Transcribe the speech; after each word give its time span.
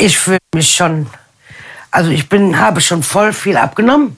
Ich 0.00 0.16
fühle 0.16 0.38
mich 0.54 0.76
schon, 0.76 1.08
also 1.90 2.10
ich 2.10 2.28
bin, 2.28 2.56
habe 2.60 2.80
schon 2.80 3.02
voll 3.02 3.32
viel 3.32 3.56
abgenommen. 3.56 4.16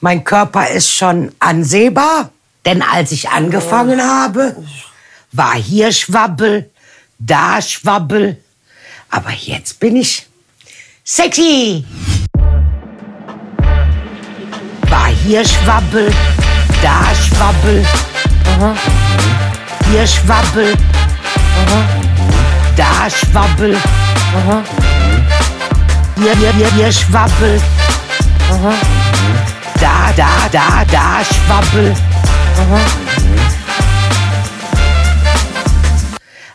Mein 0.00 0.22
Körper 0.22 0.68
ist 0.68 0.92
schon 0.92 1.32
ansehbar, 1.40 2.30
denn 2.64 2.82
als 2.82 3.10
ich 3.10 3.30
angefangen 3.30 4.00
habe, 4.00 4.54
war 5.32 5.54
hier 5.54 5.90
Schwabbel, 5.90 6.70
da 7.18 7.60
Schwabbel, 7.60 8.40
aber 9.10 9.32
jetzt 9.32 9.80
bin 9.80 9.96
ich 9.96 10.28
sexy. 11.02 11.84
War 14.88 15.08
hier 15.24 15.44
Schwabbel, 15.44 16.14
da 16.80 17.12
Schwabbel, 17.12 17.84
hier 19.90 20.06
Schwabbel, 20.06 20.76
da 22.78 23.10
Schwabbel, 23.10 23.76
hier, 26.16 26.36
hier, 26.36 26.52
hier, 26.52 26.72
hier 26.74 26.92
Schwabbel, 26.92 27.60
da, 29.80 30.12
da, 30.16 30.48
da, 30.52 30.84
da 30.84 31.24
Schwabbel. 31.24 31.96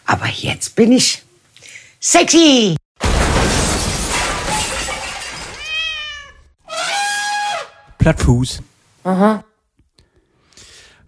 Aber 0.05 0.27
jetzt 0.27 0.75
bin 0.75 0.93
ich 0.93 1.21
sexy. 1.99 2.77
Plattfuß. 7.97 8.61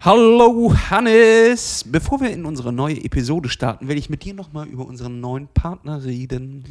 Hallo 0.06 0.72
Hannes! 0.88 1.84
Bevor 1.90 2.20
wir 2.20 2.30
in 2.30 2.44
unsere 2.44 2.72
neue 2.72 3.04
Episode 3.04 3.48
starten, 3.48 3.88
will 3.88 3.98
ich 3.98 4.08
mit 4.08 4.22
dir 4.22 4.34
nochmal 4.34 4.68
über 4.68 4.86
unseren 4.86 5.18
neuen 5.18 5.48
Partner 5.48 6.04
reden. 6.04 6.62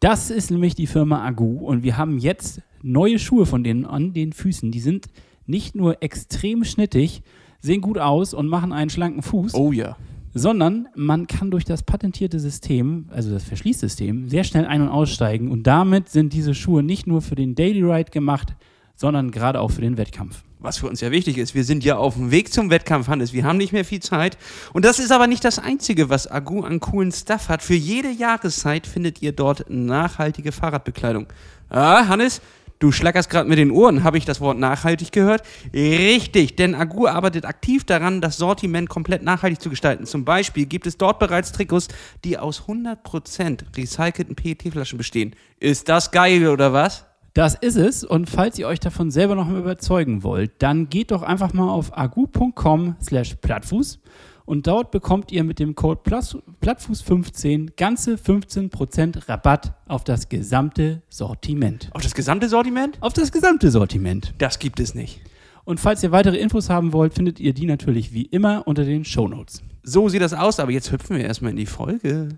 Das 0.00 0.32
ist 0.32 0.50
nämlich 0.50 0.74
die 0.74 0.88
Firma 0.88 1.24
Agu 1.24 1.60
und 1.60 1.84
wir 1.84 1.96
haben 1.96 2.18
jetzt 2.18 2.60
neue 2.82 3.20
Schuhe 3.20 3.46
von 3.46 3.62
denen 3.62 3.84
an 3.84 4.12
den 4.12 4.32
Füßen. 4.32 4.72
Die 4.72 4.80
sind 4.80 5.06
nicht 5.46 5.76
nur 5.76 6.02
extrem 6.02 6.64
schnittig, 6.64 7.22
sehen 7.60 7.80
gut 7.80 7.96
aus 7.96 8.34
und 8.34 8.48
machen 8.48 8.72
einen 8.72 8.90
schlanken 8.90 9.22
Fuß, 9.22 9.54
Oh 9.54 9.70
ja. 9.70 9.96
sondern 10.34 10.88
man 10.96 11.28
kann 11.28 11.52
durch 11.52 11.64
das 11.64 11.84
patentierte 11.84 12.40
System, 12.40 13.06
also 13.10 13.30
das 13.30 13.44
Verschließsystem, 13.44 14.28
sehr 14.28 14.42
schnell 14.42 14.66
ein- 14.66 14.82
und 14.82 14.88
aussteigen 14.88 15.52
und 15.52 15.68
damit 15.68 16.08
sind 16.08 16.32
diese 16.32 16.56
Schuhe 16.56 16.82
nicht 16.82 17.06
nur 17.06 17.22
für 17.22 17.36
den 17.36 17.54
Daily 17.54 17.84
Ride 17.84 18.10
gemacht, 18.10 18.56
sondern 18.96 19.30
gerade 19.30 19.60
auch 19.60 19.70
für 19.70 19.82
den 19.82 19.96
Wettkampf. 19.96 20.42
Was 20.60 20.78
für 20.78 20.88
uns 20.88 21.00
ja 21.00 21.12
wichtig 21.12 21.38
ist, 21.38 21.54
wir 21.54 21.62
sind 21.62 21.84
ja 21.84 21.98
auf 21.98 22.14
dem 22.14 22.32
Weg 22.32 22.52
zum 22.52 22.68
Wettkampf, 22.68 23.06
Hannes. 23.06 23.32
Wir 23.32 23.44
haben 23.44 23.58
nicht 23.58 23.72
mehr 23.72 23.84
viel 23.84 24.00
Zeit. 24.00 24.36
Und 24.72 24.84
das 24.84 24.98
ist 24.98 25.12
aber 25.12 25.28
nicht 25.28 25.44
das 25.44 25.60
Einzige, 25.60 26.10
was 26.10 26.28
Agu 26.28 26.62
an 26.62 26.80
coolen 26.80 27.12
Stuff 27.12 27.48
hat. 27.48 27.62
Für 27.62 27.74
jede 27.74 28.10
Jahreszeit 28.10 28.86
findet 28.86 29.22
ihr 29.22 29.30
dort 29.30 29.66
nachhaltige 29.68 30.50
Fahrradbekleidung. 30.50 31.28
Ah, 31.68 32.08
Hannes, 32.08 32.40
du 32.80 32.90
schlackerst 32.90 33.30
gerade 33.30 33.48
mit 33.48 33.58
den 33.58 33.70
Ohren. 33.70 34.02
Habe 34.02 34.18
ich 34.18 34.24
das 34.24 34.40
Wort 34.40 34.58
nachhaltig 34.58 35.12
gehört? 35.12 35.42
Richtig, 35.72 36.56
denn 36.56 36.74
Agu 36.74 37.06
arbeitet 37.06 37.44
aktiv 37.44 37.84
daran, 37.84 38.20
das 38.20 38.36
Sortiment 38.36 38.88
komplett 38.88 39.22
nachhaltig 39.22 39.60
zu 39.60 39.70
gestalten. 39.70 40.06
Zum 40.06 40.24
Beispiel 40.24 40.66
gibt 40.66 40.88
es 40.88 40.96
dort 40.96 41.20
bereits 41.20 41.52
Trikots, 41.52 41.86
die 42.24 42.36
aus 42.36 42.62
100% 42.62 43.76
recycelten 43.76 44.34
PET-Flaschen 44.34 44.98
bestehen. 44.98 45.36
Ist 45.60 45.88
das 45.88 46.10
geil 46.10 46.48
oder 46.48 46.72
was? 46.72 47.04
Das 47.34 47.54
ist 47.54 47.76
es. 47.76 48.04
Und 48.04 48.28
falls 48.28 48.58
ihr 48.58 48.66
euch 48.66 48.80
davon 48.80 49.10
selber 49.10 49.34
noch 49.34 49.46
mal 49.48 49.60
überzeugen 49.60 50.22
wollt, 50.22 50.50
dann 50.62 50.88
geht 50.88 51.10
doch 51.10 51.22
einfach 51.22 51.52
mal 51.52 51.68
auf 51.70 51.96
agu.com 51.96 52.96
slash 53.02 53.36
plattfuß 53.36 54.00
und 54.44 54.66
dort 54.66 54.90
bekommt 54.90 55.30
ihr 55.30 55.44
mit 55.44 55.58
dem 55.58 55.74
Code 55.74 56.00
Plus- 56.02 56.38
Plattfuß15 56.62 57.76
ganze 57.76 58.14
15% 58.14 59.28
Rabatt 59.28 59.74
auf 59.86 60.04
das 60.04 60.28
gesamte 60.30 61.02
Sortiment. 61.10 61.90
Auf 61.92 62.02
das 62.02 62.14
gesamte 62.14 62.48
Sortiment? 62.48 62.96
Auf 63.00 63.12
das 63.12 63.30
gesamte 63.30 63.70
Sortiment. 63.70 64.34
Das 64.38 64.58
gibt 64.58 64.80
es 64.80 64.94
nicht. 64.94 65.20
Und 65.64 65.80
falls 65.80 66.02
ihr 66.02 66.12
weitere 66.12 66.38
Infos 66.38 66.70
haben 66.70 66.94
wollt, 66.94 67.12
findet 67.12 67.40
ihr 67.40 67.52
die 67.52 67.66
natürlich 67.66 68.14
wie 68.14 68.22
immer 68.22 68.66
unter 68.66 68.84
den 68.84 69.04
Shownotes. 69.04 69.62
So 69.82 70.08
sieht 70.08 70.22
das 70.22 70.32
aus, 70.32 70.60
aber 70.60 70.72
jetzt 70.72 70.90
hüpfen 70.90 71.16
wir 71.18 71.24
erstmal 71.26 71.50
in 71.50 71.58
die 71.58 71.66
Folge. 71.66 72.30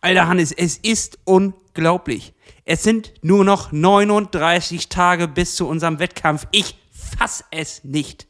Alter 0.00 0.26
Hannes, 0.26 0.52
es 0.52 0.78
ist 0.78 1.18
unglaublich. 1.24 2.32
Es 2.66 2.82
sind 2.82 3.12
nur 3.20 3.44
noch 3.44 3.72
39 3.72 4.88
Tage 4.88 5.28
bis 5.28 5.54
zu 5.54 5.68
unserem 5.68 5.98
Wettkampf. 5.98 6.46
Ich 6.50 6.76
fass 6.90 7.44
es 7.50 7.84
nicht. 7.84 8.26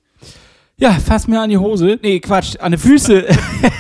Ja, 0.77 0.91
fass 0.91 1.29
mir 1.29 1.41
an 1.41 1.51
die 1.51 1.59
Hose. 1.59 2.01
Nee, 2.03 2.19
Quatsch, 2.19 2.57
an 2.59 2.73
die 2.73 2.79
Füße. 2.79 3.27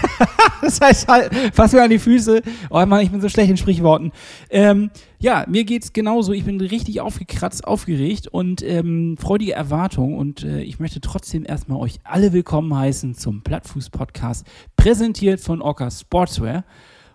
das 0.63 0.81
heißt 0.81 1.09
halt, 1.09 1.33
fass 1.53 1.73
mir 1.73 1.83
an 1.83 1.91
die 1.91 1.99
Füße. 1.99 2.41
Oh 2.71 2.87
Mann, 2.87 3.01
ich 3.01 3.11
bin 3.11 3.21
so 3.21 3.29
schlecht 3.29 3.51
in 3.51 3.57
Sprichworten. 3.57 4.13
Ähm, 4.49 4.93
ja, 5.19 5.45
mir 5.49 5.65
geht's 5.65 5.93
genauso. 5.93 6.33
Ich 6.33 6.45
bin 6.45 6.61
richtig 6.61 7.01
aufgekratzt, 7.01 7.67
aufgeregt 7.67 8.29
und 8.29 8.63
ähm, 8.63 9.17
freudige 9.19 9.55
Erwartung. 9.55 10.17
Und 10.17 10.45
äh, 10.45 10.63
ich 10.63 10.79
möchte 10.79 11.01
trotzdem 11.01 11.45
erstmal 11.45 11.81
euch 11.81 11.99
alle 12.05 12.33
willkommen 12.33 12.73
heißen 12.77 13.17
zum 13.17 13.43
Plattfuß-Podcast, 13.43 14.47
präsentiert 14.77 15.41
von 15.41 15.61
Orca 15.61 15.91
Sportswear. 15.91 16.63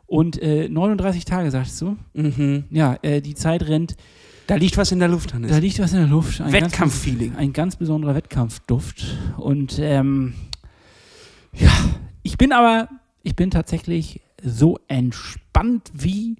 Und 0.09 0.41
äh, 0.41 0.67
39 0.67 1.23
Tage, 1.25 1.51
sagst 1.51 1.79
du? 1.81 1.95
Mhm. 2.13 2.63
Ja, 2.71 2.97
äh, 3.03 3.21
die 3.21 3.35
Zeit 3.35 3.67
rennt. 3.67 3.95
Da 4.47 4.55
liegt 4.55 4.75
was 4.77 4.91
in 4.91 4.97
der 4.97 5.07
Luft, 5.07 5.33
Hannes. 5.35 5.51
Da 5.51 5.59
liegt 5.59 5.77
was 5.79 5.93
in 5.93 5.99
der 5.99 6.07
Luft. 6.07 6.41
Ein 6.41 6.51
ganz- 6.51 6.65
Wettkampffeeling. 6.71 7.35
Ein 7.35 7.53
ganz 7.53 7.75
besonderer 7.75 8.15
Wettkampfduft. 8.15 9.05
Und 9.37 9.77
ähm, 9.79 10.33
ja, 11.53 11.71
ich 12.23 12.37
bin 12.39 12.51
aber, 12.51 12.89
ich 13.21 13.35
bin 13.35 13.51
tatsächlich 13.51 14.21
so 14.43 14.79
entspannt 14.87 15.91
wie, 15.93 16.37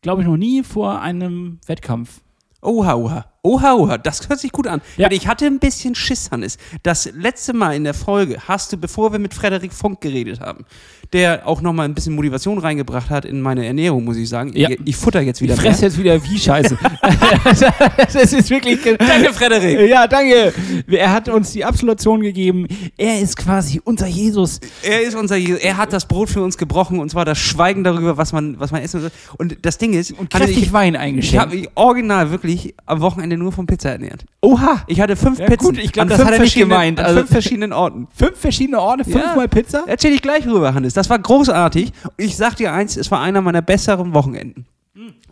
glaube 0.00 0.22
ich, 0.22 0.28
noch 0.28 0.36
nie 0.36 0.64
vor 0.64 1.00
einem 1.00 1.60
Wettkampf. 1.66 2.20
Oha, 2.60 2.94
oha. 2.94 3.26
Oha, 3.44 3.74
oha. 3.74 3.98
Das 3.98 4.28
hört 4.28 4.38
sich 4.38 4.52
gut 4.52 4.68
an. 4.68 4.80
Ja. 4.96 5.10
Ich 5.10 5.26
hatte 5.26 5.46
ein 5.46 5.58
bisschen 5.58 5.96
Schiss, 5.96 6.30
Hannes. 6.30 6.58
Das 6.84 7.10
letzte 7.12 7.52
Mal 7.52 7.74
in 7.74 7.82
der 7.82 7.92
Folge 7.92 8.38
hast 8.46 8.72
du, 8.72 8.76
bevor 8.76 9.10
wir 9.10 9.18
mit 9.18 9.34
Frederik 9.34 9.72
Funk 9.72 10.00
geredet 10.00 10.38
haben, 10.38 10.64
der 11.12 11.44
auch 11.48 11.60
nochmal 11.60 11.86
ein 11.86 11.94
bisschen 11.94 12.14
Motivation 12.14 12.58
reingebracht 12.58 13.10
hat 13.10 13.24
in 13.24 13.40
meine 13.40 13.66
Ernährung, 13.66 14.04
muss 14.04 14.16
ich 14.16 14.28
sagen. 14.28 14.52
Ja. 14.54 14.70
Ich, 14.70 14.78
ich 14.84 14.96
futter 14.96 15.20
jetzt 15.22 15.40
wieder 15.40 15.54
Ich 15.54 15.60
fresse 15.60 15.86
jetzt 15.86 15.98
wieder 15.98 16.22
wie 16.22 16.38
Scheiße. 16.38 16.78
das 17.96 18.32
ist 18.32 18.48
wirklich. 18.48 18.78
Danke, 18.80 19.32
Frederik. 19.34 19.90
Ja, 19.90 20.06
danke. 20.06 20.52
Er 20.86 21.12
hat 21.12 21.28
uns 21.28 21.50
die 21.50 21.64
Absolution 21.64 22.20
gegeben. 22.20 22.68
Er 22.96 23.18
ist 23.18 23.36
quasi 23.36 23.80
unser 23.82 24.06
Jesus. 24.06 24.60
Er 24.84 25.02
ist 25.02 25.16
unser 25.16 25.34
Jesus. 25.34 25.60
Er 25.60 25.78
hat 25.78 25.92
das 25.92 26.06
Brot 26.06 26.30
für 26.30 26.42
uns 26.42 26.56
gebrochen 26.56 27.00
und 27.00 27.10
zwar 27.10 27.24
das 27.24 27.38
Schweigen 27.38 27.82
darüber, 27.82 28.16
was 28.16 28.32
man, 28.32 28.60
was 28.60 28.70
man 28.70 28.82
essen 28.82 29.00
soll. 29.00 29.10
Und 29.36 29.56
das 29.62 29.78
Ding 29.78 29.94
ist, 29.94 30.12
Und 30.12 30.30
kräftig 30.30 30.62
ich, 30.62 30.72
Wein 30.72 30.94
ich 30.94 31.00
eingeschenkt. 31.00 31.40
habe 31.40 31.56
mich 31.56 31.68
original 31.74 32.30
wirklich 32.30 32.76
am 32.86 33.00
Wochenende 33.00 33.31
nur 33.36 33.52
von 33.52 33.66
Pizza 33.66 33.90
ernährt. 33.90 34.24
Oha. 34.40 34.82
Ich 34.86 35.00
hatte 35.00 35.16
fünf 35.16 35.38
Ja, 35.38 35.46
Pizzen. 35.46 35.66
gut, 35.66 35.78
ich 35.78 35.92
glaub, 35.92 36.04
an 36.04 36.08
das 36.08 36.24
hat 36.24 36.32
er 36.32 36.38
nicht 36.40 36.54
gemeint. 36.54 36.98
An 37.00 37.06
Also- 37.06 37.18
fünf 37.20 37.30
verschiedenen 37.30 37.72
Orten. 37.72 38.08
Fünf 38.14 38.38
verschiedene 38.38 38.80
Orte, 38.80 39.08
Ja. 39.10 39.18
fünfmal 39.20 39.48
Pizza? 39.48 39.84
Erzähl 39.86 40.12
ich 40.12 40.22
gleich 40.22 40.46
rüber, 40.46 40.74
Hannes. 40.74 40.94
Das 40.94 41.08
war 41.10 41.18
großartig. 41.18 41.92
Und 42.04 42.12
ich 42.16 42.36
sag 42.36 42.56
dir 42.56 42.72
eins, 42.72 42.96
es 42.96 43.10
war 43.10 43.20
einer 43.20 43.40
meiner 43.40 43.62
besseren 43.62 44.14
Wochenenden. 44.14 44.66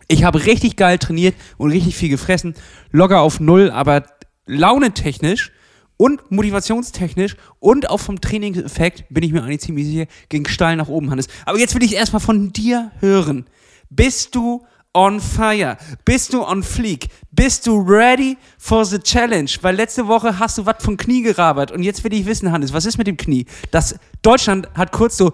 Ich 0.07 0.23
habe 0.25 0.45
richtig 0.45 0.75
geil 0.75 0.97
trainiert 0.97 1.35
und 1.57 1.71
richtig 1.71 1.95
viel 1.95 2.09
gefressen. 2.09 2.55
Locker 2.91 3.21
auf 3.21 3.39
Null, 3.39 3.71
aber 3.71 4.03
launetechnisch 4.45 5.51
und 5.97 6.31
motivationstechnisch 6.31 7.35
und 7.59 7.89
auch 7.89 7.99
vom 7.99 8.19
Trainingseffekt 8.21 9.05
bin 9.09 9.23
ich 9.23 9.31
mir 9.31 9.43
eigentlich 9.43 9.61
ziemlich 9.61 9.85
sicher, 9.87 10.05
ging 10.29 10.47
steil 10.47 10.75
nach 10.75 10.87
oben, 10.87 11.11
Hannes. 11.11 11.27
Aber 11.45 11.59
jetzt 11.59 11.75
will 11.75 11.83
ich 11.83 11.95
erstmal 11.95 12.19
von 12.19 12.51
dir 12.53 12.91
hören. 12.99 13.45
Bist 13.89 14.35
du 14.35 14.63
on 14.93 15.19
fire? 15.19 15.77
Bist 16.05 16.33
du 16.33 16.41
on 16.41 16.63
fleek? 16.63 17.07
Bist 17.31 17.65
du 17.65 17.79
ready 17.79 18.37
for 18.57 18.85
the 18.85 18.99
challenge? 18.99 19.57
Weil 19.61 19.75
letzte 19.75 20.07
Woche 20.07 20.37
hast 20.39 20.57
du 20.57 20.65
was 20.65 20.83
vom 20.83 20.97
Knie 20.97 21.21
gerabert 21.21 21.71
und 21.71 21.83
jetzt 21.83 22.03
will 22.03 22.13
ich 22.13 22.25
wissen, 22.25 22.51
Hannes, 22.51 22.73
was 22.73 22.85
ist 22.85 22.97
mit 22.97 23.07
dem 23.07 23.17
Knie? 23.17 23.45
Das 23.71 23.95
Deutschland 24.21 24.69
hat 24.75 24.91
kurz 24.91 25.17
so 25.17 25.31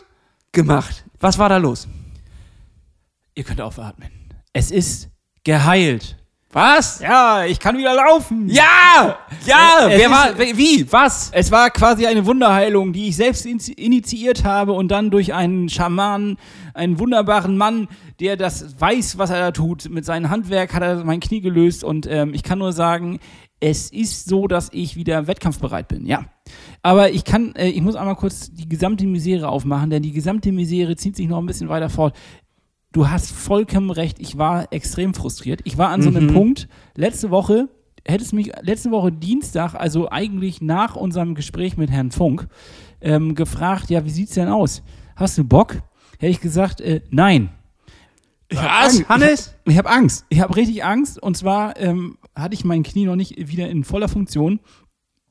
gemacht. 0.52 1.04
Was 1.20 1.38
war 1.38 1.48
da 1.48 1.56
los? 1.56 1.88
Ihr 3.34 3.44
könnt 3.44 3.60
aufatmen. 3.60 4.10
Es 4.52 4.70
ist 4.70 5.08
geheilt. 5.44 6.17
Was? 6.50 7.00
Ja, 7.00 7.44
ich 7.44 7.60
kann 7.60 7.76
wieder 7.76 7.94
laufen. 7.94 8.48
Ja! 8.48 9.18
Ja! 9.44 9.86
Es 9.88 9.98
Wer 9.98 10.10
war, 10.10 10.38
wie? 10.38 10.90
Was? 10.90 11.30
Es 11.34 11.50
war 11.50 11.68
quasi 11.68 12.06
eine 12.06 12.24
Wunderheilung, 12.24 12.94
die 12.94 13.08
ich 13.08 13.16
selbst 13.16 13.44
initi- 13.44 13.76
initiiert 13.78 14.44
habe 14.44 14.72
und 14.72 14.88
dann 14.88 15.10
durch 15.10 15.34
einen 15.34 15.68
Schamanen, 15.68 16.38
einen 16.72 16.98
wunderbaren 16.98 17.58
Mann, 17.58 17.86
der 18.18 18.38
das 18.38 18.80
weiß, 18.80 19.18
was 19.18 19.28
er 19.28 19.40
da 19.40 19.50
tut. 19.50 19.90
Mit 19.90 20.06
seinem 20.06 20.30
Handwerk 20.30 20.72
hat 20.72 20.82
er 20.82 21.04
mein 21.04 21.20
Knie 21.20 21.42
gelöst 21.42 21.84
und 21.84 22.06
ähm, 22.06 22.32
ich 22.32 22.42
kann 22.42 22.58
nur 22.58 22.72
sagen, 22.72 23.18
es 23.60 23.90
ist 23.90 24.26
so, 24.26 24.46
dass 24.46 24.70
ich 24.72 24.96
wieder 24.96 25.26
wettkampfbereit 25.26 25.88
bin, 25.88 26.06
ja. 26.06 26.24
Aber 26.80 27.10
ich 27.10 27.24
kann, 27.24 27.54
äh, 27.56 27.68
ich 27.68 27.82
muss 27.82 27.94
einmal 27.96 28.16
kurz 28.16 28.50
die 28.52 28.68
gesamte 28.68 29.04
Misere 29.04 29.48
aufmachen, 29.48 29.90
denn 29.90 30.02
die 30.02 30.12
gesamte 30.12 30.50
Misere 30.52 30.96
zieht 30.96 31.16
sich 31.16 31.28
noch 31.28 31.38
ein 31.38 31.46
bisschen 31.46 31.68
weiter 31.68 31.90
fort. 31.90 32.16
Du 32.92 33.10
hast 33.10 33.30
vollkommen 33.30 33.90
recht, 33.90 34.18
ich 34.18 34.38
war 34.38 34.72
extrem 34.72 35.12
frustriert. 35.12 35.60
Ich 35.64 35.76
war 35.76 35.90
an 35.90 36.00
so 36.00 36.08
einem 36.08 36.32
Punkt, 36.32 36.68
letzte 36.94 37.30
Woche, 37.30 37.68
hättest 38.06 38.32
mich 38.32 38.50
letzte 38.62 38.90
Woche 38.90 39.12
Dienstag, 39.12 39.74
also 39.74 40.10
eigentlich 40.10 40.62
nach 40.62 40.96
unserem 40.96 41.34
Gespräch 41.34 41.76
mit 41.76 41.90
Herrn 41.90 42.10
Funk, 42.10 42.48
ähm, 43.02 43.34
gefragt, 43.34 43.90
ja, 43.90 44.06
wie 44.06 44.10
sieht's 44.10 44.34
denn 44.34 44.48
aus? 44.48 44.82
Hast 45.16 45.36
du 45.36 45.44
Bock? 45.44 45.76
Hätte 46.18 46.30
ich 46.30 46.40
gesagt, 46.40 46.80
äh, 46.80 47.02
nein. 47.10 47.50
Ich 48.48 48.58
hab 48.58 48.86
Was, 48.86 48.94
Angst. 48.96 49.08
Hannes? 49.08 49.54
Ich, 49.66 49.72
ich 49.72 49.78
habe 49.78 49.90
Angst. 49.90 50.24
Ich 50.30 50.40
habe 50.40 50.56
richtig 50.56 50.82
Angst. 50.82 51.22
Und 51.22 51.36
zwar 51.36 51.78
ähm, 51.78 52.16
hatte 52.34 52.54
ich 52.54 52.64
mein 52.64 52.82
Knie 52.82 53.04
noch 53.04 53.16
nicht 53.16 53.36
wieder 53.36 53.68
in 53.68 53.84
voller 53.84 54.08
Funktion. 54.08 54.60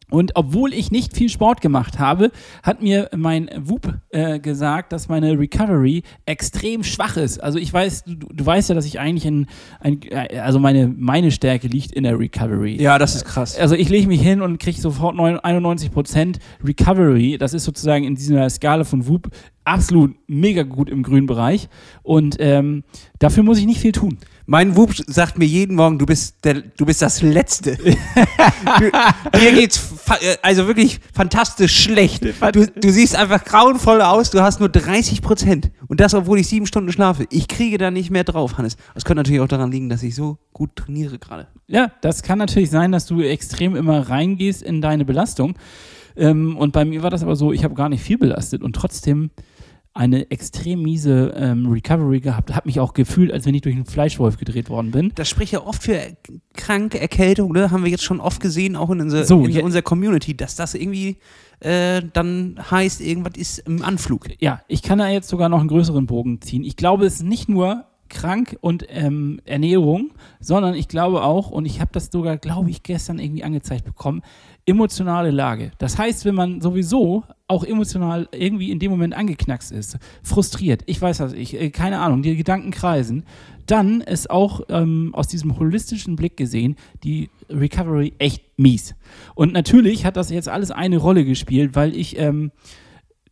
Und 0.09 0.31
obwohl 0.35 0.73
ich 0.73 0.89
nicht 0.89 1.15
viel 1.15 1.27
Sport 1.27 1.59
gemacht 1.59 1.99
habe, 1.99 2.31
hat 2.63 2.81
mir 2.81 3.09
mein 3.15 3.49
Whoop 3.59 3.93
äh, 4.09 4.39
gesagt, 4.39 4.93
dass 4.93 5.09
meine 5.09 5.37
Recovery 5.37 6.03
extrem 6.25 6.83
schwach 6.83 7.17
ist. 7.17 7.43
Also 7.43 7.59
ich 7.59 7.73
weiß, 7.73 8.05
du, 8.05 8.27
du 8.31 8.45
weißt 8.45 8.69
ja, 8.69 8.75
dass 8.75 8.85
ich 8.85 9.01
eigentlich 9.01 9.25
in, 9.25 9.47
ein, 9.81 10.01
äh, 10.03 10.39
also 10.39 10.59
meine, 10.59 10.87
meine 10.87 11.31
Stärke 11.31 11.67
liegt 11.67 11.91
in 11.91 12.03
der 12.03 12.17
Recovery. 12.17 12.81
Ja, 12.81 12.97
das 12.97 13.15
ist 13.15 13.25
krass. 13.25 13.57
Also 13.57 13.75
ich 13.75 13.89
lege 13.89 14.07
mich 14.07 14.21
hin 14.21 14.41
und 14.41 14.59
kriege 14.59 14.79
sofort 14.79 15.15
9 15.15 15.39
91% 15.39 16.37
Recovery. 16.63 17.37
Das 17.37 17.53
ist 17.53 17.65
sozusagen 17.65 18.05
in 18.05 18.15
dieser 18.15 18.49
Skala 18.49 18.85
von 18.85 19.07
Whoop 19.07 19.29
absolut 19.65 20.15
mega 20.27 20.63
gut 20.63 20.89
im 20.89 21.03
grünen 21.03 21.27
Bereich. 21.27 21.67
Und 22.01 22.37
ähm, 22.39 22.83
dafür 23.19 23.43
muss 23.43 23.59
ich 23.59 23.65
nicht 23.65 23.81
viel 23.81 23.91
tun. 23.91 24.17
Mein 24.49 24.77
Whoop 24.77 24.93
sagt 24.95 25.37
mir 25.37 25.43
jeden 25.43 25.75
Morgen, 25.75 25.99
du 25.99 26.05
bist, 26.05 26.45
der, 26.45 26.61
du 26.61 26.85
bist 26.85 27.01
das 27.01 27.21
Letzte. 27.21 27.75
du, 27.75 28.91
dir 29.37 29.51
geht's 29.51 29.91
äh, 30.21 30.37
also 30.41 30.67
wirklich 30.67 31.01
fantastisch 31.13 31.83
schlecht. 31.83 32.23
Du, 32.23 32.65
du 32.65 32.89
siehst 32.89 33.17
einfach 33.17 33.43
grauenvoll 33.43 34.01
aus, 34.01 34.31
du 34.31 34.41
hast 34.41 34.61
nur 34.61 34.69
30 34.69 35.21
Prozent. 35.21 35.71
Und 35.87 35.99
das, 35.99 36.13
obwohl 36.13 36.39
ich 36.39 36.47
sieben 36.47 36.65
Stunden 36.65 36.93
schlafe. 36.93 37.25
Ich 37.29 37.49
kriege 37.49 37.77
da 37.77 37.91
nicht 37.91 38.09
mehr 38.09 38.23
drauf, 38.23 38.57
Hannes. 38.57 38.77
Das 38.93 39.03
könnte 39.03 39.19
natürlich 39.19 39.41
auch 39.41 39.49
daran 39.49 39.69
liegen, 39.69 39.89
dass 39.89 40.01
ich 40.01 40.15
so 40.15 40.37
gut 40.53 40.77
trainiere 40.77 41.19
gerade. 41.19 41.47
Ja, 41.67 41.91
das 41.99 42.23
kann 42.23 42.37
natürlich 42.37 42.69
sein, 42.69 42.93
dass 42.93 43.05
du 43.05 43.19
extrem 43.19 43.75
immer 43.75 44.09
reingehst 44.09 44.63
in 44.63 44.81
deine 44.81 45.03
Belastung. 45.03 45.55
Ähm, 46.15 46.55
und 46.55 46.71
bei 46.71 46.85
mir 46.85 47.03
war 47.03 47.09
das 47.09 47.21
aber 47.21 47.35
so, 47.35 47.51
ich 47.51 47.65
habe 47.65 47.73
gar 47.73 47.89
nicht 47.89 48.01
viel 48.01 48.17
belastet 48.17 48.63
und 48.63 48.77
trotzdem 48.77 49.29
eine 49.97 50.29
extrem 50.31 50.83
miese 50.83 51.33
ähm, 51.35 51.65
Recovery 51.67 52.19
gehabt. 52.19 52.53
Habe 52.55 52.67
mich 52.67 52.79
auch 52.79 52.93
gefühlt, 52.93 53.31
als 53.31 53.45
wenn 53.45 53.55
ich 53.55 53.61
durch 53.61 53.75
einen 53.75 53.85
Fleischwolf 53.85 54.37
gedreht 54.37 54.69
worden 54.69 54.91
bin. 54.91 55.11
Das 55.15 55.27
spricht 55.27 55.51
ja 55.53 55.65
oft 55.65 55.83
für 55.83 55.99
kranke 56.55 56.99
Erkältung, 56.99 57.51
ne? 57.51 57.71
Haben 57.71 57.83
wir 57.83 57.91
jetzt 57.91 58.03
schon 58.03 58.19
oft 58.19 58.39
gesehen, 58.41 58.75
auch 58.75 58.89
in, 58.91 59.01
unser, 59.01 59.25
So, 59.25 59.43
in 59.45 59.51
ja- 59.51 59.63
unserer 59.63 59.81
Community, 59.81 60.35
dass 60.37 60.55
das 60.55 60.73
irgendwie 60.75 61.17
äh, 61.59 62.01
dann 62.13 62.59
heißt, 62.69 63.01
irgendwas 63.01 63.33
ist 63.35 63.59
im 63.59 63.81
Anflug. 63.81 64.27
Ja, 64.39 64.61
ich 64.67 64.83
kann 64.83 64.99
da 64.99 65.09
jetzt 65.09 65.27
sogar 65.29 65.49
noch 65.49 65.59
einen 65.59 65.69
größeren 65.69 66.05
Bogen 66.05 66.39
ziehen. 66.41 66.63
Ich 66.63 66.75
glaube, 66.75 67.05
es 67.05 67.15
ist 67.15 67.23
nicht 67.23 67.49
nur 67.49 67.85
krank 68.09 68.55
und 68.61 68.85
ähm, 68.89 69.41
Ernährung, 69.45 70.11
sondern 70.39 70.75
ich 70.75 70.87
glaube 70.87 71.23
auch, 71.23 71.49
und 71.51 71.65
ich 71.65 71.81
habe 71.81 71.89
das 71.93 72.09
sogar, 72.11 72.37
glaube 72.37 72.69
ich, 72.69 72.83
gestern 72.83 73.19
irgendwie 73.19 73.43
angezeigt 73.43 73.83
bekommen, 73.85 74.21
emotionale 74.67 75.31
Lage. 75.31 75.71
Das 75.79 75.97
heißt, 75.97 76.25
wenn 76.25 76.35
man 76.35 76.61
sowieso 76.61 77.23
auch 77.47 77.63
emotional 77.63 78.27
irgendwie 78.33 78.69
in 78.69 78.79
dem 78.79 78.91
Moment 78.91 79.15
angeknackst 79.15 79.71
ist, 79.71 79.97
frustriert, 80.21 80.83
ich 80.85 81.01
weiß 81.01 81.21
was 81.21 81.33
ich, 81.33 81.59
äh, 81.59 81.69
keine 81.69 81.99
Ahnung, 81.99 82.21
die 82.21 82.35
Gedanken 82.35 82.71
kreisen, 82.71 83.23
dann 83.65 84.01
ist 84.01 84.29
auch 84.29 84.61
ähm, 84.69 85.11
aus 85.13 85.27
diesem 85.27 85.57
holistischen 85.57 86.17
Blick 86.17 86.35
gesehen 86.35 86.75
die 87.03 87.29
Recovery 87.49 88.13
echt 88.17 88.43
mies. 88.57 88.95
Und 89.35 89.53
natürlich 89.53 90.05
hat 90.05 90.17
das 90.17 90.29
jetzt 90.29 90.49
alles 90.49 90.71
eine 90.71 90.97
Rolle 90.97 91.23
gespielt, 91.23 91.75
weil 91.75 91.95
ich 91.95 92.19
ähm, 92.19 92.51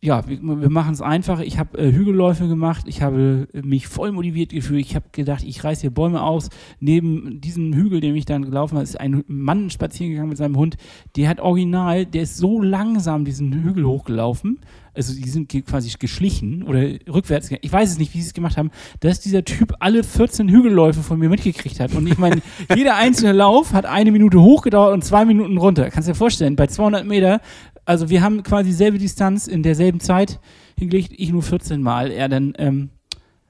ja, 0.00 0.26
wir, 0.28 0.40
wir 0.42 0.70
machen 0.70 0.92
es 0.92 1.00
einfach. 1.00 1.40
Ich 1.40 1.58
habe 1.58 1.78
äh, 1.78 1.92
Hügelläufe 1.92 2.48
gemacht. 2.48 2.84
Ich 2.86 3.02
habe 3.02 3.48
äh, 3.52 3.62
mich 3.62 3.86
voll 3.86 4.12
motiviert 4.12 4.50
gefühlt. 4.50 4.84
Ich 4.84 4.94
habe 4.94 5.06
gedacht, 5.12 5.42
ich 5.44 5.62
reiße 5.64 5.82
hier 5.82 5.90
Bäume 5.90 6.22
aus. 6.22 6.50
Neben 6.80 7.40
diesem 7.40 7.72
Hügel, 7.72 8.00
den 8.00 8.14
ich 8.14 8.26
dann 8.26 8.44
gelaufen 8.44 8.74
habe, 8.74 8.84
ist 8.84 9.00
ein 9.00 9.24
Mann 9.26 9.70
spazieren 9.70 10.12
gegangen 10.12 10.28
mit 10.28 10.38
seinem 10.38 10.56
Hund. 10.56 10.76
Der 11.16 11.28
hat 11.28 11.40
original, 11.40 12.06
der 12.06 12.22
ist 12.22 12.36
so 12.36 12.60
langsam 12.60 13.24
diesen 13.24 13.52
Hügel 13.64 13.86
hochgelaufen. 13.86 14.60
Also 14.94 15.14
die 15.14 15.28
sind 15.28 15.52
quasi 15.66 15.92
geschlichen 15.98 16.62
oder 16.62 16.80
rückwärts. 17.12 17.48
gegangen. 17.48 17.64
Ich 17.64 17.72
weiß 17.72 17.90
es 17.90 17.98
nicht, 17.98 18.14
wie 18.14 18.20
sie 18.20 18.28
es 18.28 18.34
gemacht 18.34 18.56
haben, 18.56 18.70
dass 19.00 19.20
dieser 19.20 19.44
Typ 19.44 19.74
alle 19.80 20.02
14 20.02 20.48
Hügelläufe 20.48 21.02
von 21.02 21.18
mir 21.18 21.28
mitgekriegt 21.28 21.80
hat. 21.80 21.94
Und 21.94 22.06
ich 22.06 22.16
meine, 22.16 22.40
jeder 22.74 22.96
einzelne 22.96 23.32
Lauf 23.32 23.72
hat 23.72 23.84
eine 23.84 24.10
Minute 24.10 24.40
hochgedauert 24.40 24.94
und 24.94 25.04
zwei 25.04 25.24
Minuten 25.24 25.58
runter. 25.58 25.90
Kannst 25.90 26.08
du 26.08 26.12
dir 26.12 26.16
vorstellen, 26.16 26.56
bei 26.56 26.66
200 26.66 27.04
Meter 27.04 27.40
also 27.86 28.10
wir 28.10 28.20
haben 28.22 28.42
quasi 28.42 28.70
dieselbe 28.70 28.98
Distanz 28.98 29.46
in 29.46 29.62
derselben 29.62 30.00
Zeit 30.00 30.38
hingelegt, 30.78 31.12
ich 31.16 31.30
nur 31.30 31.42
14 31.42 31.80
Mal, 31.80 32.10
er 32.10 32.28
dann 32.28 32.52
ähm, 32.58 32.90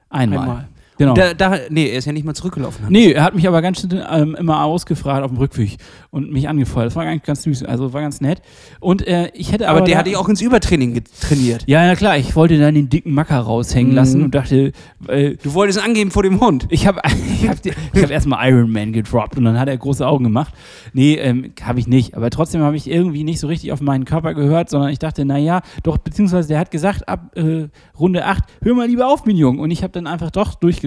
einmal. 0.09 0.39
Einmal. 0.39 0.69
Genau. 0.99 1.13
Da, 1.15 1.35
da, 1.35 1.59
nee, 1.69 1.91
er 1.91 1.99
ist 1.99 2.07
ja 2.07 2.13
nicht 2.13 2.25
mal 2.25 2.35
zurückgelaufen. 2.35 2.87
Nee, 2.89 3.13
er 3.13 3.25
hat 3.25 3.35
mich 3.35 3.47
aber 3.47 3.61
ganz 3.61 3.81
schön 3.81 4.03
ähm, 4.11 4.35
immer 4.39 4.65
ausgefragt 4.65 5.23
auf 5.23 5.31
dem 5.31 5.37
Rückweg 5.39 5.77
und 6.11 6.33
mich 6.33 6.49
angefeuert. 6.49 6.87
Das 6.87 6.97
war 6.97 7.03
eigentlich 7.05 7.23
ganz 7.25 7.43
süß, 7.43 7.65
also 7.65 7.93
war 7.93 8.01
ganz 8.01 8.21
nett. 8.23 8.41
Und 8.81 9.07
äh, 9.07 9.31
ich 9.35 9.53
hätte 9.53 9.69
aber. 9.69 9.79
Aber 9.79 9.87
der 9.87 9.97
da- 9.97 9.99
hat 10.01 10.07
dich 10.07 10.17
auch 10.17 10.29
ins 10.29 10.41
Übertraining 10.41 10.95
getrainiert. 10.95 11.65
Ja, 11.67 11.85
ja 11.85 11.95
klar, 11.97 12.17
ich 12.17 12.35
wollte 12.35 12.59
dann 12.59 12.75
den 12.75 12.89
dicken 12.89 13.13
Macker 13.13 13.39
raushängen 13.39 13.91
Mhm. 13.91 13.97
lassen 13.97 14.23
und 14.23 14.35
dachte, 14.35 14.73
äh, 15.09 15.37
Du 15.43 15.53
wolltest 15.53 15.85
angeben 15.85 16.11
vor 16.11 16.23
dem 16.23 16.41
Hund. 16.41 16.67
Ich 16.71 16.87
habe 16.87 17.01
ich 17.43 17.47
hab, 17.47 17.59
ich 17.67 18.03
hab 18.03 18.11
erstmal 18.11 18.51
Iron 18.51 18.71
Man 18.73 18.93
gedroppt 18.95 19.37
und 19.37 19.45
dann 19.45 19.59
hat 19.59 19.69
er 19.69 19.77
große 19.77 20.07
Augen 20.07 20.25
gemacht. 20.25 20.55
Nee, 20.95 21.15
ähm, 21.17 21.53
habe 21.63 21.79
ich 21.79 21.87
nicht. 21.87 22.15
Aber 22.17 22.31
trotzdem 22.31 22.63
habe 22.63 22.77
ich 22.77 22.89
irgendwie 22.91 23.23
nicht 23.23 23.39
so 23.41 23.49
richtig 23.49 23.73
auf 23.73 23.83
meinen 23.83 24.07
Körper 24.07 24.33
gehört, 24.33 24.71
sondern 24.71 24.91
ich 24.91 24.99
dachte, 24.99 25.27
naja, 25.27 25.61
doch, 25.83 25.99
beziehungsweise 25.99 26.49
der 26.49 26.59
hat 26.59 26.71
gesagt, 26.71 27.07
ab 27.07 27.37
äh, 27.37 27.69
Runde 27.99 28.25
8, 28.25 28.45
hör 28.63 28.75
mal 28.75 28.87
lieber 28.87 29.09
auf, 29.13 29.27
mein 29.27 29.37
Junge. 29.37 29.61
Und 29.61 29.71
ich 29.71 29.83
habe 29.83 29.93
dann 29.93 30.07
einfach 30.07 30.31
doch 30.31 30.55
durchgezogen, 30.55 30.86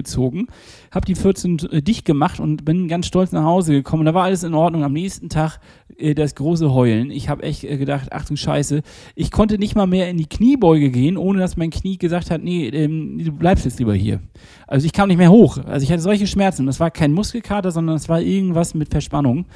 habe 0.90 1.06
die 1.06 1.14
14 1.14 1.58
äh, 1.70 1.82
dicht 1.82 2.04
gemacht 2.04 2.40
und 2.40 2.64
bin 2.64 2.88
ganz 2.88 3.06
stolz 3.06 3.32
nach 3.32 3.44
Hause 3.44 3.72
gekommen. 3.72 4.04
Da 4.04 4.14
war 4.14 4.24
alles 4.24 4.42
in 4.42 4.54
Ordnung. 4.54 4.84
Am 4.84 4.92
nächsten 4.92 5.28
Tag 5.28 5.58
äh, 5.98 6.14
das 6.14 6.34
große 6.34 6.72
Heulen. 6.72 7.10
Ich 7.10 7.28
habe 7.28 7.42
echt 7.42 7.64
äh, 7.64 7.76
gedacht, 7.76 8.08
ach 8.10 8.24
du 8.24 8.36
Scheiße, 8.36 8.82
ich 9.14 9.30
konnte 9.30 9.58
nicht 9.58 9.74
mal 9.76 9.86
mehr 9.86 10.08
in 10.10 10.16
die 10.16 10.28
Kniebeuge 10.28 10.90
gehen, 10.90 11.16
ohne 11.16 11.40
dass 11.40 11.56
mein 11.56 11.70
Knie 11.70 11.98
gesagt 11.98 12.30
hat, 12.30 12.42
nee, 12.42 12.68
ähm, 12.68 13.22
du 13.24 13.32
bleibst 13.32 13.64
jetzt 13.64 13.78
lieber 13.78 13.94
hier. 13.94 14.20
Also 14.66 14.86
ich 14.86 14.92
kam 14.92 15.08
nicht 15.08 15.18
mehr 15.18 15.30
hoch. 15.30 15.58
Also 15.64 15.84
ich 15.84 15.92
hatte 15.92 16.02
solche 16.02 16.26
Schmerzen. 16.26 16.66
Das 16.66 16.80
war 16.80 16.90
kein 16.90 17.12
Muskelkater, 17.12 17.70
sondern 17.70 17.96
es 17.96 18.08
war 18.08 18.20
irgendwas 18.20 18.74
mit 18.74 18.90
Verspannung. 18.90 19.46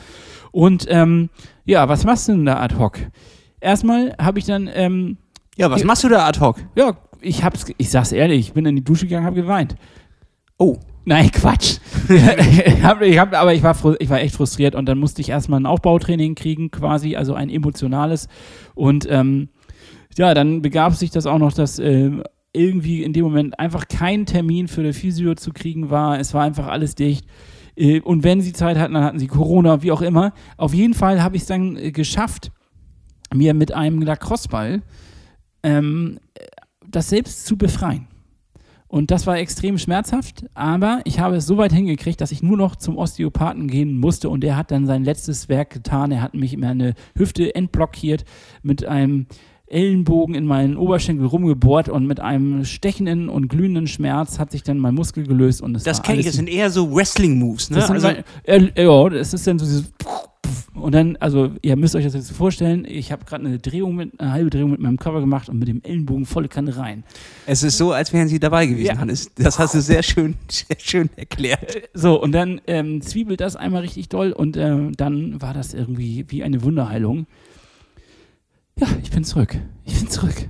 Und 0.53 0.87
ähm, 0.89 1.31
ja, 1.65 1.89
was 1.89 2.05
machst 2.05 2.29
du 2.29 2.33
denn 2.33 2.47
da 2.47 2.61
ad 2.61 2.77
hoc? 2.77 2.99
Erstmal 3.61 4.15
habe 4.19 4.39
ich 4.39 4.45
dann, 4.45 4.69
ähm, 4.73 5.17
Ja, 5.57 5.71
was 5.71 5.85
machst 5.85 6.05
du 6.05 6.09
da 6.09 6.27
ad 6.27 6.39
hoc? 6.41 6.57
ja, 6.77 6.97
ich 7.21 7.43
hab's, 7.43 7.65
ich 7.79 7.91
sag's 7.91 8.13
ehrlich, 8.13 8.49
ich 8.49 8.53
bin 8.53 8.67
in 8.67 8.77
die 8.77 8.85
Dusche 8.85 9.07
gegangen, 9.07 9.25
habe 9.25 9.37
geweint. 9.37 9.77
Oh, 10.59 10.79
Nein, 11.07 11.31
Quatsch. 11.31 11.79
ich 12.09 12.83
hab, 12.83 13.03
ich 13.03 13.19
hab, 13.19 13.35
aber 13.35 13.53
ich 13.53 13.63
war, 13.63 13.77
ich 14.01 14.09
war 14.09 14.21
echt 14.21 14.35
frustriert 14.35 14.75
und 14.75 14.87
dann 14.87 14.99
musste 14.99 15.21
ich 15.21 15.29
erstmal 15.29 15.61
ein 15.61 15.67
Aufbautraining 15.67 16.35
kriegen, 16.35 16.71
quasi, 16.71 17.15
also 17.15 17.35
ein 17.35 17.51
emotionales. 17.51 18.29
Und 18.75 19.07
ähm, 19.11 19.51
ja, 20.17 20.33
dann 20.33 20.63
begab 20.63 20.95
sich 20.95 21.11
das 21.11 21.27
auch 21.27 21.39
noch, 21.39 21.53
dass 21.53 21.79
ähm, 21.79 22.23
irgendwie 22.55 23.03
in 23.03 23.13
dem 23.13 23.25
Moment 23.25 23.59
einfach 23.59 23.87
kein 23.87 24.25
Termin 24.25 24.67
für 24.67 24.83
die 24.83 24.95
Physio 24.95 25.35
zu 25.35 25.53
kriegen 25.53 25.91
war. 25.91 26.19
Es 26.19 26.33
war 26.33 26.43
einfach 26.43 26.69
alles 26.69 26.95
dicht. 26.95 27.27
Äh, 27.77 28.01
Und 28.01 28.25
wenn 28.25 28.41
sie 28.41 28.55
Zeit 28.55 28.79
hatten, 28.79 28.95
dann 28.95 29.05
hatten 29.05 29.19
sie 29.19 29.27
Corona, 29.27 29.83
wie 29.83 29.93
auch 29.93 30.03
immer. 30.03 30.33
Auf 30.57 30.73
jeden 30.73 30.95
Fall 30.95 31.23
habe 31.23 31.37
ich 31.37 31.43
es 31.43 31.49
dann 31.49 31.77
äh, 31.77 31.93
geschafft, 31.93 32.51
mir 33.35 33.53
mit 33.53 33.73
einem 33.73 34.01
Lacrosse-Ball 34.01 34.83
ähm, 35.63 36.19
das 36.89 37.11
selbst 37.11 37.45
zu 37.45 37.59
befreien. 37.59 38.07
Und 38.95 39.11
das 39.11 39.27
war 39.27 39.37
extrem 39.39 39.77
schmerzhaft, 39.77 40.45
aber 40.55 41.01
ich 41.03 41.19
habe 41.19 41.35
es 41.35 41.47
so 41.47 41.57
weit 41.57 41.73
hingekriegt, 41.73 42.21
dass 42.21 42.31
ich 42.31 42.45
nur 42.45 42.57
noch 42.57 42.77
zum 42.77 42.97
Osteopathen 42.97 43.67
gehen 43.67 43.99
musste 43.99 44.29
und 44.29 44.43
der 44.43 44.57
hat 44.57 44.71
dann 44.71 44.87
sein 44.87 45.03
letztes 45.03 45.49
Werk 45.49 45.71
getan. 45.71 46.13
Er 46.13 46.23
hat 46.23 46.35
mich 46.35 46.53
in 46.55 46.61
meine 46.61 46.95
Hüfte 47.17 47.57
entblockiert 47.57 48.25
mit 48.63 48.85
einem 48.87 49.27
Ellenbogen 49.67 50.37
in 50.37 50.47
meinen 50.47 50.77
Oberschenkel 50.77 51.27
rumgebohrt 51.27 51.89
und 51.89 52.07
mit 52.07 52.21
einem 52.21 52.65
stechenden 52.65 53.29
und 53.29 53.49
glühenden 53.49 53.89
Schmerz 53.89 54.39
hat 54.39 54.53
sich 54.53 54.63
dann 54.63 54.79
mein 54.79 54.95
Muskel 54.95 55.27
gelöst 55.27 55.61
und 55.61 55.75
es 55.75 55.83
das 55.83 56.01
kenne 56.01 56.21
ich. 56.21 56.27
Das 56.27 56.37
sind 56.37 56.49
eher 56.49 56.71
so 56.71 56.95
Wrestling-Moves, 56.95 57.71
ne? 57.71 57.79
das 57.79 57.87
sind 57.89 57.97
Also, 57.97 58.07
mein- 58.07 58.77
äh, 58.77 58.85
ja, 58.85 59.09
das 59.09 59.35
ist 59.35 59.45
dann 59.45 59.59
so 59.59 59.65
dieses 59.65 59.93
und 60.75 60.93
dann, 60.95 61.17
also 61.17 61.53
ihr 61.63 61.77
müsst 61.77 61.95
euch 61.95 62.05
das 62.05 62.15
jetzt 62.15 62.33
vorstellen, 62.33 62.85
ich 62.89 63.13
habe 63.13 63.25
gerade 63.25 63.45
eine 63.47 63.59
Drehung 63.59 63.95
mit, 63.95 64.19
eine 64.21 64.33
halbe 64.33 64.51
Drehung 64.51 64.71
mit 64.71 64.81
meinem 64.81 64.99
Cover 64.99 65.21
gemacht 65.21 65.49
und 65.49 65.59
mit 65.59 65.69
dem 65.69 65.83
Ellenbogen 65.83 66.27
volle 66.27 66.49
Kanne 66.49 66.77
rein. 66.77 67.05
es 67.47 67.63
ist 67.63 67.79
so, 67.79 67.93
als 67.93 68.13
wären 68.13 68.29
sie 68.29 68.39
dabei 68.41 68.67
gewesen, 68.67 68.87
Ja. 68.87 68.99
Hannes. 68.99 69.31
Das 69.37 69.59
hast 69.59 69.75
du 69.75 69.81
sehr 69.81 70.03
schön, 70.03 70.35
sehr 70.51 70.79
schön 70.79 71.11
erklärt. 71.17 71.89
So, 71.95 72.21
und 72.21 72.33
dann 72.33 72.61
ähm, 72.67 73.01
zwiebelt 73.01 73.41
das 73.41 73.57
einmal 73.57 73.83
richtig 73.83 74.09
doll 74.09 74.33
und 74.33 74.57
ähm, 74.57 74.93
dann 74.97 75.41
war 75.41 75.55
das 75.55 75.75
irgendwie 75.75 76.25
wie 76.29 76.43
eine 76.43 76.63
Wunderheilung. 76.63 77.27
Ja, 78.77 78.89
ich 79.03 79.11
bin 79.11 79.25
zurück. 79.25 79.57
Ich 79.85 79.99
bin 79.99 80.09
zurück. 80.09 80.49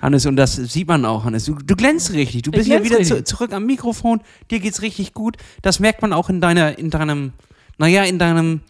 Hannes, 0.00 0.26
und 0.26 0.36
das 0.36 0.56
sieht 0.56 0.88
man 0.88 1.04
auch, 1.04 1.24
Hannes. 1.24 1.44
Du, 1.46 1.54
du 1.54 1.74
glänzt 1.74 2.12
richtig. 2.12 2.42
Du 2.42 2.50
bist 2.50 2.68
ja 2.68 2.84
wieder 2.84 3.02
zu, 3.02 3.24
zurück 3.24 3.52
am 3.52 3.66
Mikrofon. 3.66 4.20
Dir 4.50 4.60
geht's 4.60 4.82
richtig 4.82 5.14
gut. 5.14 5.36
Das 5.62 5.80
merkt 5.80 6.02
man 6.02 6.12
auch 6.12 6.28
in 6.28 6.40
deiner, 6.40 6.78
in 6.78 6.90
deinem, 6.90 7.32
naja, 7.78 8.04
in 8.04 8.18
deinem 8.18 8.60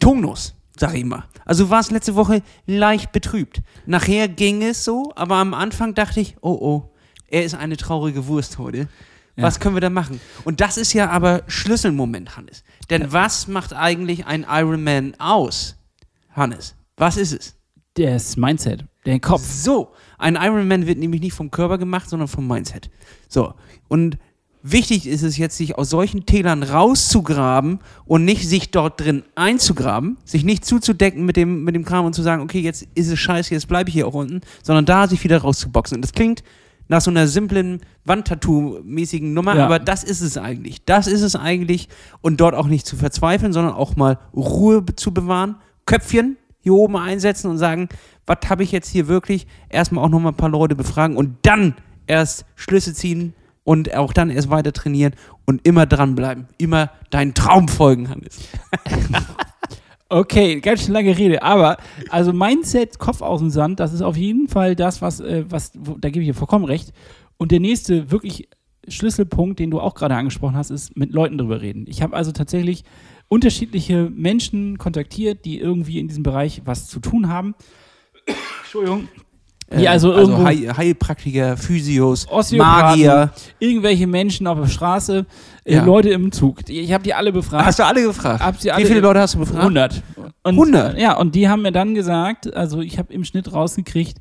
Tonus, 0.00 0.54
sag 0.78 0.94
ich 0.94 1.04
mal. 1.04 1.24
Also 1.44 1.64
du 1.64 1.70
warst 1.70 1.90
letzte 1.90 2.14
Woche 2.14 2.42
leicht 2.66 3.12
betrübt. 3.12 3.62
Nachher 3.86 4.28
ging 4.28 4.62
es 4.62 4.84
so, 4.84 5.12
aber 5.16 5.36
am 5.36 5.54
Anfang 5.54 5.94
dachte 5.94 6.20
ich, 6.20 6.36
oh 6.40 6.58
oh, 6.60 6.94
er 7.28 7.44
ist 7.44 7.54
eine 7.54 7.76
traurige 7.76 8.26
Wurst 8.26 8.58
heute. 8.58 8.88
Was 9.38 9.60
können 9.60 9.76
wir 9.76 9.82
da 9.82 9.90
machen? 9.90 10.18
Und 10.44 10.62
das 10.62 10.78
ist 10.78 10.94
ja 10.94 11.10
aber 11.10 11.42
Schlüsselmoment, 11.46 12.36
Hannes. 12.36 12.64
Denn 12.88 13.12
was 13.12 13.48
macht 13.48 13.74
eigentlich 13.74 14.26
ein 14.26 14.46
Ironman 14.48 15.14
aus? 15.18 15.76
Hannes, 16.30 16.74
was 16.96 17.18
ist 17.18 17.32
es? 17.32 17.54
Das 17.94 18.36
Mindset, 18.36 18.84
der 19.04 19.20
Kopf. 19.20 19.42
So, 19.42 19.92
ein 20.18 20.36
Ironman 20.36 20.86
wird 20.86 20.98
nämlich 20.98 21.20
nicht 21.20 21.34
vom 21.34 21.50
Körper 21.50 21.78
gemacht, 21.78 22.08
sondern 22.08 22.28
vom 22.28 22.46
Mindset. 22.46 22.90
So, 23.28 23.54
und 23.88 24.18
Wichtig 24.68 25.06
ist 25.06 25.22
es 25.22 25.36
jetzt, 25.36 25.56
sich 25.56 25.78
aus 25.78 25.90
solchen 25.90 26.26
Tälern 26.26 26.64
rauszugraben 26.64 27.78
und 28.04 28.24
nicht 28.24 28.48
sich 28.48 28.72
dort 28.72 29.00
drin 29.00 29.22
einzugraben, 29.36 30.16
sich 30.24 30.44
nicht 30.44 30.64
zuzudecken 30.64 31.24
mit 31.24 31.36
dem, 31.36 31.62
mit 31.62 31.76
dem 31.76 31.84
Kram 31.84 32.04
und 32.04 32.14
zu 32.14 32.22
sagen, 32.22 32.42
okay, 32.42 32.58
jetzt 32.58 32.84
ist 32.96 33.08
es 33.08 33.16
scheiße, 33.16 33.54
jetzt 33.54 33.68
bleibe 33.68 33.90
ich 33.90 33.94
hier 33.94 34.08
auch 34.08 34.14
unten, 34.14 34.40
sondern 34.64 34.84
da 34.84 35.06
sich 35.06 35.22
wieder 35.22 35.38
rauszuboxen. 35.38 35.98
Und 35.98 36.02
das 36.02 36.12
klingt 36.12 36.42
nach 36.88 37.00
so 37.00 37.12
einer 37.12 37.28
simplen 37.28 37.80
Wandtattoo-mäßigen 38.06 39.32
Nummer, 39.32 39.54
Ja. 39.56 39.66
aber 39.66 39.78
das 39.78 40.02
ist 40.02 40.20
es 40.20 40.36
eigentlich. 40.36 40.84
Das 40.84 41.06
ist 41.06 41.22
es 41.22 41.36
eigentlich. 41.36 41.88
Und 42.20 42.40
dort 42.40 42.56
auch 42.56 42.66
nicht 42.66 42.86
zu 42.86 42.96
verzweifeln, 42.96 43.52
sondern 43.52 43.74
auch 43.74 43.94
mal 43.94 44.18
Ruhe 44.34 44.84
zu 44.96 45.14
bewahren, 45.14 45.56
Köpfchen 45.84 46.36
hier 46.60 46.74
oben 46.74 46.96
einsetzen 46.96 47.48
und 47.50 47.58
sagen, 47.58 47.88
was 48.26 48.38
habe 48.48 48.64
ich 48.64 48.72
jetzt 48.72 48.88
hier 48.88 49.06
wirklich? 49.06 49.46
Erstmal 49.68 50.04
auch 50.04 50.08
nochmal 50.08 50.32
ein 50.32 50.36
paar 50.36 50.48
Leute 50.48 50.74
befragen 50.74 51.16
und 51.16 51.36
dann 51.42 51.74
erst 52.08 52.44
Schlüsse 52.56 52.94
ziehen 52.94 53.32
und 53.66 53.92
auch 53.94 54.12
dann 54.12 54.30
erst 54.30 54.48
weiter 54.48 54.72
trainieren 54.72 55.14
und 55.44 55.66
immer 55.66 55.86
dranbleiben. 55.86 56.46
Immer 56.56 56.90
deinen 57.10 57.34
Traum 57.34 57.68
folgen, 57.68 58.08
Hannes. 58.08 58.48
Okay, 60.08 60.60
ganz 60.60 60.84
schön 60.84 60.94
lange 60.94 61.18
Rede, 61.18 61.42
aber 61.42 61.78
also 62.10 62.32
Mindset, 62.32 63.00
Kopf 63.00 63.22
aus 63.22 63.40
dem 63.40 63.50
Sand, 63.50 63.80
das 63.80 63.92
ist 63.92 64.02
auf 64.02 64.16
jeden 64.16 64.46
Fall 64.46 64.76
das, 64.76 65.02
was, 65.02 65.18
äh, 65.18 65.44
was 65.48 65.72
wo, 65.74 65.96
da 65.98 66.10
gebe 66.10 66.22
ich 66.22 66.28
dir 66.28 66.34
vollkommen 66.34 66.64
recht. 66.64 66.92
Und 67.38 67.50
der 67.50 67.58
nächste 67.58 68.08
wirklich 68.12 68.48
Schlüsselpunkt, 68.86 69.58
den 69.58 69.72
du 69.72 69.80
auch 69.80 69.96
gerade 69.96 70.14
angesprochen 70.14 70.54
hast, 70.54 70.70
ist 70.70 70.96
mit 70.96 71.12
Leuten 71.12 71.38
drüber 71.38 71.60
reden. 71.60 71.86
Ich 71.88 72.02
habe 72.02 72.14
also 72.14 72.30
tatsächlich 72.30 72.84
unterschiedliche 73.26 74.08
Menschen 74.08 74.78
kontaktiert, 74.78 75.44
die 75.44 75.58
irgendwie 75.58 75.98
in 75.98 76.06
diesem 76.06 76.22
Bereich 76.22 76.62
was 76.64 76.86
zu 76.86 77.00
tun 77.00 77.28
haben. 77.28 77.56
Entschuldigung. 78.62 79.08
Die 79.76 79.88
also 79.88 80.12
irgendwo 80.12 80.44
Heil 80.44 80.76
Heilpraktiker, 80.76 81.56
Physios, 81.56 82.26
Magier. 82.52 83.32
irgendwelche 83.58 84.06
Menschen 84.06 84.46
auf 84.46 84.60
der 84.60 84.68
Straße, 84.68 85.26
äh, 85.64 85.74
Ja. 85.74 85.84
Leute 85.84 86.10
im 86.10 86.30
Zug. 86.30 86.60
Ich 86.68 86.92
habe 86.92 87.02
die 87.02 87.12
alle 87.14 87.32
befragt. 87.32 87.66
Hast 87.66 87.80
du 87.80 87.84
alle 87.84 88.02
gefragt? 88.04 88.42
Alle- 88.42 88.54
Wie 88.82 88.86
viele 88.86 89.00
Leute 89.00 89.20
hast 89.20 89.34
du 89.34 89.40
befragt? 89.40 89.62
100. 89.62 90.02
Und, 90.44 90.54
100? 90.54 90.98
Ja, 90.98 91.16
und 91.16 91.34
die 91.34 91.48
haben 91.48 91.62
mir 91.62 91.72
dann 91.72 91.94
gesagt, 91.94 92.54
also 92.54 92.80
ich 92.80 92.96
habe 92.98 93.12
im 93.12 93.24
Schnitt 93.24 93.52
rausgekriegt, 93.52 94.18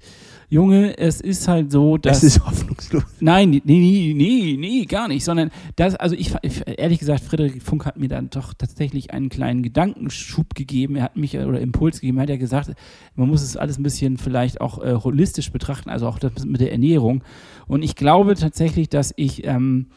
Junge, 0.49 0.97
es 0.97 1.21
ist 1.21 1.47
halt 1.47 1.71
so, 1.71 1.97
dass. 1.97 2.21
Das 2.21 2.23
ist 2.23 2.45
hoffnungslos. 2.45 3.03
nein, 3.19 3.49
nee, 3.49 3.61
nee, 3.65 4.13
nee, 4.15 4.57
nee, 4.59 4.85
gar 4.85 5.07
nicht, 5.07 5.23
sondern 5.23 5.51
das, 5.75 5.95
also 5.95 6.15
ich, 6.15 6.33
ich, 6.41 6.61
ehrlich 6.65 6.99
gesagt, 6.99 7.21
Frederik 7.21 7.61
Funk 7.61 7.85
hat 7.85 7.97
mir 7.97 8.09
dann 8.09 8.29
doch 8.29 8.53
tatsächlich 8.53 9.11
einen 9.11 9.29
kleinen 9.29 9.63
Gedankenschub 9.63 10.53
gegeben. 10.55 10.95
Er 10.95 11.03
hat 11.03 11.17
mich, 11.17 11.37
oder 11.37 11.59
Impuls 11.59 11.99
gegeben, 11.99 12.17
er 12.17 12.23
hat 12.23 12.29
ja 12.29 12.37
gesagt, 12.37 12.71
man 13.15 13.27
muss 13.27 13.41
es 13.41 13.57
alles 13.57 13.79
ein 13.79 13.83
bisschen 13.83 14.17
vielleicht 14.17 14.61
auch 14.61 14.83
äh, 14.83 14.95
holistisch 14.95 15.51
betrachten, 15.51 15.89
also 15.89 16.07
auch 16.07 16.19
das 16.19 16.45
mit 16.45 16.61
der 16.61 16.71
Ernährung. 16.71 17.23
Und 17.67 17.83
ich 17.83 17.95
glaube 17.95 18.35
tatsächlich, 18.35 18.89
dass 18.89 19.13
ich, 19.15 19.45
ähm, 19.45 19.87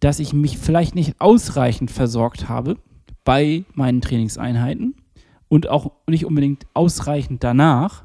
dass 0.00 0.18
ich 0.18 0.32
mich 0.32 0.58
vielleicht 0.58 0.94
nicht 0.94 1.14
ausreichend 1.18 1.90
versorgt 1.90 2.48
habe 2.48 2.76
bei 3.24 3.64
meinen 3.74 4.00
Trainingseinheiten 4.00 4.96
und 5.48 5.68
auch 5.68 5.92
nicht 6.06 6.24
unbedingt 6.24 6.66
ausreichend 6.74 7.44
danach. 7.44 8.04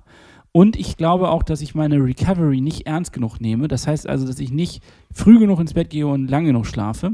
Und 0.58 0.76
ich 0.76 0.98
glaube 0.98 1.30
auch, 1.30 1.44
dass 1.44 1.62
ich 1.62 1.76
meine 1.76 2.04
Recovery 2.04 2.62
nicht 2.62 2.88
ernst 2.88 3.14
genug 3.14 3.40
nehme. 3.40 3.68
Das 3.68 3.86
heißt 3.86 4.10
also, 4.10 4.26
dass 4.26 4.40
ich 4.40 4.50
nicht 4.50 4.82
früh 5.14 5.38
genug 5.38 5.60
ins 5.60 5.76
Bett 5.76 5.92
gehe 5.92 6.08
und 6.08 6.32
lange 6.32 6.48
genug 6.48 6.66
schlafe. 6.66 7.14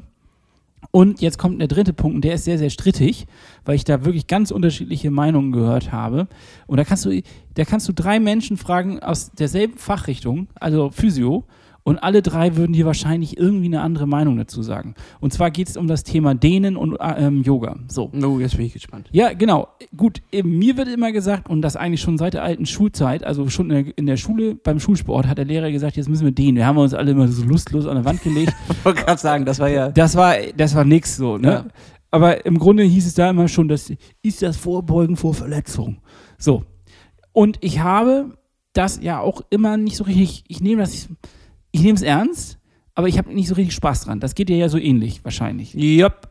Und 0.92 1.20
jetzt 1.20 1.38
kommt 1.40 1.60
der 1.60 1.68
dritte 1.68 1.92
Punkt, 1.92 2.16
und 2.16 2.24
der 2.24 2.36
ist 2.36 2.46
sehr, 2.46 2.58
sehr 2.58 2.70
strittig, 2.70 3.28
weil 3.66 3.76
ich 3.76 3.84
da 3.84 4.06
wirklich 4.06 4.28
ganz 4.28 4.50
unterschiedliche 4.50 5.12
Meinungen 5.12 5.52
gehört 5.52 5.92
habe. 5.92 6.30
Und 6.68 6.78
da 6.78 6.86
kannst 6.86 7.04
du, 7.04 7.22
da 7.56 7.66
kannst 7.66 7.90
du 7.90 7.92
drei 7.92 8.18
Menschen 8.22 8.56
fragen 8.56 9.02
aus 9.02 9.32
derselben 9.32 9.78
Fachrichtung, 9.78 10.48
also 10.56 10.90
Physio, 10.92 11.44
und 11.84 12.00
alle 12.00 12.22
drei 12.22 12.56
würden 12.56 12.74
dir 12.74 12.86
wahrscheinlich 12.86 13.38
irgendwie 13.38 13.66
eine 13.66 13.82
andere 13.82 14.08
Meinung 14.08 14.38
dazu 14.38 14.64
sagen. 14.64 14.96
Und 15.20 15.34
zwar 15.34 15.52
geht 15.52 15.70
es 15.70 15.78
um 15.78 15.88
das 15.88 16.04
Thema 16.04 16.34
Dehnen 16.34 16.78
und 16.78 16.96
äh, 16.96 17.26
ähm, 17.26 17.44
Yoga. 17.44 17.78
So. 17.88 18.10
No, 18.14 18.40
jetzt 18.40 18.56
bin 18.56 18.66
ich 18.66 18.74
gespannt. 18.74 19.10
Ja, 19.12 19.34
genau. 19.34 19.68
Gut, 19.96 20.22
mir 20.32 20.78
wird 20.78 20.88
immer 20.88 21.12
gesagt, 21.12 21.50
und 21.50 21.62
das 21.62 21.76
eigentlich 21.76 22.02
schon 22.02 22.18
seit 22.18 22.34
der 22.34 22.44
alten 22.44 22.66
Schulzeit, 22.66 23.24
also 23.24 23.50
schon 23.50 23.70
in 23.70 23.86
der, 23.86 23.98
in 23.98 24.06
der 24.06 24.18
Schule, 24.18 24.56
beim 24.56 24.80
Schulsport, 24.80 25.28
hat 25.28 25.38
der 25.38 25.46
Lehrer 25.46 25.72
gesagt, 25.72 25.98
jetzt 25.98 26.10
müssen 26.10 26.26
wir 26.26 26.32
dehnen. 26.32 26.58
Wir 26.58 26.66
haben 26.66 26.78
uns 26.78 26.94
alle 26.94 27.12
immer 27.12 27.28
so 27.28 27.44
lustlos 27.44 27.86
an 27.86 27.96
der 27.96 28.06
Wand 28.06 28.22
gelegt. 28.22 28.54
Ich 28.74 28.86
wollte 28.86 29.04
gerade 29.04 29.22
sagen, 29.22 29.46
das 29.46 29.60
war 29.60 29.70
ja. 29.70 29.90
Das 29.90 30.16
war, 30.16 30.36
das 30.58 30.76
war 30.76 30.84
nix 30.84 31.16
so, 31.16 31.38
ne? 31.38 31.48
Ja. 31.48 31.66
Aber 32.12 32.46
im 32.46 32.60
Grunde 32.60 32.84
hieß 32.84 33.08
es 33.08 33.14
da 33.14 33.30
immer 33.30 33.48
schon, 33.48 33.68
das 33.68 33.92
ist 34.22 34.42
das 34.42 34.58
Vorbeugen 34.58 35.16
vor 35.16 35.34
Verletzung. 35.34 35.98
So. 36.38 36.64
Und 37.32 37.58
ich 37.62 37.80
habe 37.80 38.38
das 38.74 39.00
ja 39.02 39.20
auch 39.20 39.42
immer 39.50 39.78
nicht 39.78 39.96
so 39.96 40.04
richtig, 40.04 40.44
ich 40.48 40.62
nehme 40.62 40.82
das, 40.82 41.08
ich 41.74 41.82
nehme 41.82 41.96
es 41.96 42.04
ernst, 42.04 42.60
aber 42.96 43.08
ich 43.10 43.18
habe 43.18 43.34
nicht 43.34 43.50
so 43.50 43.56
richtig 43.56 43.76
Spaß 43.76 44.06
dran. 44.06 44.22
Das 44.22 44.36
geht 44.36 44.48
dir 44.48 44.56
ja 44.56 44.70
so 44.70 44.78
ähnlich 44.78 45.26
wahrscheinlich. 45.26 45.76
Yep. 45.76 46.30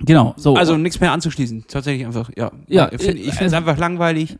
Genau, 0.00 0.34
so. 0.36 0.56
Also 0.56 0.76
nichts 0.76 0.98
mehr 1.00 1.12
anzuschließen. 1.12 1.66
Tatsächlich 1.68 2.04
einfach, 2.04 2.30
ja. 2.36 2.50
Ja, 2.66 2.90
ich 2.90 3.00
finde 3.02 3.22
es 3.22 3.52
einfach 3.52 3.78
langweilig. 3.78 4.36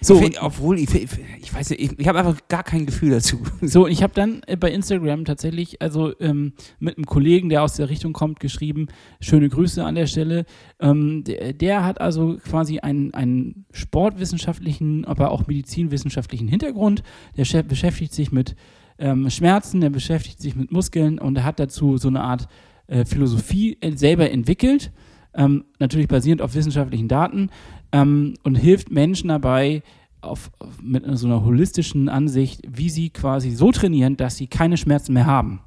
so, 0.00 0.14
ich 0.14 0.20
find, 0.20 0.42
obwohl, 0.42 0.78
ich, 0.78 0.94
ich 0.94 1.54
weiß 1.54 1.70
nicht, 1.70 1.80
ich, 1.82 1.98
ich 1.98 2.08
habe 2.08 2.20
einfach 2.20 2.36
gar 2.48 2.62
kein 2.62 2.86
Gefühl 2.86 3.10
dazu. 3.10 3.42
So, 3.60 3.88
ich 3.88 4.02
habe 4.02 4.14
dann 4.14 4.42
äh, 4.46 4.56
bei 4.56 4.70
Instagram 4.70 5.24
tatsächlich, 5.24 5.82
also 5.82 6.18
ähm, 6.20 6.52
mit 6.78 6.96
einem 6.96 7.06
Kollegen, 7.06 7.48
der 7.48 7.62
aus 7.64 7.74
der 7.74 7.90
Richtung 7.90 8.12
kommt, 8.12 8.38
geschrieben, 8.38 8.86
schöne 9.20 9.48
Grüße 9.48 9.84
an 9.84 9.96
der 9.96 10.06
Stelle. 10.06 10.46
Ähm, 10.80 11.24
der, 11.24 11.52
der 11.52 11.84
hat 11.84 12.00
also 12.00 12.38
quasi 12.48 12.78
einen, 12.78 13.12
einen 13.12 13.66
sportwissenschaftlichen, 13.72 15.04
aber 15.04 15.32
auch 15.32 15.46
medizinwissenschaftlichen 15.48 16.46
Hintergrund. 16.46 17.02
Der 17.36 17.44
Chef 17.44 17.66
beschäftigt 17.66 18.14
sich 18.14 18.30
mit 18.30 18.54
ähm, 18.98 19.28
Schmerzen, 19.30 19.80
der 19.80 19.90
beschäftigt 19.90 20.40
sich 20.40 20.56
mit 20.56 20.72
Muskeln 20.72 21.18
und 21.18 21.36
er 21.36 21.44
hat 21.44 21.60
dazu 21.60 21.98
so 21.98 22.08
eine 22.08 22.22
Art 22.22 22.48
äh, 22.86 23.04
Philosophie 23.04 23.76
äh, 23.80 23.96
selber 23.96 24.30
entwickelt, 24.30 24.92
ähm, 25.34 25.64
natürlich 25.78 26.08
basierend 26.08 26.42
auf 26.42 26.54
wissenschaftlichen 26.54 27.08
Daten 27.08 27.50
ähm, 27.92 28.34
und 28.42 28.54
hilft 28.54 28.90
Menschen 28.90 29.28
dabei, 29.28 29.82
auf, 30.22 30.50
auf, 30.58 30.82
mit 30.82 31.04
so 31.18 31.26
einer 31.26 31.44
holistischen 31.44 32.08
Ansicht, 32.08 32.62
wie 32.66 32.90
sie 32.90 33.10
quasi 33.10 33.50
so 33.50 33.70
trainieren, 33.70 34.16
dass 34.16 34.36
sie 34.36 34.46
keine 34.46 34.76
Schmerzen 34.76 35.12
mehr 35.12 35.26
haben. 35.26 35.60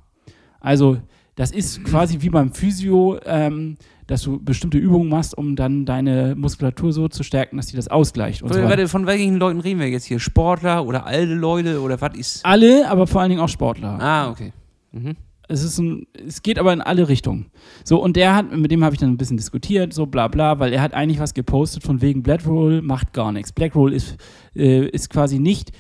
Also 0.59 0.97
das 1.35 1.51
ist 1.51 1.83
quasi 1.83 2.21
wie 2.21 2.29
beim 2.29 2.51
Physio, 2.51 3.19
ähm, 3.25 3.77
dass 4.09 4.23
du 4.23 4.43
bestimmte 4.43 4.79
Übungen 4.79 5.07
machst, 5.07 5.37
um 5.37 5.55
dann 5.55 5.85
deine 5.85 6.33
Muskulatur 6.35 6.91
so 6.91 7.07
zu 7.07 7.21
stärken, 7.21 7.57
dass 7.57 7.67
sie 7.67 7.75
das 7.75 7.89
ausgleicht. 7.89 8.41
Und 8.41 8.49
so 8.51 8.55
weiter. 8.55 8.69
Warte, 8.69 8.87
von 8.87 9.05
welchen 9.05 9.35
Leuten 9.35 9.59
reden 9.59 9.79
wir 9.79 9.87
jetzt 9.87 10.05
hier? 10.05 10.19
Sportler 10.19 10.83
oder 10.85 11.05
alte 11.05 11.35
Leute 11.35 11.79
oder 11.79 12.01
was 12.01 12.15
ist? 12.17 12.45
Alle, 12.45 12.89
aber 12.89 13.05
vor 13.05 13.21
allen 13.21 13.29
Dingen 13.29 13.41
auch 13.41 13.49
Sportler. 13.49 13.99
Ah, 14.01 14.31
okay. 14.31 14.51
Mhm. 14.93 15.15
Es, 15.47 15.63
ist 15.63 15.77
ein, 15.77 16.07
es 16.27 16.41
geht 16.41 16.57
aber 16.57 16.73
in 16.73 16.81
alle 16.81 17.07
Richtungen. 17.07 17.51
So, 17.83 18.01
und 18.01 18.15
der 18.15 18.35
hat, 18.35 18.51
mit 18.51 18.71
dem 18.71 18.83
habe 18.83 18.95
ich 18.95 18.99
dann 18.99 19.11
ein 19.11 19.17
bisschen 19.17 19.37
diskutiert, 19.37 19.93
so 19.93 20.07
bla 20.07 20.27
bla, 20.27 20.57
weil 20.57 20.73
er 20.73 20.81
hat 20.81 20.95
eigentlich 20.95 21.19
was 21.19 21.35
gepostet 21.35 21.83
von 21.83 22.01
wegen 22.01 22.23
Blackroll 22.23 22.81
macht 22.81 23.13
gar 23.13 23.31
nichts. 23.31 23.51
Blackroll 23.51 23.93
ist, 23.93 24.17
äh, 24.55 24.87
ist 24.87 25.11
quasi 25.11 25.37
nicht 25.37 25.71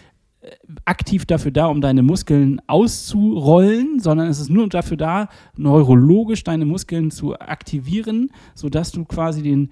aktiv 0.85 1.25
dafür 1.25 1.51
da, 1.51 1.67
um 1.67 1.81
deine 1.81 2.01
Muskeln 2.03 2.61
auszurollen, 2.67 3.99
sondern 3.99 4.27
es 4.27 4.39
ist 4.39 4.49
nur 4.49 4.67
dafür 4.69 4.97
da, 4.97 5.29
neurologisch 5.57 6.43
deine 6.43 6.65
Muskeln 6.65 7.11
zu 7.11 7.37
aktivieren, 7.39 8.31
sodass 8.55 8.91
du 8.91 9.05
quasi 9.05 9.41
den, 9.43 9.71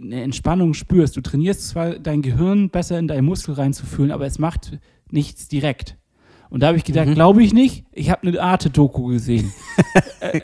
eine 0.00 0.22
Entspannung 0.22 0.74
spürst. 0.74 1.16
Du 1.16 1.20
trainierst 1.20 1.68
zwar 1.68 1.98
dein 1.98 2.22
Gehirn 2.22 2.70
besser 2.70 2.98
in 2.98 3.08
deinen 3.08 3.24
Muskel 3.26 3.54
reinzufühlen, 3.54 4.10
aber 4.10 4.26
es 4.26 4.38
macht 4.38 4.78
nichts 5.10 5.48
direkt. 5.48 5.96
Und 6.48 6.62
da 6.62 6.68
habe 6.68 6.76
ich 6.78 6.84
gedacht, 6.84 7.08
Mhm. 7.08 7.14
glaube 7.14 7.42
ich 7.42 7.52
nicht. 7.52 7.84
Ich 7.92 8.08
habe 8.10 8.26
eine 8.26 8.40
Arte-Doku 8.40 9.06
gesehen. 9.08 9.52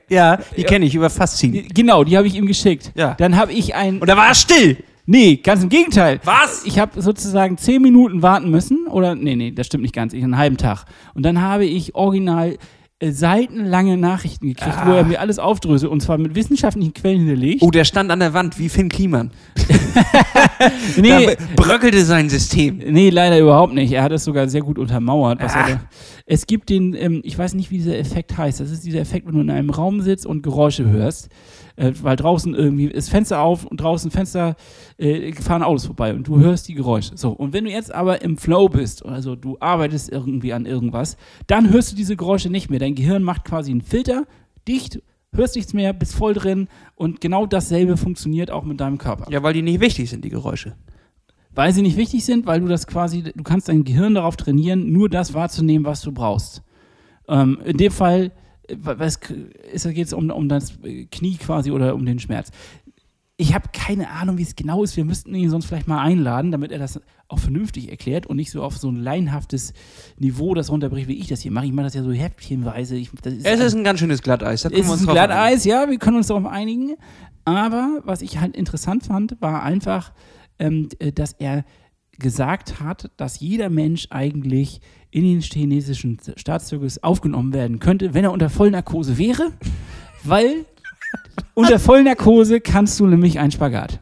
Ja, 0.09 0.39
die 0.57 0.63
kenne 0.63 0.85
ich 0.85 0.95
über 0.95 1.11
Faszien. 1.11 1.67
genau, 1.75 2.05
die 2.05 2.17
habe 2.17 2.27
ich 2.27 2.35
ihm 2.37 2.47
geschickt. 2.47 2.93
Ja. 2.95 3.15
Dann 3.19 3.37
habe 3.37 3.53
ich 3.53 3.75
ein. 3.75 3.99
Und 3.99 4.09
da 4.09 4.17
war 4.17 4.29
er 4.29 4.35
still. 4.35 4.77
Nee, 5.07 5.37
ganz 5.37 5.63
im 5.63 5.69
Gegenteil. 5.69 6.21
Was? 6.25 6.65
Ich 6.65 6.79
habe 6.79 7.01
sozusagen 7.03 7.59
zehn 7.59 7.83
Minuten 7.83 8.23
warten 8.23 8.51
müssen. 8.51 8.87
Oder, 8.87 9.15
nee, 9.15 9.35
nee, 9.35 9.51
das 9.51 9.67
stimmt 9.67 9.83
nicht 9.83 9.95
ganz. 9.95 10.13
Ich 10.13 10.23
einen 10.23 10.39
halben 10.39 10.57
Tag. 10.57 10.85
Und 11.15 11.25
dann 11.25 11.41
habe 11.41 11.65
ich 11.65 11.95
original 11.95 12.57
äh, 13.01 13.11
seitenlange 13.11 13.97
Nachrichten 13.97 14.47
gekriegt, 14.47 14.77
wo 14.87 14.93
er 14.93 15.05
mir 15.05 15.19
alles 15.19 15.41
aufdröselt. 15.41 15.91
Und 15.91 16.03
zwar 16.03 16.19
mit 16.19 16.37
wissenschaftlichen 16.37 16.95
Quellen 16.95 17.19
hinterlegt. 17.19 17.63
Oh, 17.63 17.73
der 17.73 17.85
stand 17.85 18.13
an 18.13 18.21
der 18.21 18.33
Wand 18.33 18.61
wie 18.61 18.69
Finn 18.69 18.89
Kliman. 18.89 19.33
nee, 20.97 21.27
Da 21.27 21.33
bröckelte 21.57 22.05
sein 22.05 22.29
System. 22.29 22.79
Nee, 22.79 23.11
leider 23.11 23.41
überhaupt 23.41 23.75
nicht. 23.75 23.91
Er 23.91 24.05
hat 24.05 24.13
es 24.13 24.23
sogar 24.23 24.49
sehr 24.49 24.61
gut 24.61 24.79
untermauert. 24.79 25.41
Ah. 25.43 25.81
es 26.27 26.47
gibt 26.47 26.69
den, 26.69 26.95
ähm, 26.95 27.23
ich 27.25 27.37
weiß 27.37 27.55
nicht, 27.55 27.73
wie 27.73 27.79
dieser 27.79 27.99
Effekt 27.99 28.39
heißt. 28.39 28.61
Das 28.61 28.71
ist 28.71 28.85
dieser 28.85 29.01
Effekt, 29.01 29.27
wenn 29.27 29.35
du 29.35 29.41
in 29.41 29.51
einem 29.51 29.71
Raum 29.71 30.01
sitzt 30.01 30.25
und 30.25 30.45
Geräusche 30.45 30.89
hörst. 30.89 31.29
Äh, 31.77 31.93
weil 32.03 32.17
draußen 32.17 32.55
irgendwie 32.55 32.87
ist 32.87 33.09
Fenster 33.09 33.41
auf 33.41 33.65
und 33.65 33.81
draußen 33.81 34.11
Fenster 34.11 34.57
äh, 34.99 35.33
fahren 35.33 35.63
Autos 35.63 35.87
vorbei 35.87 36.15
und 36.15 36.29
du 36.29 36.39
hörst 36.39 36.69
die 36.69 36.75
Geräusche. 36.75 37.17
So, 37.17 37.31
und 37.31 37.53
wenn 37.53 37.65
du 37.65 37.71
jetzt 37.71 37.95
aber 37.95 38.23
im 38.23 38.37
Flow 38.37 38.69
bist, 38.69 39.05
also 39.07 39.37
du 39.37 39.57
arbeitest 39.61 40.11
irgendwie 40.13 40.53
an 40.53 40.67
irgendwas, 40.67 41.17
dann 41.47 41.71
hörst 41.71 41.93
du 41.93 41.97
diese 41.97 42.17
Geräusche 42.17 42.51
nicht 42.51 42.69
mehr. 42.71 42.79
Dein 42.79 42.95
Gehirn 42.95 43.23
macht 43.23 43.45
quasi 43.45 43.71
einen 43.71 43.81
Filter, 43.81 44.27
dicht, 44.69 45.03
hörst 45.35 45.57
nichts 45.57 45.73
mehr, 45.73 45.95
bist 45.95 46.15
voll 46.15 46.35
drin 46.35 46.69
und 46.95 47.21
genau 47.23 47.47
dasselbe 47.47 47.97
funktioniert 47.97 48.51
auch 48.51 48.65
mit 48.65 48.81
deinem 48.81 48.99
Körper 48.99 49.31
Ja, 49.31 49.43
weil 49.43 49.55
die 49.55 49.63
nicht 49.63 49.81
wichtig 49.81 50.11
sind, 50.11 50.25
die 50.25 50.31
Geräusche. 50.31 50.75
weil 51.55 51.73
sie 51.73 51.83
nicht 51.83 51.97
wichtig 51.97 52.25
sind, 52.25 52.47
weil 52.47 52.61
du 52.61 52.67
das 52.69 52.87
quasi, 52.87 53.23
du 53.23 53.43
kannst 53.43 53.69
dein 53.69 53.85
Gehirn 53.85 54.15
darauf 54.15 54.37
trainieren, 54.37 54.93
nur 54.93 55.09
das 55.09 55.33
wahrzunehmen, 55.35 55.87
was 55.87 56.03
du 56.03 56.13
brauchst. 56.13 56.63
Ähm, 57.29 57.59
in 57.65 57.77
dem 57.77 57.93
Fall 57.93 58.33
was 58.77 59.19
ist, 59.73 59.89
geht 59.89 60.07
es 60.07 60.13
um, 60.13 60.31
um 60.31 60.49
das 60.49 60.79
Knie 61.11 61.37
quasi 61.37 61.71
oder 61.71 61.95
um 61.95 62.05
den 62.07 62.19
Schmerz. 62.19 62.51
Ich 63.37 63.55
habe 63.55 63.71
keine 63.73 64.11
Ahnung, 64.11 64.39
wie 64.39 64.43
es 64.43 64.55
genau 64.55 64.85
ist. 64.85 64.97
Wir 64.97 65.05
müssten 65.05 65.35
ihn 65.35 65.51
sonst 65.51 65.67
vielleicht 65.67 65.89
mal 65.89 66.01
einladen, 66.01 66.53
damit 66.53 66.71
er 66.71 66.79
das 66.79 67.01
auch 67.29 67.39
vernünftig 67.39 67.91
erklärt 67.91 68.27
und 68.27 68.37
nicht 68.37 68.51
so 68.51 68.63
auf 68.63 68.77
so 68.77 68.89
ein 68.89 68.97
laienhaftes 68.97 69.73
Niveau 70.19 70.55
das 70.55 70.71
runterbricht, 70.71 71.09
wie 71.09 71.19
ich 71.19 71.29
das 71.29 71.41
hier 71.41 71.51
mache. 71.51 71.67
Ich 71.67 71.73
mache 71.73 71.85
das 71.85 71.95
ja 71.95 72.03
so 72.03 72.13
häppchenweise. 72.13 72.95
Ich, 72.95 73.11
das 73.23 73.35
Es 73.43 73.61
ist 73.61 73.75
ein 73.75 73.85
ganz 73.85 74.01
schönes 74.01 74.23
Glatteis. 74.23 74.63
Da 74.63 74.69
es 74.69 74.79
ist 74.79 74.83
ein 74.83 74.87
drauf 74.87 75.01
einigen. 75.01 75.15
Glatteis, 75.15 75.65
ja, 75.65 75.89
wir 75.89 75.99
können 75.99 76.19
uns 76.19 76.29
darauf 76.29 76.47
einigen. 76.47 76.97
Aber 77.45 78.01
was 78.05 78.23
ich 78.23 78.39
halt 78.39 78.57
interessant 78.57 79.05
fand, 79.05 79.41
war 79.41 79.63
einfach, 79.63 80.13
ähm, 80.59 80.89
äh, 80.99 81.11
dass 81.11 81.33
er 81.33 81.65
gesagt 82.19 82.81
hat, 82.81 83.11
dass 83.17 83.41
jeder 83.41 83.71
Mensch 83.71 84.07
eigentlich 84.11 84.81
in 85.11 85.25
den 85.25 85.41
chinesischen 85.41 86.19
Staatszirkus 86.37 87.03
aufgenommen 87.03 87.53
werden 87.53 87.79
könnte, 87.79 88.15
wenn 88.15 88.25
er 88.25 88.33
unter 88.33 88.51
Vollnarkose 88.51 89.19
wäre, 89.19 89.53
weil 90.25 90.65
unter 91.55 91.79
Vollnarkose 91.79 92.61
kannst 92.61 92.99
du 93.01 93.07
nämlich 93.07 93.39
einen 93.39 93.53
Spagat. 93.53 94.01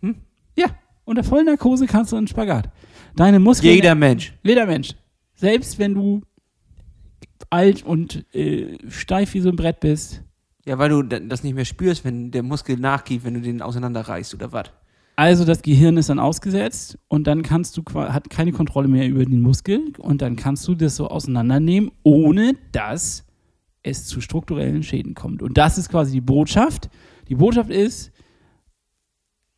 Hm? 0.00 0.16
Ja, 0.56 0.66
unter 1.04 1.24
Vollnarkose 1.24 1.86
kannst 1.86 2.12
du 2.12 2.16
einen 2.16 2.28
Spagat. 2.28 2.70
Deine 3.16 3.38
Muskeln. 3.38 3.74
Jeder 3.74 3.94
Mensch. 3.94 4.34
Jeder 4.42 4.66
Mensch. 4.66 4.94
Selbst 5.34 5.78
wenn 5.78 5.94
du 5.94 6.22
alt 7.50 7.84
und 7.84 8.24
äh, 8.34 8.78
steif 8.88 9.34
wie 9.34 9.40
so 9.40 9.48
ein 9.48 9.56
Brett 9.56 9.80
bist. 9.80 10.22
Ja, 10.64 10.78
weil 10.78 10.90
du 10.90 11.02
das 11.02 11.44
nicht 11.44 11.54
mehr 11.54 11.64
spürst, 11.64 12.04
wenn 12.04 12.30
der 12.30 12.42
Muskel 12.42 12.76
nachgibt, 12.76 13.24
wenn 13.24 13.34
du 13.34 13.40
den 13.40 13.62
auseinanderreißt 13.62 14.34
oder 14.34 14.52
was. 14.52 14.70
Also 15.18 15.44
das 15.44 15.62
Gehirn 15.62 15.96
ist 15.96 16.10
dann 16.10 16.20
ausgesetzt 16.20 16.96
und 17.08 17.26
dann 17.26 17.42
kannst 17.42 17.76
du 17.76 17.82
hat 17.92 18.30
keine 18.30 18.52
Kontrolle 18.52 18.86
mehr 18.86 19.08
über 19.08 19.24
den 19.24 19.42
Muskel 19.42 19.92
und 19.98 20.22
dann 20.22 20.36
kannst 20.36 20.68
du 20.68 20.76
das 20.76 20.94
so 20.94 21.08
auseinandernehmen, 21.08 21.90
ohne 22.04 22.52
dass 22.70 23.24
es 23.82 24.06
zu 24.06 24.20
strukturellen 24.20 24.84
Schäden 24.84 25.14
kommt. 25.14 25.42
Und 25.42 25.58
das 25.58 25.76
ist 25.76 25.88
quasi 25.88 26.12
die 26.12 26.20
Botschaft. 26.20 26.88
Die 27.28 27.34
Botschaft 27.34 27.70
ist, 27.70 28.12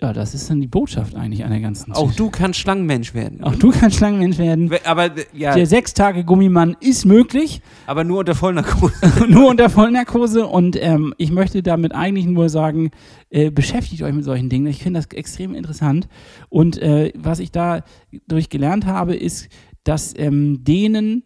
ja, 0.02 0.12
das 0.12 0.34
ist 0.34 0.48
dann 0.48 0.60
die 0.60 0.66
Botschaft 0.66 1.14
eigentlich 1.14 1.44
an 1.44 1.50
der 1.50 1.60
ganzen 1.60 1.92
Auch 1.92 2.12
du 2.12 2.30
kannst 2.30 2.58
Schlangenmensch 2.58 3.12
werden. 3.14 3.42
Auch 3.44 3.54
du 3.54 3.70
kannst 3.70 3.96
Schlangenmensch 3.98 4.38
werden. 4.38 4.70
We- 4.70 4.84
Aber, 4.86 5.06
äh, 5.06 5.24
ja, 5.34 5.54
Der 5.54 5.66
sechs 5.66 5.92
Tage 5.94 6.24
Gummimann 6.24 6.76
ist 6.80 7.04
möglich. 7.04 7.60
aber 7.86 8.04
nur 8.04 8.20
unter 8.20 8.34
Vollnarkose. 8.34 8.94
nur 9.28 9.48
unter 9.50 9.68
Vollnarkose 9.68 10.46
und 10.46 10.76
ähm, 10.80 11.14
ich 11.18 11.30
möchte 11.30 11.62
damit 11.62 11.94
eigentlich 11.94 12.26
nur 12.26 12.48
sagen, 12.48 12.90
äh, 13.30 13.50
beschäftigt 13.50 14.02
euch 14.02 14.14
mit 14.14 14.24
solchen 14.24 14.48
Dingen. 14.48 14.66
Ich 14.68 14.82
finde 14.82 15.00
das 15.00 15.06
extrem 15.16 15.54
interessant 15.54 16.08
und 16.48 16.78
äh, 16.78 17.12
was 17.16 17.38
ich 17.38 17.52
da 17.52 17.82
durch 18.26 18.48
gelernt 18.48 18.86
habe, 18.86 19.14
ist, 19.14 19.48
dass 19.84 20.14
ähm, 20.16 20.64
denen 20.64 21.24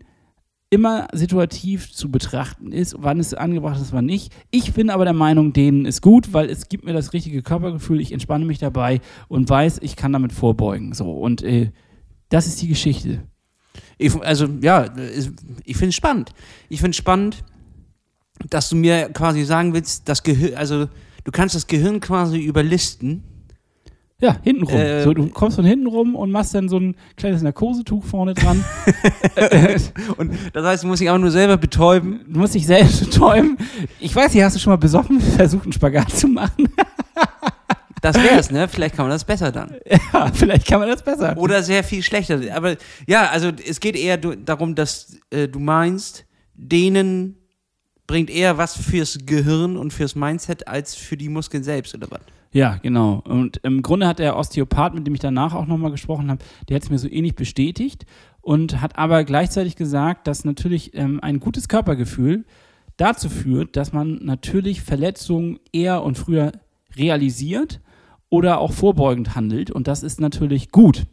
immer 0.74 1.06
situativ 1.12 1.92
zu 1.92 2.10
betrachten 2.10 2.72
ist, 2.72 2.96
wann 2.98 3.20
es 3.20 3.32
angebracht 3.32 3.80
ist, 3.80 3.92
wann 3.92 4.06
nicht. 4.06 4.32
Ich 4.50 4.74
bin 4.74 4.90
aber 4.90 5.04
der 5.04 5.14
Meinung, 5.14 5.52
denen 5.52 5.86
ist 5.86 6.02
gut, 6.02 6.32
weil 6.32 6.50
es 6.50 6.68
gibt 6.68 6.84
mir 6.84 6.92
das 6.92 7.12
richtige 7.12 7.42
Körpergefühl, 7.42 8.00
ich 8.00 8.10
entspanne 8.10 8.44
mich 8.44 8.58
dabei 8.58 9.00
und 9.28 9.48
weiß, 9.48 9.78
ich 9.82 9.94
kann 9.94 10.12
damit 10.12 10.32
vorbeugen. 10.32 10.92
So 10.92 11.12
und 11.12 11.42
äh, 11.44 11.70
das 12.28 12.48
ist 12.48 12.60
die 12.60 12.66
Geschichte. 12.66 13.22
Ich, 13.98 14.20
also, 14.20 14.48
ja, 14.60 14.92
ich 15.64 15.76
finde 15.76 15.90
es 15.90 15.94
spannend. 15.94 16.32
Ich 16.68 16.80
finde 16.80 16.90
es 16.90 16.96
spannend, 16.96 17.44
dass 18.50 18.68
du 18.68 18.74
mir 18.74 19.10
quasi 19.10 19.44
sagen 19.44 19.74
willst, 19.74 20.08
das 20.08 20.24
Gehirn, 20.24 20.54
also 20.54 20.88
du 21.22 21.30
kannst 21.30 21.54
das 21.54 21.68
Gehirn 21.68 22.00
quasi 22.00 22.40
überlisten. 22.40 23.22
Ja, 24.24 24.38
hintenrum. 24.42 24.74
Äh, 24.74 25.02
so, 25.02 25.12
du 25.12 25.26
kommst 25.28 25.56
von 25.56 25.66
hinten 25.66 25.86
rum 25.86 26.16
und 26.16 26.30
machst 26.30 26.54
dann 26.54 26.70
so 26.70 26.78
ein 26.78 26.96
kleines 27.18 27.42
Narkosetuch 27.42 28.02
vorne 28.02 28.32
dran. 28.32 28.64
Und 30.16 30.32
das 30.54 30.64
heißt, 30.64 30.82
du 30.82 30.86
musst 30.86 31.02
dich 31.02 31.10
auch 31.10 31.18
nur 31.18 31.30
selber 31.30 31.58
betäuben. 31.58 32.20
du 32.26 32.40
musst 32.40 32.54
dich 32.54 32.66
selbst 32.66 33.04
betäuben. 33.04 33.58
Ich 34.00 34.16
weiß 34.16 34.32
nicht, 34.32 34.42
hast 34.42 34.56
du 34.56 34.60
schon 34.60 34.72
mal 34.72 34.78
besoffen 34.78 35.20
versucht, 35.20 35.64
einen 35.64 35.74
Spagat 35.74 36.10
zu 36.10 36.28
machen? 36.28 36.70
Das 38.00 38.16
wär's, 38.16 38.50
ne? 38.50 38.68
Vielleicht 38.68 38.96
kann 38.96 39.06
man 39.06 39.12
das 39.12 39.24
besser 39.24 39.50
dann. 39.50 39.76
ja, 40.12 40.30
vielleicht 40.30 40.66
kann 40.66 40.78
man 40.78 40.90
das 40.90 41.02
besser. 41.02 41.38
Oder 41.38 41.62
sehr 41.62 41.82
viel 41.82 42.02
schlechter. 42.02 42.38
Aber 42.54 42.76
ja, 43.06 43.30
also 43.30 43.50
es 43.66 43.80
geht 43.80 43.96
eher 43.96 44.18
darum, 44.18 44.74
dass 44.74 45.16
äh, 45.30 45.48
du 45.48 45.58
meinst, 45.58 46.26
denen 46.52 47.38
bringt 48.06 48.30
eher 48.30 48.58
was 48.58 48.76
fürs 48.76 49.18
Gehirn 49.24 49.76
und 49.76 49.92
fürs 49.92 50.14
Mindset 50.14 50.68
als 50.68 50.94
für 50.94 51.16
die 51.16 51.28
Muskeln 51.28 51.62
selbst, 51.62 51.94
oder 51.94 52.10
was? 52.10 52.20
Ja, 52.52 52.78
genau. 52.82 53.20
Und 53.26 53.58
im 53.64 53.82
Grunde 53.82 54.06
hat 54.06 54.20
der 54.20 54.36
Osteopath, 54.36 54.94
mit 54.94 55.06
dem 55.06 55.14
ich 55.14 55.20
danach 55.20 55.54
auch 55.54 55.66
nochmal 55.66 55.90
gesprochen 55.90 56.30
habe, 56.30 56.44
der 56.68 56.76
hat 56.76 56.84
es 56.84 56.90
mir 56.90 56.98
so 56.98 57.08
ähnlich 57.08 57.34
bestätigt 57.34 58.06
und 58.40 58.80
hat 58.80 58.96
aber 58.96 59.24
gleichzeitig 59.24 59.74
gesagt, 59.74 60.28
dass 60.28 60.44
natürlich 60.44 60.94
ähm, 60.94 61.18
ein 61.20 61.40
gutes 61.40 61.68
Körpergefühl 61.68 62.44
dazu 62.96 63.28
führt, 63.28 63.76
dass 63.76 63.92
man 63.92 64.20
natürlich 64.22 64.82
Verletzungen 64.82 65.58
eher 65.72 66.04
und 66.04 66.16
früher 66.16 66.52
realisiert 66.96 67.80
oder 68.28 68.60
auch 68.60 68.72
vorbeugend 68.72 69.34
handelt. 69.34 69.70
Und 69.70 69.88
das 69.88 70.02
ist 70.02 70.20
natürlich 70.20 70.70
gut. 70.70 71.06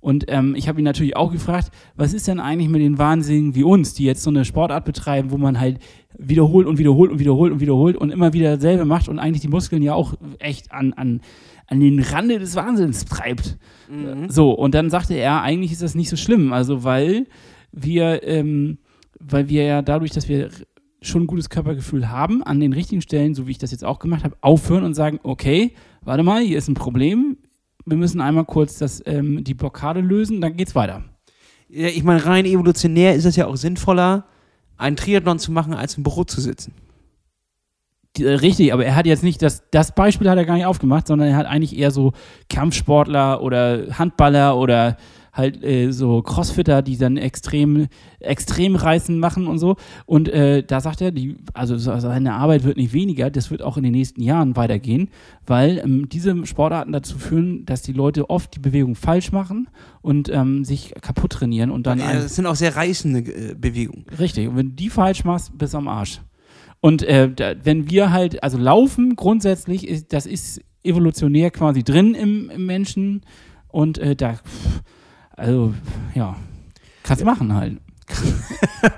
Und 0.00 0.26
ähm, 0.28 0.54
ich 0.54 0.68
habe 0.68 0.80
ihn 0.80 0.84
natürlich 0.84 1.16
auch 1.16 1.32
gefragt, 1.32 1.70
was 1.96 2.12
ist 2.12 2.28
denn 2.28 2.40
eigentlich 2.40 2.68
mit 2.68 2.82
den 2.82 2.98
Wahnsinnigen 2.98 3.54
wie 3.54 3.62
uns, 3.62 3.94
die 3.94 4.04
jetzt 4.04 4.22
so 4.22 4.28
eine 4.28 4.44
Sportart 4.44 4.84
betreiben, 4.84 5.30
wo 5.30 5.38
man 5.38 5.58
halt 5.58 5.78
wiederholt 6.18 6.66
und 6.66 6.78
wiederholt 6.78 7.10
und 7.10 7.18
wiederholt 7.18 7.52
und 7.52 7.60
wiederholt 7.60 7.96
und 7.96 8.10
immer 8.10 8.32
wieder 8.32 8.54
dasselbe 8.54 8.84
macht 8.84 9.08
und 9.08 9.18
eigentlich 9.18 9.42
die 9.42 9.48
Muskeln 9.48 9.82
ja 9.82 9.94
auch 9.94 10.14
echt 10.38 10.72
an, 10.72 10.92
an, 10.92 11.20
an 11.66 11.80
den 11.80 12.00
Rande 12.00 12.38
des 12.38 12.54
Wahnsinns 12.56 13.04
treibt. 13.04 13.58
So, 14.28 14.52
und 14.52 14.74
dann 14.74 14.90
sagte 14.90 15.14
er, 15.14 15.42
eigentlich 15.42 15.72
ist 15.72 15.82
das 15.82 15.94
nicht 15.94 16.08
so 16.08 16.16
schlimm, 16.16 16.52
also 16.52 16.84
weil 16.84 17.26
wir, 17.72 18.22
ähm, 18.22 18.78
weil 19.18 19.48
wir 19.48 19.64
ja 19.64 19.82
dadurch, 19.82 20.12
dass 20.12 20.28
wir 20.28 20.50
schon 21.02 21.24
ein 21.24 21.26
gutes 21.26 21.50
Körpergefühl 21.50 22.08
haben, 22.08 22.42
an 22.42 22.60
den 22.60 22.72
richtigen 22.72 23.02
Stellen, 23.02 23.34
so 23.34 23.46
wie 23.46 23.50
ich 23.50 23.58
das 23.58 23.72
jetzt 23.72 23.84
auch 23.84 23.98
gemacht 23.98 24.24
habe, 24.24 24.36
aufhören 24.40 24.84
und 24.84 24.94
sagen, 24.94 25.20
okay, 25.22 25.72
warte 26.02 26.22
mal, 26.22 26.42
hier 26.42 26.58
ist 26.58 26.68
ein 26.68 26.74
Problem, 26.74 27.36
wir 27.84 27.96
müssen 27.96 28.20
einmal 28.20 28.44
kurz 28.44 28.78
das, 28.78 29.02
ähm, 29.06 29.44
die 29.44 29.54
Blockade 29.54 30.00
lösen, 30.00 30.40
dann 30.40 30.56
geht's 30.56 30.74
weiter. 30.74 31.04
Ja, 31.68 31.88
ich 31.88 32.04
meine, 32.04 32.24
rein 32.24 32.46
evolutionär 32.46 33.14
ist 33.14 33.24
es 33.24 33.36
ja 33.36 33.46
auch 33.46 33.56
sinnvoller, 33.56 34.26
einen 34.76 34.96
Triathlon 34.96 35.38
zu 35.38 35.52
machen, 35.52 35.74
als 35.74 35.96
im 35.96 36.02
Büro 36.02 36.24
zu 36.24 36.40
sitzen. 36.40 36.72
Äh, 38.18 38.28
Richtig, 38.28 38.72
aber 38.72 38.84
er 38.84 38.96
hat 38.96 39.06
jetzt 39.06 39.22
nicht, 39.22 39.42
das, 39.42 39.62
das 39.70 39.94
Beispiel 39.94 40.28
hat 40.28 40.38
er 40.38 40.44
gar 40.44 40.54
nicht 40.54 40.66
aufgemacht, 40.66 41.06
sondern 41.06 41.28
er 41.28 41.36
hat 41.36 41.46
eigentlich 41.46 41.76
eher 41.76 41.90
so 41.90 42.12
Kampfsportler 42.48 43.42
oder 43.42 43.98
Handballer 43.98 44.56
oder 44.56 44.96
halt 45.34 45.62
äh, 45.62 45.90
so 45.90 46.22
Crossfitter, 46.22 46.80
die 46.80 46.96
dann 46.96 47.16
extrem, 47.18 47.88
extrem 48.20 48.76
Reißen 48.76 49.18
machen 49.18 49.46
und 49.48 49.58
so. 49.58 49.76
Und 50.06 50.28
äh, 50.28 50.62
da 50.62 50.80
sagt 50.80 51.00
er, 51.02 51.10
die, 51.10 51.36
also 51.52 51.76
so- 51.76 51.98
seine 51.98 52.34
Arbeit 52.34 52.64
wird 52.64 52.76
nicht 52.76 52.92
weniger, 52.92 53.30
das 53.30 53.50
wird 53.50 53.60
auch 53.60 53.76
in 53.76 53.82
den 53.82 53.92
nächsten 53.92 54.22
Jahren 54.22 54.54
weitergehen, 54.56 55.08
weil 55.46 55.78
ähm, 55.84 56.08
diese 56.08 56.46
Sportarten 56.46 56.92
dazu 56.92 57.18
führen, 57.18 57.66
dass 57.66 57.82
die 57.82 57.92
Leute 57.92 58.30
oft 58.30 58.54
die 58.54 58.60
Bewegung 58.60 58.94
falsch 58.94 59.32
machen 59.32 59.68
und 60.00 60.28
ähm, 60.28 60.64
sich 60.64 60.94
kaputt 61.02 61.32
trainieren 61.32 61.70
und 61.70 61.86
dann 61.86 61.98
Ja, 61.98 62.12
das 62.14 62.36
sind 62.36 62.46
auch 62.46 62.54
sehr 62.56 62.76
reißende 62.76 63.18
äh, 63.50 63.54
Bewegungen. 63.54 64.06
Richtig. 64.18 64.48
Und 64.48 64.56
wenn 64.56 64.68
du 64.70 64.74
die 64.76 64.88
falsch 64.90 65.24
machst, 65.24 65.58
bist 65.58 65.74
du 65.74 65.78
am 65.78 65.88
Arsch. 65.88 66.20
Und 66.80 67.02
äh, 67.02 67.28
da, 67.34 67.54
wenn 67.64 67.90
wir 67.90 68.12
halt, 68.12 68.42
also 68.42 68.56
laufen 68.58 69.16
grundsätzlich, 69.16 69.88
ist, 69.88 70.12
das 70.12 70.26
ist 70.26 70.60
evolutionär 70.84 71.50
quasi 71.50 71.82
drin 71.82 72.14
im, 72.14 72.50
im 72.50 72.66
Menschen. 72.66 73.22
Und 73.68 73.98
äh, 73.98 74.14
da, 74.14 74.34
pff, 74.34 74.82
also, 75.36 75.74
ja, 76.14 76.36
kannst 77.02 77.22
du 77.22 77.26
machen 77.26 77.54
halt. 77.54 77.78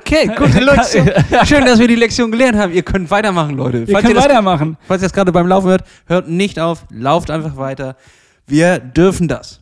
Okay, 0.01 0.27
gute 0.37 0.59
Lektion. 0.65 1.09
Schön, 1.45 1.65
dass 1.65 1.79
wir 1.79 1.87
die 1.87 1.95
Lektion 1.95 2.33
gelernt 2.33 2.57
haben. 2.59 2.73
Ihr 2.73 2.83
könnt 2.83 3.09
weitermachen, 3.11 3.57
Leute. 3.57 3.87
Wir 3.87 3.93
Falls 3.93 4.03
können 4.03 4.17
ihr, 4.17 4.21
das, 4.21 4.25
weitermachen. 4.25 4.77
falls 4.87 5.01
ihr 5.01 5.07
das 5.07 5.13
gerade 5.13 5.31
beim 5.31 5.47
Laufen 5.47 5.69
hört, 5.69 5.85
hört 6.07 6.29
nicht 6.29 6.59
auf, 6.59 6.87
lauft 6.91 7.31
einfach 7.31 7.57
weiter. 7.57 7.97
Wir 8.49 8.81
dürfen 8.81 9.29
das. 9.29 9.61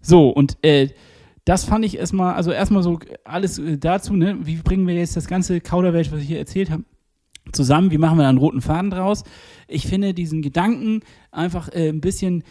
So, 0.00 0.30
und 0.30 0.56
äh, 0.62 0.88
das 1.44 1.64
fand 1.64 1.84
ich 1.84 1.98
erstmal, 1.98 2.34
also 2.34 2.50
erstmal 2.50 2.82
so 2.82 2.98
alles 3.24 3.58
äh, 3.58 3.76
dazu, 3.76 4.14
ne? 4.14 4.38
Wie 4.42 4.56
bringen 4.56 4.86
wir 4.86 4.94
jetzt 4.94 5.16
das 5.16 5.26
ganze 5.26 5.60
Kauderwelsch, 5.60 6.10
was 6.12 6.20
ich 6.20 6.28
hier 6.28 6.38
erzählt 6.38 6.70
habe, 6.70 6.84
zusammen? 7.52 7.90
Wie 7.90 7.98
machen 7.98 8.16
wir 8.16 8.22
da 8.22 8.28
einen 8.30 8.38
roten 8.38 8.62
Faden 8.62 8.90
draus? 8.90 9.24
Ich 9.66 9.86
finde 9.86 10.14
diesen 10.14 10.40
Gedanken 10.40 11.00
einfach 11.30 11.68
äh, 11.70 11.88
ein 11.90 12.00
bisschen 12.00 12.42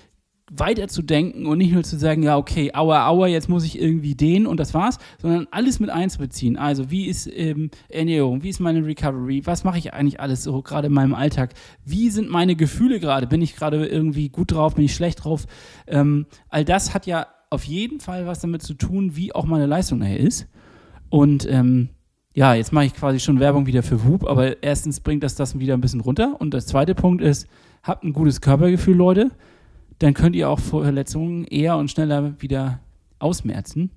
weiter 0.49 0.87
zu 0.87 1.01
denken 1.01 1.45
und 1.45 1.57
nicht 1.57 1.73
nur 1.73 1.83
zu 1.83 1.97
sagen, 1.97 2.23
ja, 2.23 2.37
okay, 2.37 2.71
aua, 2.73 3.07
aua, 3.07 3.27
jetzt 3.27 3.49
muss 3.49 3.65
ich 3.65 3.79
irgendwie 3.79 4.15
den 4.15 4.47
und 4.47 4.59
das 4.59 4.73
war's, 4.73 4.97
sondern 5.21 5.47
alles 5.51 5.79
mit 5.79 5.89
einzubeziehen. 5.89 6.57
Also, 6.57 6.89
wie 6.89 7.07
ist 7.07 7.27
ähm, 7.27 7.69
Ernährung, 7.89 8.43
wie 8.43 8.49
ist 8.49 8.59
meine 8.59 8.85
Recovery, 8.85 9.41
was 9.45 9.63
mache 9.63 9.77
ich 9.77 9.93
eigentlich 9.93 10.19
alles 10.19 10.43
so 10.43 10.61
gerade 10.61 10.87
in 10.87 10.93
meinem 10.93 11.13
Alltag, 11.13 11.53
wie 11.83 12.09
sind 12.09 12.29
meine 12.29 12.55
Gefühle 12.55 12.99
gerade, 12.99 13.27
bin 13.27 13.41
ich 13.41 13.55
gerade 13.55 13.85
irgendwie 13.85 14.29
gut 14.29 14.51
drauf, 14.53 14.75
bin 14.75 14.85
ich 14.85 14.95
schlecht 14.95 15.23
drauf, 15.23 15.45
ähm, 15.87 16.25
all 16.49 16.63
das 16.63 16.93
hat 16.93 17.05
ja 17.05 17.27
auf 17.49 17.63
jeden 17.63 17.99
Fall 17.99 18.25
was 18.25 18.39
damit 18.39 18.61
zu 18.61 18.73
tun, 18.73 19.15
wie 19.15 19.33
auch 19.33 19.45
meine 19.45 19.65
Leistung 19.65 19.99
nachher 19.99 20.19
ist. 20.19 20.47
Und 21.09 21.47
ähm, 21.49 21.89
ja, 22.33 22.53
jetzt 22.53 22.71
mache 22.71 22.85
ich 22.85 22.93
quasi 22.93 23.19
schon 23.19 23.39
Werbung 23.39 23.65
wieder 23.65 23.83
für 23.83 24.05
Whoop, 24.05 24.27
aber 24.27 24.61
erstens 24.61 24.99
bringt 24.99 25.23
das 25.23 25.35
das 25.35 25.57
wieder 25.57 25.73
ein 25.73 25.81
bisschen 25.81 26.01
runter. 26.01 26.35
Und 26.39 26.53
der 26.53 26.61
zweite 26.61 26.93
Punkt 26.93 27.21
ist, 27.21 27.47
habt 27.83 28.03
ein 28.03 28.13
gutes 28.13 28.41
Körpergefühl, 28.41 28.95
Leute. 28.95 29.31
Dann 29.99 30.13
könnt 30.13 30.35
ihr 30.35 30.49
auch 30.49 30.59
Verletzungen 30.59 31.45
eher 31.45 31.77
und 31.77 31.89
schneller 31.89 32.39
wieder 32.41 32.79
ausmerzen. 33.19 33.91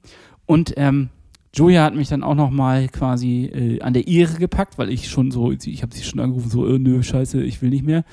Und 0.46 0.74
ähm, 0.76 1.10
Julia 1.54 1.84
hat 1.84 1.94
mich 1.94 2.08
dann 2.08 2.22
auch 2.22 2.34
noch 2.34 2.50
mal 2.50 2.88
quasi 2.88 3.46
äh, 3.46 3.80
an 3.80 3.92
der 3.92 4.06
Ehre 4.06 4.38
gepackt, 4.38 4.78
weil 4.78 4.90
ich 4.90 5.08
schon 5.08 5.30
so, 5.30 5.50
ich 5.52 5.82
habe 5.82 5.94
sie 5.94 6.04
schon 6.04 6.20
angerufen, 6.20 6.48
so, 6.48 6.66
äh, 6.66 6.78
nö, 6.78 7.02
scheiße, 7.02 7.42
ich 7.42 7.60
will 7.60 7.70
nicht 7.70 7.84
mehr. 7.84 8.04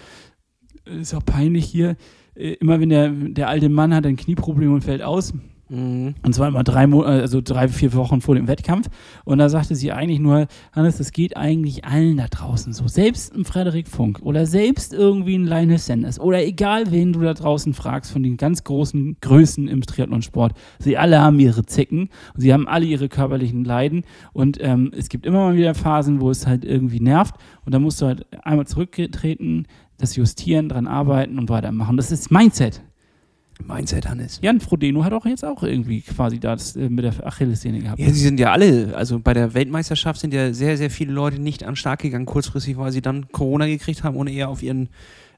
Ist 0.86 1.14
auch 1.14 1.26
peinlich 1.26 1.66
hier. 1.66 1.96
Äh, 2.36 2.54
immer 2.54 2.80
wenn 2.80 2.90
der, 2.90 3.10
der 3.10 3.48
alte 3.48 3.70
Mann 3.70 3.94
hat 3.94 4.06
ein 4.06 4.18
Knieproblem 4.18 4.74
und 4.74 4.84
fällt 4.84 5.04
aus, 5.04 5.34
Mhm. 5.70 6.16
und 6.24 6.34
zwar 6.34 6.48
immer 6.48 6.64
drei, 6.64 6.86
äh, 6.86 7.22
also 7.22 7.42
drei, 7.42 7.68
vier 7.68 7.94
Wochen 7.94 8.22
vor 8.22 8.36
dem 8.36 8.48
Wettkampf. 8.48 8.90
Und 9.26 9.40
da 9.40 9.50
sagte 9.50 9.76
sie 9.76 9.92
eigentlich 9.92 10.20
nur, 10.20 10.48
Hannes, 10.72 10.98
das 10.98 11.12
geht 11.12 11.36
eigentlich 11.36 11.84
allen 11.86 12.18
da 12.18 12.28
draußen 12.28 12.74
so. 12.74 12.88
Selbst 12.88 13.36
ein 13.36 13.44
Frederik 13.44 13.88
Funk 13.88 14.20
oder 14.22 14.46
selbst 14.46 14.94
irgendwie 14.94 15.36
ein 15.36 15.46
Linus 15.46 15.86
Sanders 15.86 16.20
oder 16.20 16.44
egal 16.46 16.92
wen 16.92 17.14
du 17.14 17.22
da 17.22 17.34
draußen 17.34 17.74
fragst 17.74 18.12
von 18.12 18.24
den 18.24 18.38
ganz 18.38 18.64
großen 18.64 19.18
Größen 19.22 19.68
im 19.68 19.82
Triathlonsport. 19.82 20.54
Sie 20.80 20.98
alle 20.98 21.22
haben 21.22 21.40
ihre 21.40 21.66
Zicken 21.66 22.10
und 22.34 22.42
sie 22.42 22.54
haben 22.54 22.68
alle 22.68 22.86
ihre 22.86 23.10
körperlichen 23.10 23.64
Leiden. 23.64 24.04
Und 24.34 24.58
ähm, 24.62 24.92
es 24.96 25.10
gibt 25.10 25.26
immer 25.26 25.40
mal 25.40 25.58
wieder 25.58 25.76
Phasen, 25.76 26.22
wo 26.22 26.30
es 26.30 26.48
halt 26.48 26.64
irgendwie 26.64 27.00
nervt. 27.00 27.36
Und 27.66 27.74
da 27.74 27.80
musst 27.80 28.02
du 28.02 28.06
halt 28.06 28.26
einmal 28.46 28.68
zurücktreten, 28.68 29.66
das 29.98 30.16
justieren, 30.16 30.70
dran 30.70 30.88
arbeiten 30.88 31.40
und 31.40 31.50
weitermachen. 31.50 31.98
Das 31.98 32.12
ist 32.12 32.32
Mindset. 32.32 32.82
Mindset, 33.66 34.08
Hannes. 34.08 34.40
Jan 34.42 34.60
Frodeno 34.60 35.04
hat 35.04 35.14
auch 35.14 35.26
jetzt 35.26 35.44
auch 35.44 35.64
irgendwie 35.64 36.02
quasi 36.02 36.40
das 36.40 36.76
äh, 36.76 36.90
mit 36.90 37.06
der 37.06 37.26
Achillessehne 37.26 37.80
gehabt. 37.80 38.00
Ja, 38.00 38.08
sie 38.08 38.22
sind 38.22 38.40
ja 38.40 38.52
alle, 38.52 38.96
also 38.96 39.20
bei 39.20 39.34
der 39.34 39.54
Weltmeisterschaft 39.54 40.20
sind 40.20 40.34
ja 40.34 40.54
sehr, 40.54 40.78
sehr 40.78 40.90
viele 40.90 41.12
Leute 41.12 41.40
nicht 41.40 41.64
an 41.64 41.76
Start 41.76 42.02
gegangen, 42.02 42.26
kurzfristig, 42.26 42.78
weil 42.78 42.92
sie 42.92 43.02
dann 43.02 43.30
Corona 43.32 43.66
gekriegt 43.66 44.04
haben 44.04 44.16
und 44.16 44.28
eher 44.28 44.50
auf 44.50 44.62
ihren, 44.64 44.90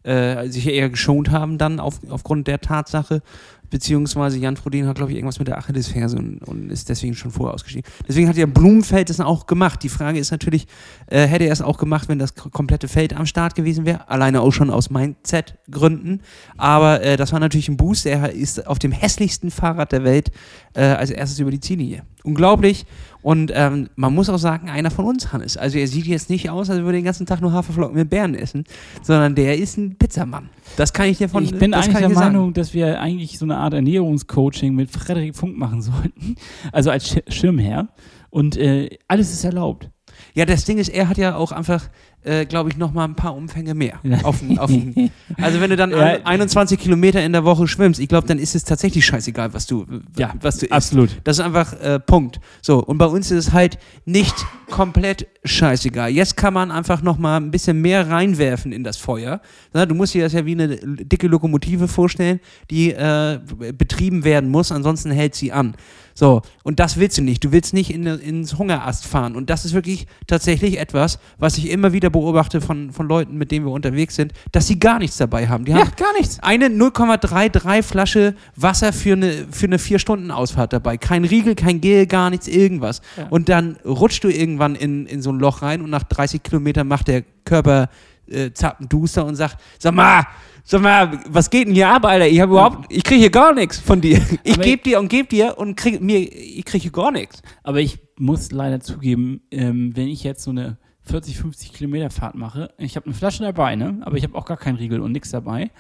äh, 0.04 0.48
sich 0.50 0.68
eher 0.68 0.90
geschont 0.90 1.32
haben 1.32 1.58
dann 1.58 1.80
auf, 1.80 2.00
aufgrund 2.10 2.48
der 2.48 2.60
Tatsache. 2.60 3.22
Beziehungsweise 3.70 4.38
Jan 4.38 4.58
Frodeno 4.58 4.88
hat, 4.88 4.98
glaube 4.98 5.12
ich, 5.12 5.18
irgendwas 5.18 5.40
mit 5.40 5.48
der 5.48 5.58
Achillesferse 5.58 6.18
und, 6.18 6.40
und 6.40 6.72
ist 6.72 6.90
deswegen 6.90 7.16
schon 7.16 7.32
vorher 7.32 7.54
ausgestiegen. 7.54 7.90
Deswegen 8.08 8.28
hat 8.28 8.38
ja 8.38 8.46
Blumenfeld 8.46 9.10
das 9.10 9.20
auch 9.20 9.48
gemacht. 9.48 9.84
Die 9.84 9.90
Frage 9.90 10.20
ist 10.20 10.32
natürlich, 10.32 10.68
äh, 11.08 11.28
hätte 11.28 11.46
er 11.46 11.54
es 11.54 11.62
auch 11.62 11.78
gemacht, 11.78 12.10
wenn 12.10 12.20
das 12.20 12.36
komplette 12.36 12.88
Feld 12.88 13.16
am 13.16 13.26
Start 13.26 13.56
gewesen 13.56 13.86
wäre? 13.86 14.10
Alleine 14.10 14.42
auch 14.42 14.52
schon 14.52 14.70
aus 14.70 14.90
Mindset-Gründen. 14.90 16.22
Aber 16.58 17.02
äh, 17.02 17.18
das 17.18 17.32
war 17.32 17.40
natürlich 17.40 17.70
ein 17.70 17.78
Boost. 17.78 18.06
Er 18.06 18.32
ist 18.32 18.68
auf 18.68 18.80
dem 18.80 18.92
hässlichsten 18.92 19.52
Fahrrad 19.52 19.92
der 19.92 20.04
Welt 20.04 20.32
äh, 20.74 20.82
als 20.82 21.10
erstes 21.10 21.40
über 21.40 21.52
die 21.52 21.60
Ziellinie. 21.60 22.04
Unglaublich. 22.24 22.86
Und 23.22 23.52
ähm, 23.54 23.90
man 23.96 24.14
muss 24.14 24.30
auch 24.30 24.38
sagen, 24.38 24.70
einer 24.70 24.92
von 24.92 25.06
uns, 25.06 25.34
Hannes. 25.34 25.58
Also 25.58 25.78
er 25.78 25.88
sieht 25.88 26.06
jetzt 26.06 26.30
nicht 26.30 26.50
aus, 26.50 26.70
als 26.70 26.80
würde 26.80 26.98
er 26.98 27.02
den 27.02 27.06
ganzen 27.06 27.26
Tag 27.26 27.42
nur 27.42 27.52
Haferflocken 27.52 27.96
mit 27.96 28.10
Bären 28.10 28.34
essen, 28.34 28.64
sondern 29.02 29.36
der 29.36 29.58
ist 29.58 29.78
ein 29.78 29.98
Pizzamann. 29.98 30.50
Das 30.78 30.94
kann 30.94 31.08
ich 31.08 31.18
dir 31.18 31.28
von 31.28 31.44
ich 31.44 31.58
bin 31.58 31.74
eigentlich 31.74 31.98
der 31.98 32.08
dir 32.08 32.16
sagen. 32.16 32.34
Meinung, 32.34 32.54
dass 32.54 32.74
wir 32.74 33.02
eigentlich 33.02 33.38
so 33.38 33.46
eine 33.46 33.58
Art 33.58 33.74
Ernährungscoaching 33.74 34.74
mit 34.74 34.90
Frederik 34.90 35.36
Funk 35.36 35.58
machen 35.58 35.82
sollten. 35.82 36.36
Also 36.72 36.92
als 36.92 37.10
Sch 37.10 37.20
Schirmherr. 37.28 37.90
Und 38.30 38.58
äh, 38.58 38.90
alles 39.08 39.34
ist 39.34 39.44
erlaubt. 39.44 39.90
Ja, 40.34 40.46
das 40.46 40.66
Ding 40.66 40.78
ist, 40.78 40.90
er 40.90 41.10
hat 41.10 41.18
ja 41.18 41.36
auch 41.36 41.52
einfach, 41.52 41.90
äh, 42.24 42.46
glaube 42.46 42.70
ich, 42.70 42.78
noch 42.78 42.92
mal 42.92 43.06
ein 43.06 43.16
paar 43.16 43.36
Umfänge 43.36 43.74
mehr. 43.74 44.00
Auf, 44.24 44.42
auf, 44.58 44.70
also 45.38 45.62
wenn 45.62 45.70
du 45.70 45.76
dann 45.78 45.92
Ja. 45.92 45.98
ein- 46.00 46.26
21 46.26 46.78
Kilometer 46.80 47.24
in 47.24 47.32
der 47.32 47.46
Woche 47.46 47.68
schwimmst, 47.68 48.00
ich 48.00 48.08
glaube, 48.10 48.28
dann 48.28 48.40
ist 48.40 48.56
es 48.56 48.64
tatsächlich 48.66 49.06
scheißegal, 49.06 49.54
was 49.54 49.66
du, 49.68 49.86
Ja, 50.18 50.34
was 50.42 50.58
du 50.58 50.66
isst. 50.66 50.74
absolut. 50.74 51.10
Das 51.24 51.38
ist 51.40 51.46
einfach 51.46 51.74
äh, 51.82 52.00
Punkt. 52.00 52.40
So, 52.62 52.84
und 52.84 52.98
bei 52.98 53.06
uns 53.06 53.32
ist 53.32 53.48
es 53.48 53.54
halt 53.54 53.78
nicht 54.06 54.36
komplett 54.70 55.28
scheißegal. 55.46 56.10
Jetzt 56.12 56.36
kann 56.38 56.54
man 56.54 56.72
einfach 56.72 57.02
noch 57.02 57.18
mal 57.18 57.38
ein 57.38 57.52
bisschen 57.52 57.80
mehr 57.82 58.10
reinwerfen 58.10 58.72
in 58.72 58.84
das 58.84 58.98
Feuer. 58.98 59.42
Na, 59.74 59.86
du 59.86 59.96
musst 59.96 60.14
dir 60.14 60.24
das 60.24 60.34
ja 60.34 60.46
wie 60.46 60.52
eine 60.52 60.78
dicke 60.78 61.28
Lokomotive 61.28 61.88
vorstellen, 61.88 62.40
die 62.70 62.92
äh, 62.92 63.40
betrieben 63.78 64.24
werden 64.24 64.50
muss, 64.52 64.72
ansonsten 64.72 65.12
hält 65.12 65.36
sie 65.36 65.52
an. 65.52 65.76
So, 66.14 66.42
und 66.64 66.82
das 66.82 66.98
willst 66.98 67.18
du 67.18 67.22
nicht. 67.22 67.46
Du 67.46 67.54
willst 67.54 67.74
nicht 67.74 67.92
in, 67.94 68.06
ins 68.06 68.58
Hungerast 68.58 69.06
fahren. 69.08 69.38
Und 69.38 69.50
das 69.50 69.64
ist 69.64 69.74
wirklich 69.74 70.06
tatsächlich 70.28 70.78
etwas, 70.78 71.18
was 71.38 71.58
ich 71.58 71.70
immer 71.70 71.94
wieder 71.94 72.09
beobachte 72.10 72.62
von, 72.62 72.92
von 72.92 73.08
Leuten, 73.08 73.38
mit 73.38 73.52
denen 73.52 73.66
wir 73.66 73.72
unterwegs 73.72 74.16
sind, 74.16 74.34
dass 74.52 74.68
sie 74.68 74.80
gar 74.80 75.00
nichts 75.00 75.18
dabei 75.18 75.48
haben. 75.48 75.66
Die 75.66 75.74
haben 75.74 75.92
gar 75.98 76.14
nichts. 76.14 76.40
eine 76.42 76.68
0,33 76.68 77.84
Flasche 77.84 78.36
Wasser 78.56 78.94
für 78.94 79.14
eine, 79.14 79.48
für 79.52 79.66
eine 79.66 79.78
4-Stunden-Ausfahrt 79.78 80.74
dabei. 80.74 80.98
Kein 80.98 81.26
Riegel, 81.26 81.56
kein 81.56 81.82
Gel, 81.82 82.06
gar 82.08 82.30
nichts, 82.30 82.48
irgendwas. 82.48 83.02
Ja. 83.18 83.28
Und 83.30 83.50
dann 83.50 83.78
rutschst 83.86 84.24
du 84.24 84.30
irgendwann 84.30 84.76
in, 84.76 85.06
in 85.06 85.22
so 85.22 85.32
ein 85.32 85.40
Loch 85.40 85.62
rein 85.62 85.82
und 85.82 85.90
nach 85.90 86.04
30 86.04 86.44
Kilometern 86.44 86.88
macht 86.88 87.08
der 87.08 87.24
Körper 87.46 87.90
äh, 88.28 88.52
zappenduster 88.52 89.26
und 89.26 89.36
sagt, 89.36 89.58
sag 89.80 89.94
mal, 89.94 90.26
sag 90.64 90.82
mal, 90.82 91.20
was 91.28 91.50
geht 91.50 91.68
denn 91.68 91.74
hier 91.74 91.90
ab, 91.90 92.06
Alter? 92.06 92.28
Ich 92.28 92.40
habe 92.40 92.52
überhaupt, 92.52 92.86
ich 92.90 93.04
kriege 93.04 93.22
hier 93.22 93.32
gar 93.32 93.54
nichts 93.54 93.80
von 93.80 94.02
dir. 94.02 94.22
Ich 94.44 94.60
gebe 94.60 94.84
dir 94.84 95.00
und 95.00 95.10
gebe 95.10 95.28
dir 95.28 95.58
und 95.58 95.76
krieg, 95.76 96.02
mir, 96.02 96.20
ich 96.20 96.66
kriege 96.66 96.84
hier 96.84 96.92
gar 96.92 97.12
nichts. 97.12 97.42
Aber 97.64 97.80
ich 97.80 98.00
muss 98.18 98.52
leider 98.52 98.80
zugeben, 98.80 99.42
ähm, 99.52 99.96
wenn 99.96 100.08
ich 100.08 100.24
jetzt 100.24 100.44
so 100.44 100.52
eine 100.52 100.78
40, 101.10 101.38
50 101.38 101.74
Kilometer 101.74 102.10
Fahrt 102.10 102.36
mache, 102.36 102.72
ich 102.78 102.96
habe 102.96 103.08
eine 103.08 103.16
Flasche 103.16 103.44
dabei, 103.44 103.76
ne? 103.76 104.00
aber 104.02 104.18
ich 104.18 104.24
habe 104.24 104.36
auch 104.36 104.46
gar 104.46 104.58
keinen 104.58 104.78
Riegel 104.78 105.02
und 105.02 105.12
nichts 105.12 105.32
dabei. 105.32 105.72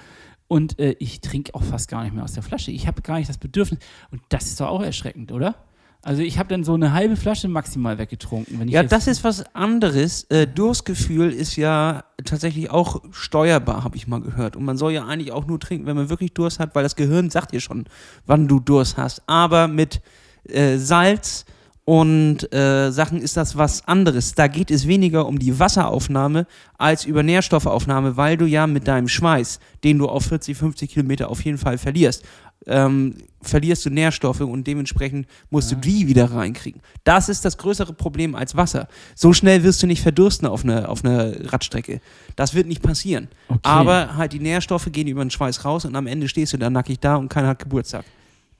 Und 0.47 0.79
äh, 0.79 0.95
ich 0.97 1.21
trinke 1.21 1.53
auch 1.53 1.61
fast 1.61 1.89
gar 1.89 2.03
nicht 2.03 2.15
mehr 2.15 2.23
aus 2.23 2.33
der 2.33 2.41
Flasche. 2.41 2.71
Ich 2.71 2.87
habe 2.87 3.03
gar 3.03 3.19
nicht 3.19 3.29
das 3.29 3.37
Bedürfnis. 3.37 3.79
Und 4.09 4.21
das 4.29 4.45
ist 4.45 4.59
doch 4.59 4.67
auch 4.67 4.81
erschreckend, 4.81 5.31
oder? 5.31 5.53
Also 6.01 6.23
ich 6.23 6.39
habe 6.39 6.49
dann 6.49 6.63
so 6.63 6.73
eine 6.73 6.93
halbe 6.93 7.17
Flasche 7.17 7.47
maximal 7.49 7.99
weggetrunken. 7.99 8.59
Wenn 8.59 8.67
ich 8.67 8.73
Ja, 8.73 8.81
das 8.81 9.07
ist 9.07 9.23
was 9.23 9.53
anderes. 9.53 10.23
Äh, 10.23 10.47
Durstgefühl 10.47 11.31
ist 11.31 11.55
ja 11.55 12.03
tatsächlich 12.25 12.71
auch 12.71 13.03
steuerbar, 13.11 13.83
habe 13.83 13.97
ich 13.97 14.07
mal 14.07 14.21
gehört. 14.21 14.55
Und 14.55 14.63
man 14.63 14.77
soll 14.77 14.93
ja 14.93 15.05
eigentlich 15.05 15.31
auch 15.33 15.45
nur 15.45 15.59
trinken, 15.59 15.85
wenn 15.85 15.97
man 15.97 16.09
wirklich 16.09 16.33
Durst 16.33 16.59
hat, 16.59 16.73
weil 16.73 16.83
das 16.83 16.95
Gehirn 16.95 17.29
sagt 17.29 17.53
dir 17.53 17.59
schon, 17.59 17.85
wann 18.25 18.47
du 18.47 18.59
Durst 18.59 18.97
hast. 18.97 19.21
Aber 19.27 19.67
mit 19.67 20.01
äh, 20.45 20.77
Salz 20.77 21.45
und 21.89 22.53
äh, 22.53 22.91
Sachen 22.91 23.19
ist 23.19 23.35
das 23.35 23.57
was 23.57 23.87
anderes. 23.87 24.35
Da 24.35 24.45
geht 24.45 24.69
es 24.69 24.85
weniger 24.85 25.25
um 25.25 25.39
die 25.39 25.57
Wasseraufnahme 25.57 26.45
als 26.77 27.03
über 27.03 27.23
Nährstoffaufnahme, 27.23 28.15
weil 28.15 28.37
du 28.37 28.45
ja 28.45 28.67
mit 28.67 28.87
deinem 28.87 29.07
Schweiß, 29.07 29.59
den 29.83 29.97
du 29.97 30.07
auf 30.07 30.25
40, 30.25 30.55
50 30.55 30.91
Kilometer 30.91 31.31
auf 31.31 31.43
jeden 31.43 31.57
Fall 31.57 31.79
verlierst, 31.79 32.23
ähm, 32.67 33.15
verlierst 33.41 33.87
du 33.87 33.89
Nährstoffe 33.89 34.41
und 34.41 34.67
dementsprechend 34.67 35.25
musst 35.49 35.71
du 35.71 35.77
die 35.77 36.07
wieder 36.07 36.31
reinkriegen. 36.31 36.79
Das 37.05 37.27
ist 37.27 37.43
das 37.43 37.57
größere 37.57 37.93
Problem 37.93 38.35
als 38.35 38.55
Wasser. 38.55 38.87
So 39.15 39.33
schnell 39.33 39.63
wirst 39.63 39.81
du 39.81 39.87
nicht 39.87 40.03
verdursten 40.03 40.47
auf 40.47 40.63
einer 40.63 40.89
auf 40.89 41.03
einer 41.03 41.51
Radstrecke. 41.51 42.01
Das 42.35 42.53
wird 42.53 42.67
nicht 42.67 42.83
passieren. 42.83 43.29
Okay. 43.47 43.61
Aber 43.63 44.15
halt 44.15 44.33
die 44.33 44.39
Nährstoffe 44.39 44.91
gehen 44.91 45.07
über 45.07 45.25
den 45.25 45.31
Schweiß 45.31 45.65
raus 45.65 45.85
und 45.85 45.95
am 45.95 46.05
Ende 46.05 46.27
stehst 46.27 46.53
du 46.53 46.57
da 46.57 46.69
nackig 46.69 46.99
da 46.99 47.15
und 47.15 47.29
keiner 47.29 47.47
hat 47.47 47.57
Geburtstag. 47.57 48.05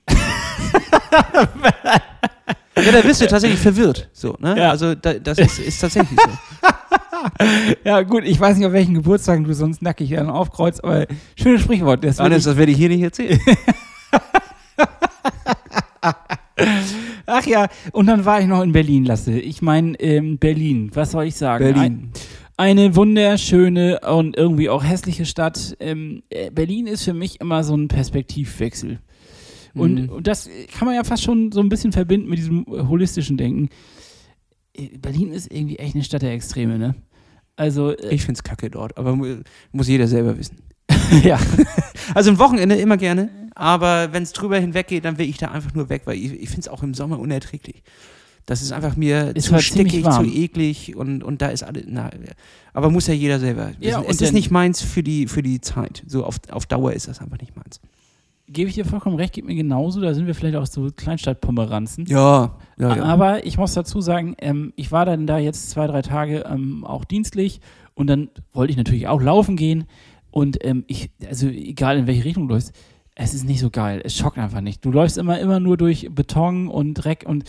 ja, 2.76 2.92
da 2.92 3.00
bist 3.00 3.20
du 3.20 3.26
tatsächlich 3.26 3.60
verwirrt. 3.60 4.08
So, 4.12 4.36
ne? 4.38 4.56
Ja. 4.56 4.70
Also 4.70 4.94
da, 4.94 5.14
das 5.14 5.38
ist, 5.38 5.58
ist 5.58 5.80
tatsächlich 5.80 6.18
so. 6.20 6.30
Ja, 7.84 8.00
gut, 8.00 8.24
ich 8.24 8.40
weiß 8.40 8.56
nicht, 8.56 8.66
auf 8.66 8.72
welchen 8.72 8.94
Geburtstagen 8.94 9.44
du 9.44 9.52
sonst 9.52 9.82
nackig 9.82 10.08
dann 10.10 10.30
aufkreuzt, 10.30 10.82
aber 10.82 11.06
schönes 11.36 11.60
Sprichwort. 11.60 12.02
Das 12.02 12.18
Hannes, 12.18 12.44
das 12.44 12.56
werde 12.56 12.72
ich 12.72 12.78
hier 12.78 12.88
nicht 12.88 13.02
erzählen. 13.02 13.38
Ach 17.26 17.46
ja, 17.46 17.68
und 17.92 18.06
dann 18.06 18.24
war 18.24 18.40
ich 18.40 18.46
noch 18.46 18.62
in 18.62 18.72
Berlin, 18.72 19.04
Lasse. 19.04 19.38
Ich 19.38 19.60
meine, 19.60 20.00
ähm, 20.00 20.38
Berlin, 20.38 20.90
was 20.94 21.10
soll 21.12 21.26
ich 21.26 21.36
sagen? 21.36 21.64
Berlin. 21.64 21.82
Ein, 21.82 22.12
eine 22.56 22.96
wunderschöne 22.96 24.00
und 24.00 24.36
irgendwie 24.36 24.68
auch 24.68 24.84
hässliche 24.84 25.24
Stadt. 25.24 25.76
Ähm, 25.80 26.22
äh, 26.30 26.50
Berlin 26.50 26.86
ist 26.86 27.04
für 27.04 27.14
mich 27.14 27.40
immer 27.40 27.64
so 27.64 27.74
ein 27.76 27.88
Perspektivwechsel. 27.88 28.98
Und, 29.74 29.94
Mhm. 29.94 30.08
und 30.08 30.26
das 30.26 30.48
kann 30.76 30.86
man 30.86 30.94
ja 30.94 31.04
fast 31.04 31.22
schon 31.22 31.52
so 31.52 31.60
ein 31.60 31.68
bisschen 31.68 31.92
verbinden 31.92 32.28
mit 32.28 32.38
diesem 32.38 32.64
holistischen 32.66 33.36
Denken. 33.36 33.68
Äh, 34.76 34.88
Berlin 34.98 35.32
ist 35.32 35.52
irgendwie 35.52 35.76
echt 35.78 35.94
eine 35.94 36.04
Stadt 36.04 36.22
der 36.22 36.32
Extreme, 36.32 36.78
ne? 36.78 36.94
Also, 37.56 37.90
äh, 37.96 38.14
Ich 38.14 38.24
find's 38.24 38.42
kacke 38.42 38.70
dort, 38.70 38.96
aber 38.96 39.14
mu- 39.16 39.42
muss 39.72 39.88
jeder 39.88 40.08
selber 40.08 40.36
wissen. 40.38 40.58
ja. 41.22 41.38
Also 42.12 42.30
ein 42.32 42.38
Wochenende 42.40 42.74
immer 42.74 42.96
gerne, 42.96 43.28
aber 43.54 44.12
wenn 44.12 44.24
es 44.24 44.32
drüber 44.32 44.58
hinweg 44.58 44.88
geht, 44.88 45.04
dann 45.04 45.16
will 45.18 45.28
ich 45.28 45.38
da 45.38 45.52
einfach 45.52 45.74
nur 45.74 45.88
weg, 45.90 46.02
weil 46.06 46.16
ich, 46.16 46.32
ich 46.32 46.48
finde 46.48 46.62
es 46.62 46.68
auch 46.68 46.82
im 46.82 46.92
Sommer 46.92 47.20
unerträglich. 47.20 47.84
Das 48.46 48.62
ist 48.62 48.72
einfach 48.72 48.96
mir 48.96 49.30
Ist 49.36 49.46
zu 49.46 49.60
stickig, 49.60 50.02
zu 50.02 50.24
eklig 50.24 50.96
und, 50.96 51.22
und 51.22 51.40
da 51.40 51.48
ist 51.50 51.62
alles. 51.62 51.84
Na, 51.86 52.10
aber 52.72 52.90
muss 52.90 53.06
ja 53.06 53.14
jeder 53.14 53.38
selber 53.38 53.68
wissen. 53.68 53.82
Ja, 53.82 53.98
und 54.00 54.10
es 54.10 54.20
ist 54.20 54.32
nicht 54.32 54.50
meins 54.50 54.82
für 54.82 55.04
die, 55.04 55.28
für 55.28 55.42
die 55.42 55.60
Zeit. 55.60 56.02
So 56.08 56.24
auf, 56.24 56.40
auf 56.50 56.66
Dauer 56.66 56.94
ist 56.94 57.06
das 57.06 57.20
einfach 57.20 57.38
nicht 57.38 57.54
meins. 57.54 57.80
Gebe 58.52 58.68
ich 58.68 58.74
dir 58.74 58.84
vollkommen 58.84 59.16
recht, 59.16 59.32
geht 59.32 59.44
mir 59.44 59.54
genauso. 59.54 60.00
Da 60.00 60.12
sind 60.12 60.26
wir 60.26 60.34
vielleicht 60.34 60.56
auch 60.56 60.66
so 60.66 60.90
Kleinstadtpomeranzen. 60.94 62.06
Ja, 62.06 62.56
ja, 62.78 62.96
ja. 62.96 63.02
Aber 63.04 63.46
ich 63.46 63.58
muss 63.58 63.74
dazu 63.74 64.00
sagen, 64.00 64.34
ähm, 64.38 64.72
ich 64.76 64.90
war 64.90 65.04
dann 65.04 65.26
da 65.26 65.38
jetzt 65.38 65.70
zwei, 65.70 65.86
drei 65.86 66.02
Tage 66.02 66.44
ähm, 66.50 66.84
auch 66.84 67.04
dienstlich 67.04 67.60
und 67.94 68.08
dann 68.08 68.28
wollte 68.52 68.72
ich 68.72 68.76
natürlich 68.76 69.08
auch 69.08 69.22
laufen 69.22 69.56
gehen. 69.56 69.84
Und 70.30 70.64
ähm, 70.64 70.84
ich, 70.86 71.10
also 71.28 71.48
egal 71.48 71.98
in 71.98 72.06
welche 72.06 72.24
Richtung 72.24 72.48
du 72.48 72.54
läufst, 72.54 72.72
es 73.14 73.34
ist 73.34 73.44
nicht 73.44 73.60
so 73.60 73.70
geil. 73.70 74.00
Es 74.04 74.16
schockt 74.16 74.38
einfach 74.38 74.60
nicht. 74.60 74.84
Du 74.84 74.90
läufst 74.90 75.18
immer, 75.18 75.38
immer 75.38 75.60
nur 75.60 75.76
durch 75.76 76.08
Beton 76.10 76.68
und 76.68 76.94
Dreck 76.94 77.24
und 77.26 77.44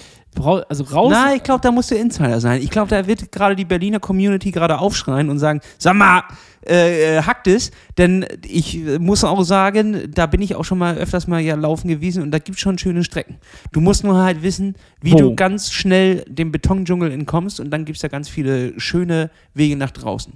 also 0.70 0.84
raus. 0.84 1.12
Na, 1.12 1.36
ich 1.36 1.44
glaube, 1.44 1.62
da 1.62 1.72
musst 1.72 1.92
du 1.92 1.96
Insider 1.96 2.40
sein. 2.40 2.62
Ich 2.62 2.70
glaube, 2.70 2.90
da 2.90 3.06
wird 3.08 3.32
gerade 3.32 3.56
die 3.56 3.66
Berliner 3.66 4.00
Community 4.00 4.52
gerade 4.52 4.80
aufschreien 4.80 5.30
und 5.30 5.40
sagen, 5.40 5.62
sag 5.78 5.96
mal, 5.96 6.24
äh, 6.66 7.18
äh, 7.18 7.22
hackt 7.24 7.48
es. 7.48 7.72
Denn 7.98 8.26
ich 8.46 8.86
äh, 8.86 9.00
muss 9.00 9.24
auch 9.24 9.44
sagen, 9.44 10.12
da 10.14 10.26
bin 10.26 10.42
ich 10.42 10.56
auch 10.56 10.66
schon 10.66 10.78
mal 10.78 10.98
öfters 10.98 11.28
mal 11.28 11.40
ja 11.42 11.56
laufen 11.56 11.88
gewesen 11.88 12.24
und 12.24 12.32
da 12.32 12.40
gibt 12.40 12.58
es 12.58 12.62
schon 12.62 12.78
schöne 12.78 13.04
Strecken. 13.04 13.38
Du 13.72 13.82
musst 13.82 14.04
nur 14.04 14.18
halt 14.18 14.42
wissen, 14.44 14.76
wie 15.02 15.14
Wo? 15.14 15.18
du 15.18 15.36
ganz 15.36 15.72
schnell 15.72 16.26
dem 16.28 16.52
Betondschungel 16.52 17.12
entkommst 17.12 17.60
und 17.60 17.72
dann 17.72 17.86
gibt 17.86 17.98
es 17.98 18.02
da 18.02 18.08
ganz 18.08 18.30
viele 18.30 18.80
schöne 18.80 19.32
Wege 19.54 19.76
nach 19.76 19.92
draußen. 19.92 20.34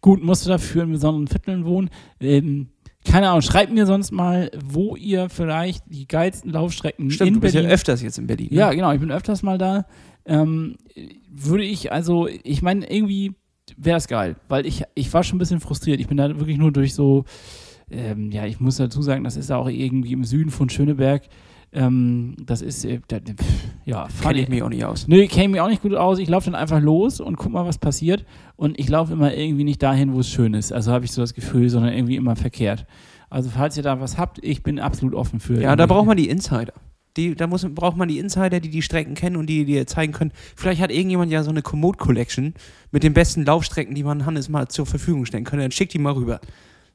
Gut, 0.00 0.22
musst 0.22 0.44
du 0.44 0.50
dafür 0.50 0.82
in 0.82 0.92
besonderen 0.92 1.28
Vierteln 1.28 1.64
wohnen. 1.64 1.88
Ähm, 2.20 2.68
keine 3.04 3.28
Ahnung, 3.28 3.42
schreibt 3.42 3.72
mir 3.72 3.86
sonst 3.86 4.12
mal, 4.12 4.50
wo 4.64 4.96
ihr 4.96 5.28
vielleicht 5.28 5.84
die 5.86 6.08
geilsten 6.08 6.50
Laufstrecken 6.50 7.10
Stimmt, 7.10 7.28
in 7.28 7.34
du 7.34 7.40
bist 7.40 7.54
Berlin 7.54 7.68
ja 7.68 7.74
öfters 7.74 8.02
jetzt 8.02 8.18
in 8.18 8.26
Berlin. 8.26 8.48
ne? 8.50 8.56
Ja, 8.56 8.72
genau, 8.72 8.92
ich 8.92 9.00
bin 9.00 9.10
öfters 9.10 9.42
mal 9.42 9.58
da. 9.58 9.86
Ähm, 10.24 10.76
würde 11.30 11.64
ich, 11.64 11.92
also, 11.92 12.28
ich 12.28 12.62
meine, 12.62 12.90
irgendwie 12.90 13.34
wäre 13.76 13.98
es 13.98 14.08
geil, 14.08 14.36
weil 14.48 14.66
ich, 14.66 14.84
ich 14.94 15.12
war 15.12 15.22
schon 15.22 15.36
ein 15.36 15.38
bisschen 15.38 15.60
frustriert. 15.60 16.00
Ich 16.00 16.08
bin 16.08 16.16
da 16.16 16.28
wirklich 16.38 16.58
nur 16.58 16.72
durch 16.72 16.94
so, 16.94 17.24
ähm, 17.90 18.30
ja, 18.30 18.46
ich 18.46 18.60
muss 18.60 18.76
dazu 18.76 19.02
sagen, 19.02 19.24
das 19.24 19.36
ist 19.36 19.50
auch 19.50 19.68
irgendwie 19.68 20.12
im 20.12 20.24
Süden 20.24 20.50
von 20.50 20.68
Schöneberg. 20.70 21.24
Ähm, 21.74 22.36
das 22.40 22.62
ist, 22.62 22.84
äh, 22.84 23.00
da, 23.08 23.18
ja, 23.84 24.06
Kenne 24.22 24.40
ich 24.40 24.48
mich 24.48 24.62
auch 24.62 24.68
nicht 24.68 24.84
aus. 24.84 25.08
Nö, 25.08 25.26
käme 25.26 25.52
mir 25.52 25.64
auch 25.64 25.68
nicht 25.68 25.82
gut 25.82 25.94
aus. 25.94 26.18
Ich 26.18 26.28
laufe 26.28 26.50
dann 26.50 26.54
einfach 26.54 26.80
los 26.80 27.20
und 27.20 27.36
guck 27.36 27.52
mal, 27.52 27.66
was 27.66 27.78
passiert. 27.78 28.24
Und 28.56 28.78
ich 28.78 28.88
laufe 28.88 29.12
immer 29.12 29.34
irgendwie 29.34 29.64
nicht 29.64 29.82
dahin, 29.82 30.12
wo 30.14 30.20
es 30.20 30.28
schön 30.28 30.54
ist. 30.54 30.72
Also 30.72 30.92
habe 30.92 31.04
ich 31.04 31.12
so 31.12 31.20
das 31.20 31.34
Gefühl, 31.34 31.68
sondern 31.68 31.92
irgendwie 31.92 32.16
immer 32.16 32.36
verkehrt. 32.36 32.86
Also 33.28 33.50
falls 33.50 33.76
ihr 33.76 33.82
da 33.82 34.00
was 34.00 34.16
habt, 34.16 34.38
ich 34.42 34.62
bin 34.62 34.78
absolut 34.78 35.14
offen 35.14 35.40
für. 35.40 35.60
Ja, 35.60 35.74
da 35.74 35.86
braucht 35.86 36.06
man 36.06 36.16
die 36.16 36.28
Insider. 36.28 36.72
Die, 37.16 37.34
da 37.34 37.46
muss, 37.46 37.66
braucht 37.68 37.96
man 37.96 38.08
die 38.08 38.18
Insider, 38.18 38.60
die 38.60 38.70
die 38.70 38.82
Strecken 38.82 39.14
kennen 39.14 39.36
und 39.36 39.46
die 39.46 39.64
dir 39.64 39.86
zeigen 39.86 40.12
können. 40.12 40.32
Vielleicht 40.56 40.80
hat 40.80 40.90
irgendjemand 40.90 41.32
ja 41.32 41.42
so 41.42 41.50
eine 41.50 41.62
Komoot-Collection 41.62 42.54
mit 42.92 43.02
den 43.02 43.12
besten 43.12 43.44
Laufstrecken, 43.44 43.94
die 43.94 44.02
man 44.04 44.26
Hannes 44.26 44.48
mal 44.48 44.68
zur 44.68 44.86
Verfügung 44.86 45.24
stellen 45.24 45.44
kann. 45.44 45.58
Dann 45.58 45.70
schick 45.70 45.90
die 45.90 45.98
mal 45.98 46.12
rüber. 46.12 46.40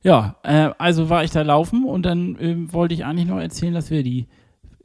Ja, 0.01 0.37
äh, 0.43 0.69
also 0.77 1.09
war 1.09 1.23
ich 1.23 1.31
da 1.31 1.41
laufen 1.41 1.83
und 1.85 2.05
dann 2.05 2.37
ähm, 2.39 2.71
wollte 2.71 2.93
ich 2.93 3.05
eigentlich 3.05 3.27
noch 3.27 3.39
erzählen, 3.39 3.73
dass 3.73 3.91
wir 3.91 4.03
die, 4.03 4.27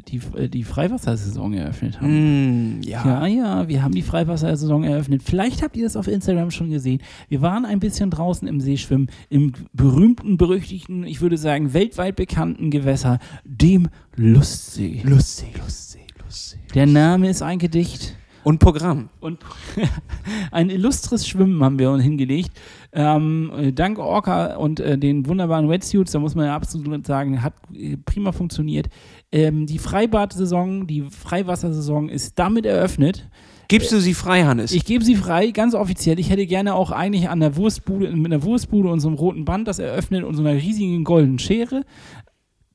die, 0.09 0.21
äh, 0.37 0.49
die 0.49 0.65
Freiwassersaison 0.65 1.53
eröffnet 1.55 2.01
haben. 2.01 2.79
Mm, 2.79 2.83
Ja, 2.83 3.27
ja, 3.27 3.69
wir 3.69 3.83
haben 3.83 3.95
die 3.95 4.03
Freiwassersaison 4.03 4.85
eröffnet. 4.85 5.23
Vielleicht 5.23 5.63
habt 5.63 5.77
ihr 5.77 5.85
das 5.85 5.97
auf 5.97 6.09
Instagram 6.09 6.51
schon 6.51 6.71
gesehen. 6.71 7.01
Wir 7.29 7.43
waren 7.43 7.65
ein 7.65 7.81
bisschen 7.81 8.11
draußen 8.11 8.47
im 8.49 8.61
See 8.61 8.77
schwimmen, 8.77 9.09
im 9.31 9.53
berühmten, 9.73 10.37
berüchtigten, 10.37 11.05
ich 11.05 11.21
würde 11.21 11.39
sagen, 11.39 11.73
weltweit 11.73 12.17
bekannten 12.17 12.71
Gewässer, 12.71 13.19
dem 13.45 13.89
Lustsee. 14.17 15.01
Lustig, 15.05 15.59
lustig, 15.59 16.15
lustig. 16.23 16.61
Der 16.75 16.87
Name 16.87 17.29
ist 17.31 17.43
ein 17.43 17.59
Gedicht. 17.59 18.17
Und 18.45 18.59
Programm. 18.59 19.09
Und 19.21 19.41
ein 20.51 20.71
illustres 20.71 21.27
Schwimmen 21.27 21.63
haben 21.65 21.79
wir 21.79 21.91
uns 21.91 22.05
hingelegt. 22.05 22.51
Ähm, 22.93 23.51
äh, 23.57 23.73
dank 23.73 23.99
Orca 23.99 24.57
und 24.57 24.81
äh, 24.81 24.97
den 24.99 25.27
wunderbaren 25.27 25.69
Wetsuits, 25.69 26.13
da 26.13 26.19
muss 26.19 26.35
man 26.35 26.47
ja 26.47 26.55
absolut 26.55 27.07
sagen, 27.07 27.43
hat 27.43 27.55
äh, 27.73 27.97
prima 27.97 28.33
funktioniert. 28.33 28.89
Ähm, 29.33 29.67
die 29.67 29.79
Freibad-Saison, 29.79 30.87
die 30.87 31.03
Freiwassersaison 31.03 32.09
ist 32.09 32.39
damit 32.39 32.67
eröffnet. 32.67 33.29
Gibst 33.69 33.93
du 33.93 33.99
sie 33.99 34.15
frei, 34.15 34.45
Hannes? 34.45 34.73
Ich 34.73 34.85
gebe 34.85 35.05
sie 35.05 35.17
frei, 35.17 35.51
ganz 35.51 35.75
offiziell. 35.75 36.19
Ich 36.19 36.31
hätte 36.31 36.47
gerne 36.47 36.75
auch 36.75 36.91
eigentlich 36.91 37.29
an 37.29 37.41
der 37.41 37.57
Wurstbude, 37.57 38.11
mit 38.15 38.33
einer 38.33 38.43
Wurstbude 38.43 38.91
und 38.91 39.01
so 39.01 39.09
einem 39.09 39.17
roten 39.17 39.45
Band 39.45 39.67
das 39.69 39.79
eröffnet 39.79 40.25
und 40.25 40.35
so 40.35 40.43
einer 40.43 40.53
riesigen 40.53 41.03
goldenen 41.03 41.39
Schere. 41.39 41.85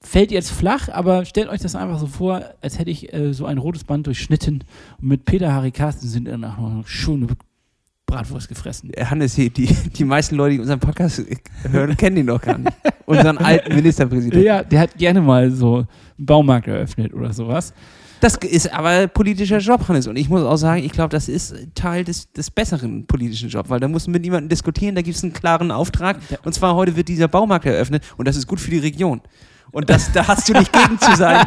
Fällt 0.01 0.31
jetzt 0.31 0.51
flach, 0.51 0.87
aber 0.89 1.25
stellt 1.25 1.49
euch 1.49 1.59
das 1.59 1.75
einfach 1.75 1.99
so 1.99 2.07
vor, 2.07 2.41
als 2.61 2.79
hätte 2.79 2.89
ich 2.89 3.13
äh, 3.13 3.33
so 3.33 3.45
ein 3.45 3.57
rotes 3.57 3.83
Band 3.83 4.07
durchschnitten 4.07 4.63
und 5.01 5.07
mit 5.07 5.25
Peter 5.25 5.51
Harry 5.51 5.71
Carsten 5.71 6.07
sind 6.07 6.25
danach 6.25 6.57
noch 6.57 6.71
eine 6.71 6.83
schöne 6.85 7.27
Bratwurst 8.05 8.47
gefressen. 8.47 8.91
Äh, 8.93 9.05
Hannes, 9.05 9.35
die, 9.35 9.49
die, 9.49 10.05
meisten 10.05 10.35
Leute, 10.35 10.55
die 10.55 10.59
unseren 10.61 10.79
Podcast 10.79 11.21
hören, 11.69 11.97
kennen 11.97 12.17
ihn 12.17 12.27
doch 12.27 12.41
gar 12.41 12.57
nicht. 12.57 12.71
Unseren 13.05 13.37
alten 13.39 13.75
Ministerpräsidenten. 13.75 14.41
Ja, 14.41 14.63
der 14.63 14.79
hat 14.79 14.97
gerne 14.97 15.21
mal 15.21 15.51
so 15.51 15.77
einen 15.77 15.87
Baumarkt 16.17 16.67
eröffnet 16.67 17.13
oder 17.13 17.33
sowas. 17.33 17.73
Das 18.21 18.35
ist 18.35 18.73
aber 18.73 19.07
politischer 19.07 19.59
Job, 19.59 19.87
Hannes. 19.87 20.07
Und 20.07 20.17
ich 20.17 20.27
muss 20.27 20.43
auch 20.43 20.57
sagen, 20.57 20.83
ich 20.83 20.91
glaube, 20.91 21.09
das 21.09 21.29
ist 21.29 21.55
Teil 21.73 22.03
des, 22.03 22.31
des 22.31 22.51
besseren 22.51 23.05
politischen 23.05 23.49
Jobs, 23.49 23.69
weil 23.69 23.79
da 23.79 23.87
musst 23.87 24.07
du 24.07 24.11
mit 24.11 24.21
niemandem 24.21 24.49
diskutieren, 24.49 24.95
da 24.95 25.01
gibt 25.01 25.15
es 25.15 25.23
einen 25.23 25.33
klaren 25.33 25.71
Auftrag. 25.71 26.17
Und 26.43 26.53
zwar 26.53 26.75
heute 26.75 26.95
wird 26.95 27.07
dieser 27.07 27.27
Baumarkt 27.27 27.65
eröffnet 27.65 28.03
und 28.17 28.27
das 28.27 28.35
ist 28.35 28.47
gut 28.47 28.59
für 28.59 28.71
die 28.71 28.79
Region. 28.79 29.21
Und 29.71 29.89
das, 29.89 30.11
da 30.11 30.27
hast 30.27 30.49
du 30.49 30.53
nicht 30.53 30.71
gegen 30.73 30.99
zu 30.99 31.15
sein. 31.15 31.45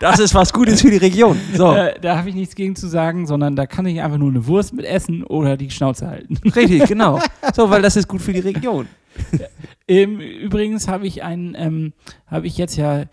Das 0.00 0.18
ist 0.18 0.34
was 0.34 0.52
Gutes 0.52 0.82
für 0.82 0.90
die 0.90 0.98
Region. 0.98 1.38
So, 1.56 1.72
Äh, 1.72 1.98
da 2.00 2.18
habe 2.18 2.28
ich 2.28 2.34
nichts 2.34 2.54
gegen 2.54 2.76
zu 2.76 2.88
sagen, 2.88 3.26
sondern 3.26 3.56
da 3.56 3.66
kann 3.66 3.86
ich 3.86 4.00
einfach 4.02 4.18
nur 4.18 4.28
eine 4.30 4.46
Wurst 4.46 4.72
mit 4.74 4.84
essen 4.84 5.24
oder 5.24 5.56
die 5.56 5.70
Schnauze 5.70 6.06
halten. 6.08 6.36
richtig, 6.54 6.84
genau. 6.86 7.20
So, 7.54 7.70
weil 7.70 7.80
das 7.82 7.96
ist 7.96 8.06
gut 8.08 8.20
für 8.20 8.32
die 8.32 8.40
Region. 8.40 8.86
Ähm, 9.88 10.20
übrigens 10.20 10.88
habe 10.88 11.06
ich 11.06 11.22
einen, 11.22 11.54
ähm, 11.56 11.92
habe 12.26 12.46
ich 12.46 12.58
jetzt 12.58 12.76
ja 12.76 13.04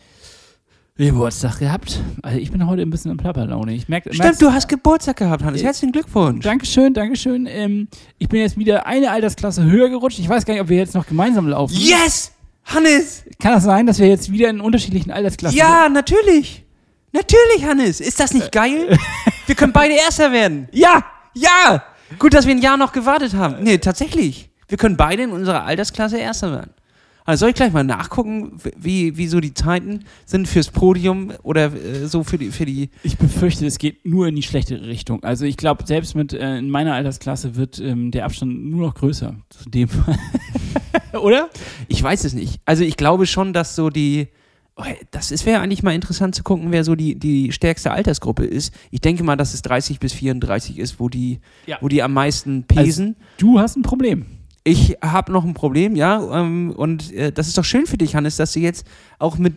Geburtstag 0.97 1.59
gehabt. 1.59 1.99
Also 2.21 2.37
ich 2.37 2.51
bin 2.51 2.65
heute 2.67 2.81
ein 2.81 2.89
bisschen 2.89 3.11
in 3.11 3.17
Plapperlaune. 3.17 3.73
Ich 3.73 3.87
merke, 3.89 4.13
Stimmt, 4.13 4.41
du 4.41 4.51
hast 4.51 4.67
Geburtstag 4.67 5.17
gehabt, 5.17 5.43
Hannes. 5.43 5.61
Äh, 5.61 5.65
Herzlichen 5.65 5.91
Glückwunsch. 5.91 6.43
Dankeschön, 6.43 6.93
Dankeschön. 6.93 7.47
Ähm, 7.49 7.87
ich 8.19 8.29
bin 8.29 8.41
jetzt 8.41 8.57
wieder 8.57 8.85
eine 8.85 9.11
Altersklasse 9.11 9.63
höher 9.63 9.89
gerutscht. 9.89 10.19
Ich 10.19 10.29
weiß 10.29 10.45
gar 10.45 10.53
nicht, 10.53 10.61
ob 10.61 10.69
wir 10.69 10.77
jetzt 10.77 10.93
noch 10.93 11.07
gemeinsam 11.07 11.47
laufen. 11.47 11.73
Yes! 11.75 12.31
Hannes! 12.65 13.23
Kann 13.39 13.53
das 13.53 13.63
sein, 13.63 13.85
dass 13.85 13.99
wir 13.99 14.07
jetzt 14.07 14.31
wieder 14.31 14.49
in 14.49 14.61
unterschiedlichen 14.61 15.11
Altersklassen 15.11 15.57
Ja, 15.57 15.89
natürlich. 15.89 16.63
Natürlich, 17.11 17.65
Hannes. 17.65 17.99
Ist 17.99 18.19
das 18.19 18.33
nicht 18.33 18.51
geil? 18.51 18.97
Wir 19.45 19.55
können 19.55 19.73
beide 19.73 19.95
Erster 19.95 20.31
werden. 20.31 20.67
sind? 20.71 20.79
Ja! 20.79 21.03
Ja! 21.33 21.83
Gut, 22.19 22.33
dass 22.33 22.45
wir 22.45 22.53
ein 22.53 22.61
Jahr 22.61 22.77
noch 22.77 22.91
gewartet 22.93 23.33
haben. 23.33 23.63
Nee, 23.63 23.77
tatsächlich. 23.77 24.49
Wir 24.67 24.77
können 24.77 24.95
beide 24.97 25.23
in 25.23 25.31
unserer 25.31 25.63
Altersklasse 25.65 26.17
Erster 26.17 26.51
werden. 26.51 26.71
Also 27.25 27.41
soll 27.41 27.49
ich 27.49 27.55
gleich 27.55 27.71
mal 27.71 27.83
nachgucken, 27.83 28.53
wie, 28.77 29.15
wie 29.17 29.27
so 29.27 29.39
die 29.39 29.53
Zeiten 29.53 30.05
sind 30.25 30.47
fürs 30.47 30.69
Podium 30.69 31.31
oder 31.43 31.73
äh, 31.73 32.07
so 32.07 32.23
für 32.23 32.37
die, 32.37 32.51
für 32.51 32.65
die. 32.65 32.89
Ich 33.03 33.17
befürchte, 33.17 33.65
es 33.65 33.77
geht 33.77 34.05
nur 34.05 34.27
in 34.27 34.35
die 34.35 34.41
schlechtere 34.43 34.87
Richtung. 34.87 35.23
Also 35.23 35.45
ich 35.45 35.57
glaube, 35.57 35.85
selbst 35.85 36.15
mit 36.15 36.33
äh, 36.33 36.57
in 36.57 36.69
meiner 36.69 36.93
Altersklasse 36.95 37.55
wird 37.55 37.79
ähm, 37.79 38.11
der 38.11 38.25
Abstand 38.25 38.65
nur 38.65 38.87
noch 38.87 38.95
größer. 38.95 39.35
Zu 39.49 39.69
dem 39.69 39.89
Oder? 41.21 41.49
Ich 41.87 42.01
weiß 42.01 42.23
es 42.23 42.33
nicht. 42.33 42.61
Also 42.65 42.83
ich 42.83 42.97
glaube 42.97 43.25
schon, 43.25 43.53
dass 43.53 43.75
so 43.75 43.89
die. 43.89 44.27
Oh, 44.77 44.83
Das 45.11 45.45
wäre 45.45 45.59
eigentlich 45.61 45.83
mal 45.83 45.93
interessant 45.93 46.33
zu 46.33 46.43
gucken, 46.43 46.71
wer 46.71 46.83
so 46.83 46.95
die, 46.95 47.19
die 47.19 47.51
stärkste 47.51 47.91
Altersgruppe 47.91 48.45
ist. 48.45 48.73
Ich 48.89 49.01
denke 49.01 49.23
mal, 49.23 49.35
dass 49.35 49.53
es 49.53 49.61
30 49.63 49.99
bis 49.99 50.13
34 50.13 50.79
ist, 50.79 50.99
wo 50.99 51.09
die, 51.09 51.39
Ja. 51.67 51.77
wo 51.81 51.87
die 51.89 52.01
am 52.01 52.13
meisten 52.13 52.63
pesen. 52.63 53.17
Du 53.37 53.59
hast 53.59 53.75
ein 53.75 53.81
Problem. 53.83 54.25
Ich 54.63 54.97
habe 55.03 55.31
noch 55.31 55.43
ein 55.43 55.53
Problem, 55.53 55.95
ja. 55.95 56.39
Ähm, 56.41 56.71
und 56.75 57.11
äh, 57.13 57.31
das 57.31 57.47
ist 57.47 57.57
doch 57.57 57.65
schön 57.65 57.85
für 57.87 57.97
dich, 57.97 58.15
Hannes, 58.15 58.35
dass 58.35 58.53
du 58.53 58.59
jetzt 58.59 58.85
auch 59.17 59.37
mit 59.37 59.53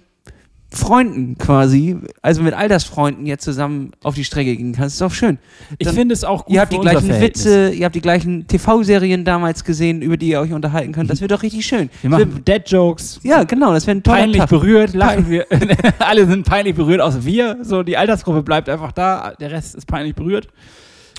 Freunden 0.71 1.39
quasi, 1.39 1.97
also 2.21 2.43
mit 2.43 2.53
Altersfreunden 2.53 3.27
jetzt 3.27 3.45
zusammen 3.45 3.93
auf 4.03 4.17
die 4.17 4.25
Strecke 4.25 4.57
gehen 4.57 4.73
kannst. 4.73 4.95
Ist 4.95 5.01
doch 5.03 5.13
schön. 5.13 5.39
Ich 5.79 5.87
Dann- 5.87 5.95
finde 5.95 6.15
es 6.15 6.25
auch 6.25 6.47
gut 6.47 6.55
ihr 6.55 6.61
habt 6.63 6.73
die 6.73 6.79
gleichen. 6.81 7.09
Witze, 7.21 7.71
ihr 7.71 7.85
habt 7.85 7.95
die 7.95 8.01
gleichen 8.01 8.49
TV-Serien 8.49 9.25
damals 9.25 9.63
gesehen, 9.63 10.03
über 10.03 10.17
die 10.17 10.29
ihr 10.31 10.41
euch 10.41 10.53
unterhalten 10.53 10.91
könnt. 10.93 11.11
Das 11.11 11.21
wird 11.21 11.31
doch 11.31 11.43
richtig 11.45 11.65
schön. 11.65 11.91
Wir 12.01 12.11
machen 12.11 12.43
Dead-Jokes. 12.45 13.21
Ja, 13.23 13.45
genau, 13.45 13.73
das 13.73 13.87
wäre 13.87 13.99
ein 13.99 14.03
toller 14.03 14.19
Peinlich 14.19 14.39
Tag. 14.39 14.49
berührt, 14.49 14.95
lachen 14.95 15.29
wir. 15.31 15.47
Alle 16.01 16.27
sind 16.27 16.45
peinlich 16.45 16.75
berührt, 16.75 17.01
außer 17.01 17.25
wir. 17.25 17.59
So, 17.63 17.85
die 17.85 17.97
Altersgruppe 17.97 18.43
bleibt 18.43 18.69
einfach 18.69 18.91
da, 18.91 19.33
der 19.39 19.53
Rest 19.53 19.77
ist 19.77 19.87
peinlich 19.87 20.17
berührt. 20.17 20.49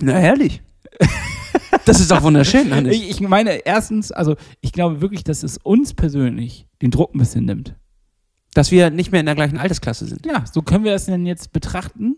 Na, 0.02 0.14
herrlich. 0.14 0.62
Das 1.86 2.00
ist 2.00 2.12
doch 2.12 2.24
wunderschön, 2.24 2.74
Hannes. 2.74 2.96
Ich, 2.96 3.10
ich 3.10 3.20
meine, 3.22 3.66
erstens, 3.66 4.12
also 4.12 4.36
ich 4.62 4.72
glaube 4.72 5.02
wirklich, 5.02 5.24
dass 5.24 5.44
es 5.44 5.58
uns 5.58 5.94
persönlich 5.94 6.68
den 6.82 6.92
Druck 6.92 7.14
ein 7.14 7.20
bisschen 7.20 7.46
nimmt. 7.46 7.76
Dass 8.54 8.72
wir 8.72 8.90
nicht 8.90 9.12
mehr 9.12 9.20
in 9.20 9.26
der 9.26 9.36
gleichen 9.36 9.58
Altersklasse 9.58 10.06
sind. 10.06 10.26
Ja, 10.26 10.46
so 10.52 10.62
können 10.62 10.84
wir 10.84 10.92
das 10.92 11.06
denn 11.06 11.26
jetzt 11.26 11.52
betrachten, 11.52 12.18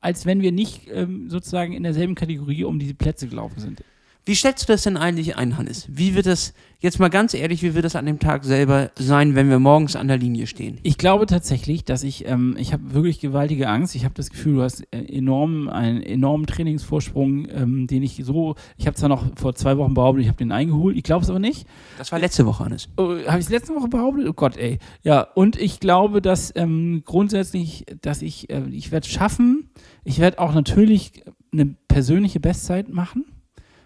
als 0.00 0.26
wenn 0.26 0.40
wir 0.40 0.52
nicht 0.52 0.88
ähm, 0.90 1.28
sozusagen 1.28 1.72
in 1.72 1.82
derselben 1.82 2.14
Kategorie 2.14 2.64
um 2.64 2.78
diese 2.78 2.94
Plätze 2.94 3.28
gelaufen 3.28 3.60
sind. 3.60 3.84
Wie 4.26 4.34
stellst 4.34 4.66
du 4.66 4.72
das 4.72 4.84
denn 4.84 4.96
eigentlich 4.96 5.36
ein, 5.36 5.58
Hannes? 5.58 5.86
Wie 5.86 6.14
wird 6.14 6.24
das, 6.24 6.54
jetzt 6.80 6.98
mal 6.98 7.10
ganz 7.10 7.34
ehrlich, 7.34 7.62
wie 7.62 7.74
wird 7.74 7.84
das 7.84 7.94
an 7.94 8.06
dem 8.06 8.18
Tag 8.18 8.42
selber 8.44 8.90
sein, 8.98 9.34
wenn 9.34 9.50
wir 9.50 9.58
morgens 9.58 9.96
an 9.96 10.08
der 10.08 10.16
Linie 10.16 10.46
stehen? 10.46 10.78
Ich 10.82 10.96
glaube 10.96 11.26
tatsächlich, 11.26 11.84
dass 11.84 12.02
ich, 12.02 12.26
ähm, 12.26 12.56
ich 12.58 12.72
habe 12.72 12.94
wirklich 12.94 13.20
gewaltige 13.20 13.68
Angst. 13.68 13.94
Ich 13.94 14.06
habe 14.06 14.14
das 14.14 14.30
Gefühl, 14.30 14.54
du 14.54 14.62
hast 14.62 14.80
äh, 14.92 15.04
enorm, 15.14 15.68
einen 15.68 16.02
enormen 16.02 16.46
Trainingsvorsprung, 16.46 17.48
ähm, 17.50 17.86
den 17.86 18.02
ich 18.02 18.22
so, 18.24 18.54
ich 18.78 18.86
habe 18.86 18.96
zwar 18.96 19.10
noch 19.10 19.26
vor 19.36 19.54
zwei 19.56 19.76
Wochen 19.76 19.92
behauptet, 19.92 20.22
ich 20.22 20.28
habe 20.28 20.38
den 20.38 20.52
eingeholt, 20.52 20.96
ich 20.96 21.02
glaube 21.02 21.22
es 21.22 21.28
aber 21.28 21.38
nicht. 21.38 21.66
Das 21.98 22.10
war 22.10 22.18
letzte 22.18 22.46
Woche, 22.46 22.64
Hannes. 22.64 22.88
Oh, 22.96 23.16
habe 23.26 23.40
ich 23.40 23.44
es 23.44 23.50
letzte 23.50 23.74
Woche 23.74 23.88
behauptet? 23.88 24.26
Oh 24.26 24.32
Gott, 24.32 24.56
ey. 24.56 24.78
Ja, 25.02 25.20
und 25.34 25.60
ich 25.60 25.80
glaube, 25.80 26.22
dass 26.22 26.50
ähm, 26.56 27.02
grundsätzlich, 27.04 27.84
dass 28.00 28.22
ich, 28.22 28.48
äh, 28.48 28.62
ich 28.70 28.90
werde 28.90 29.06
es 29.06 29.12
schaffen. 29.12 29.68
Ich 30.02 30.18
werde 30.18 30.38
auch 30.38 30.54
natürlich 30.54 31.24
eine 31.52 31.66
persönliche 31.88 32.40
Bestzeit 32.40 32.88
machen. 32.88 33.26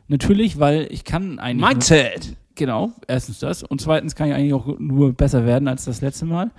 Natürlich, 0.08 0.58
weil 0.58 0.88
ich 0.90 1.04
kann 1.04 1.38
eigentlich. 1.38 1.68
Mindset! 1.68 2.36
Genau, 2.54 2.92
erstens 3.06 3.38
das. 3.38 3.62
Und 3.62 3.80
zweitens 3.80 4.16
kann 4.16 4.28
ich 4.28 4.34
eigentlich 4.34 4.52
auch 4.52 4.78
nur 4.78 5.12
besser 5.12 5.46
werden 5.46 5.68
als 5.68 5.84
das 5.84 6.00
letzte 6.00 6.24
Mal. 6.24 6.50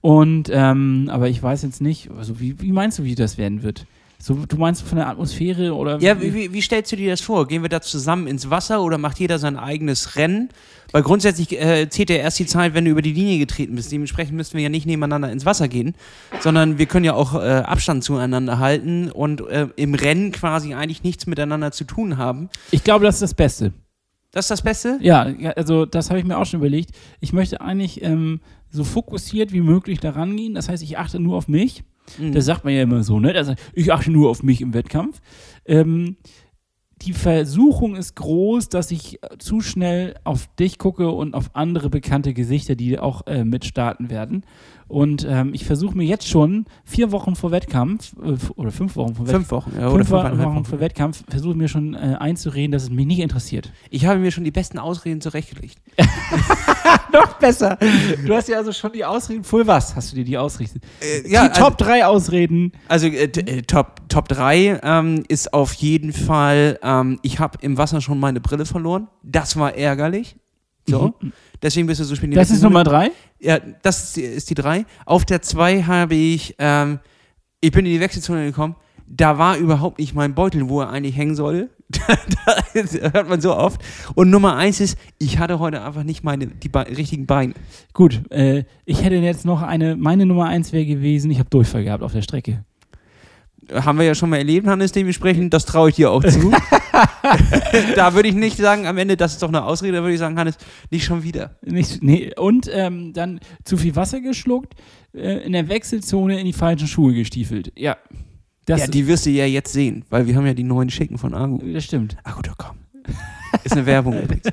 Und, 0.00 0.50
ähm, 0.50 1.08
aber 1.12 1.28
ich 1.28 1.42
weiß 1.42 1.62
jetzt 1.62 1.82
nicht, 1.82 2.10
also 2.10 2.40
wie, 2.40 2.60
wie 2.60 2.72
meinst 2.72 2.98
du, 2.98 3.04
wie 3.04 3.14
das 3.14 3.36
werden 3.36 3.62
wird? 3.62 3.86
So, 4.24 4.34
du 4.34 4.56
meinst 4.56 4.82
von 4.82 4.98
der 4.98 5.08
Atmosphäre 5.08 5.74
oder? 5.74 5.98
Ja, 5.98 6.20
wie, 6.22 6.32
wie, 6.32 6.52
wie 6.52 6.62
stellst 6.62 6.92
du 6.92 6.96
dir 6.96 7.10
das 7.10 7.20
vor? 7.20 7.48
Gehen 7.48 7.62
wir 7.62 7.68
da 7.68 7.80
zusammen 7.80 8.28
ins 8.28 8.50
Wasser 8.50 8.80
oder 8.80 8.96
macht 8.96 9.18
jeder 9.18 9.40
sein 9.40 9.56
eigenes 9.56 10.14
Rennen? 10.14 10.50
Weil 10.92 11.02
grundsätzlich 11.02 11.60
äh, 11.60 11.88
zählt 11.88 12.08
ja 12.08 12.16
erst 12.16 12.38
die 12.38 12.46
Zeit, 12.46 12.72
wenn 12.72 12.84
du 12.84 12.92
über 12.92 13.02
die 13.02 13.12
Linie 13.12 13.40
getreten 13.40 13.74
bist. 13.74 13.90
Dementsprechend 13.90 14.36
müssen 14.36 14.54
wir 14.54 14.62
ja 14.62 14.68
nicht 14.68 14.86
nebeneinander 14.86 15.32
ins 15.32 15.44
Wasser 15.44 15.66
gehen, 15.66 15.96
sondern 16.38 16.78
wir 16.78 16.86
können 16.86 17.04
ja 17.04 17.14
auch 17.14 17.34
äh, 17.34 17.38
Abstand 17.38 18.04
zueinander 18.04 18.60
halten 18.60 19.10
und 19.10 19.40
äh, 19.48 19.66
im 19.74 19.94
Rennen 19.94 20.30
quasi 20.30 20.72
eigentlich 20.72 21.02
nichts 21.02 21.26
miteinander 21.26 21.72
zu 21.72 21.82
tun 21.82 22.16
haben. 22.16 22.48
Ich 22.70 22.84
glaube, 22.84 23.04
das 23.04 23.16
ist 23.16 23.22
das 23.22 23.34
Beste. 23.34 23.72
Das 24.30 24.44
ist 24.44 24.52
das 24.52 24.62
Beste? 24.62 24.98
Ja, 25.00 25.22
also 25.56 25.84
das 25.84 26.10
habe 26.10 26.20
ich 26.20 26.24
mir 26.24 26.38
auch 26.38 26.46
schon 26.46 26.60
überlegt. 26.60 26.92
Ich 27.18 27.32
möchte 27.32 27.60
eigentlich 27.60 28.04
ähm, 28.04 28.38
so 28.70 28.84
fokussiert 28.84 29.52
wie 29.52 29.60
möglich 29.62 29.98
daran 29.98 30.36
gehen. 30.36 30.54
Das 30.54 30.68
heißt, 30.68 30.84
ich 30.84 30.96
achte 30.96 31.18
nur 31.18 31.36
auf 31.36 31.48
mich. 31.48 31.82
Mhm. 32.18 32.32
Das 32.32 32.44
sagt 32.44 32.64
man 32.64 32.74
ja 32.74 32.82
immer 32.82 33.02
so, 33.02 33.20
ne? 33.20 33.32
Das, 33.32 33.52
ich 33.72 33.92
achte 33.92 34.10
nur 34.10 34.30
auf 34.30 34.42
mich 34.42 34.60
im 34.60 34.74
Wettkampf. 34.74 35.20
Ähm, 35.64 36.16
die 37.02 37.12
Versuchung 37.12 37.96
ist 37.96 38.14
groß, 38.14 38.68
dass 38.68 38.90
ich 38.92 39.18
zu 39.38 39.60
schnell 39.60 40.14
auf 40.22 40.46
dich 40.54 40.78
gucke 40.78 41.10
und 41.10 41.34
auf 41.34 41.56
andere 41.56 41.90
bekannte 41.90 42.32
Gesichter, 42.32 42.76
die 42.76 42.98
auch 42.98 43.26
äh, 43.26 43.44
mitstarten 43.44 44.08
werden. 44.08 44.44
Und 44.92 45.26
ähm, 45.26 45.54
ich 45.54 45.64
versuche 45.64 45.96
mir 45.96 46.04
jetzt 46.04 46.28
schon 46.28 46.66
vier 46.84 47.12
Wochen 47.12 47.34
vor 47.34 47.50
Wettkampf 47.50 48.12
äh, 48.22 48.36
oder 48.56 48.70
fünf 48.70 48.94
Wochen 48.94 49.14
vor 49.14 49.24
Fünf 49.24 49.50
Wochen, 49.50 49.72
ja, 49.74 49.88
oder 49.88 50.04
fünf 50.04 50.10
Wochen 50.10 50.64
vor 50.66 50.80
Wettkampf 50.80 51.24
versuche 51.30 51.54
mir 51.54 51.68
schon 51.68 51.94
äh, 51.94 52.16
einzureden, 52.20 52.72
dass 52.72 52.82
es 52.82 52.90
mich 52.90 53.06
nicht 53.06 53.20
interessiert. 53.20 53.72
Ich 53.88 54.04
habe 54.04 54.20
mir 54.20 54.30
schon 54.30 54.44
die 54.44 54.50
besten 54.50 54.78
Ausreden 54.78 55.22
zurechtgelegt. 55.22 55.78
Noch 57.12 57.38
besser. 57.38 57.78
Du 58.26 58.34
hast 58.34 58.50
ja 58.50 58.58
also 58.58 58.70
schon 58.72 58.92
die 58.92 59.02
Ausreden. 59.02 59.44
Für 59.44 59.66
was 59.66 59.96
hast 59.96 60.12
du 60.12 60.16
dir 60.16 60.24
die 60.24 60.36
Ausreden? 60.36 60.82
Äh, 61.00 61.22
die 61.22 61.58
Top 61.58 61.78
3 61.78 62.04
Ausreden. 62.04 62.72
Also 62.86 63.06
äh, 63.06 63.24
äh, 63.24 63.62
Top, 63.62 64.02
Top 64.10 64.28
3 64.28 64.80
ähm, 64.82 65.24
ist 65.26 65.54
auf 65.54 65.72
jeden 65.72 66.12
Fall, 66.12 66.78
ähm, 66.82 67.18
ich 67.22 67.38
habe 67.38 67.56
im 67.62 67.78
Wasser 67.78 68.02
schon 68.02 68.20
meine 68.20 68.40
Brille 68.40 68.66
verloren. 68.66 69.08
Das 69.22 69.56
war 69.56 69.74
ärgerlich. 69.74 70.36
So. 70.98 71.14
Deswegen 71.60 71.86
bist 71.86 72.00
du 72.00 72.04
so 72.04 72.14
spät 72.14 72.30
Mhm. 72.30 72.34
Das 72.34 72.50
ist. 72.50 72.62
Nummer 72.62 72.84
3. 72.84 73.10
Ja, 73.40 73.58
das 73.82 74.16
ist 74.16 74.50
die, 74.50 74.54
3. 74.54 74.84
Auf 75.06 75.24
der 75.24 75.42
2 75.42 75.82
habe 75.82 76.14
ich, 76.14 76.54
ähm, 76.58 77.00
ich 77.60 77.72
bin 77.72 77.86
in 77.86 77.92
die 77.92 78.00
Wechselzone 78.00 78.44
gekommen. 78.44 78.76
Da 79.06 79.36
war 79.36 79.56
überhaupt 79.56 79.98
nicht 79.98 80.14
mein 80.14 80.34
Beutel, 80.34 80.68
wo 80.68 80.80
er 80.80 80.90
eigentlich 80.90 81.16
hängen 81.16 81.34
soll. 81.34 81.70
das 82.74 82.94
hört 82.94 83.28
man 83.28 83.40
so 83.40 83.54
oft. 83.54 83.80
Und 84.14 84.30
Nummer 84.30 84.56
1 84.56 84.80
ist, 84.80 84.98
ich 85.18 85.38
hatte 85.38 85.58
heute 85.58 85.82
einfach 85.82 86.04
nicht 86.04 86.24
meine, 86.24 86.46
die 86.46 86.68
Be 86.68 86.86
richtigen 86.88 87.26
Beine. 87.26 87.54
Gut, 87.92 88.22
äh, 88.30 88.64
ich 88.86 89.04
hätte 89.04 89.16
jetzt 89.16 89.44
noch 89.44 89.60
eine, 89.62 89.96
meine 89.96 90.24
Nummer 90.24 90.46
1 90.46 90.72
wäre 90.72 90.86
gewesen, 90.86 91.30
ich 91.30 91.38
habe 91.38 91.50
Durchfall 91.50 91.84
gehabt 91.84 92.02
auf 92.02 92.12
der 92.12 92.22
Strecke. 92.22 92.64
Haben 93.72 93.98
wir 93.98 94.04
ja 94.04 94.14
schon 94.14 94.30
mal 94.30 94.38
erlebt, 94.38 94.66
Hannes, 94.66 94.92
dementsprechend, 94.92 95.54
das 95.54 95.64
traue 95.64 95.90
ich 95.90 95.96
dir 95.96 96.10
auch 96.10 96.24
zu. 96.24 96.50
da 97.96 98.14
würde 98.14 98.28
ich 98.28 98.34
nicht 98.34 98.56
sagen, 98.56 98.86
am 98.86 98.98
Ende, 98.98 99.16
das 99.16 99.32
ist 99.32 99.42
doch 99.42 99.48
eine 99.48 99.64
Ausrede, 99.64 99.98
da 99.98 100.02
würde 100.02 100.14
ich 100.14 100.18
sagen, 100.18 100.38
Hannes, 100.38 100.56
nicht 100.90 101.04
schon 101.04 101.22
wieder. 101.22 101.56
Nicht, 101.62 102.02
nee. 102.02 102.32
Und 102.36 102.68
ähm, 102.72 103.12
dann 103.12 103.40
zu 103.64 103.76
viel 103.76 103.94
Wasser 103.94 104.20
geschluckt, 104.20 104.74
äh, 105.14 105.44
in 105.44 105.52
der 105.52 105.68
Wechselzone 105.68 106.40
in 106.40 106.46
die 106.46 106.52
falschen 106.52 106.88
Schuhe 106.88 107.14
gestiefelt. 107.14 107.72
Ja. 107.76 107.96
Das, 108.66 108.80
ja, 108.80 108.86
die 108.86 109.06
wirst 109.06 109.26
du 109.26 109.30
ja 109.30 109.46
jetzt 109.46 109.72
sehen, 109.72 110.04
weil 110.08 110.26
wir 110.26 110.36
haben 110.36 110.46
ja 110.46 110.54
die 110.54 110.62
neuen 110.62 110.90
Schicken 110.90 111.18
von 111.18 111.34
Agu. 111.34 111.58
das 111.72 111.84
stimmt. 111.84 112.16
Agu.com. 112.22 112.76
Ist 113.64 113.72
eine 113.72 113.86
Werbung 113.86 114.20
übrigens. 114.20 114.48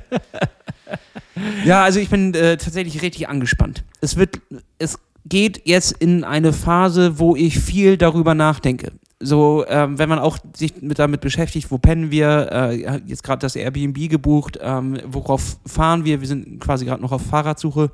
Ja, 1.64 1.84
also 1.84 2.00
ich 2.00 2.10
bin 2.10 2.34
äh, 2.34 2.56
tatsächlich 2.56 3.02
richtig 3.02 3.28
angespannt. 3.28 3.84
Es 4.00 4.16
wird, 4.16 4.40
es 4.78 4.98
geht 5.24 5.66
jetzt 5.66 5.92
in 5.92 6.24
eine 6.24 6.52
Phase, 6.52 7.18
wo 7.18 7.36
ich 7.36 7.58
viel 7.58 7.96
darüber 7.96 8.34
nachdenke. 8.34 8.92
So, 9.22 9.66
ähm, 9.68 9.98
wenn 9.98 10.08
man 10.08 10.18
auch 10.18 10.38
sich 10.56 10.80
mit, 10.80 10.98
damit 10.98 11.20
beschäftigt, 11.20 11.70
wo 11.70 11.76
pennen 11.76 12.10
wir, 12.10 12.48
äh, 12.50 13.00
jetzt 13.06 13.22
gerade 13.22 13.40
das 13.40 13.54
Airbnb 13.54 14.08
gebucht, 14.08 14.58
ähm, 14.62 14.98
worauf 15.06 15.58
fahren 15.66 16.06
wir, 16.06 16.22
wir 16.22 16.28
sind 16.28 16.58
quasi 16.58 16.86
gerade 16.86 17.02
noch 17.02 17.12
auf 17.12 17.22
Fahrradsuche. 17.22 17.90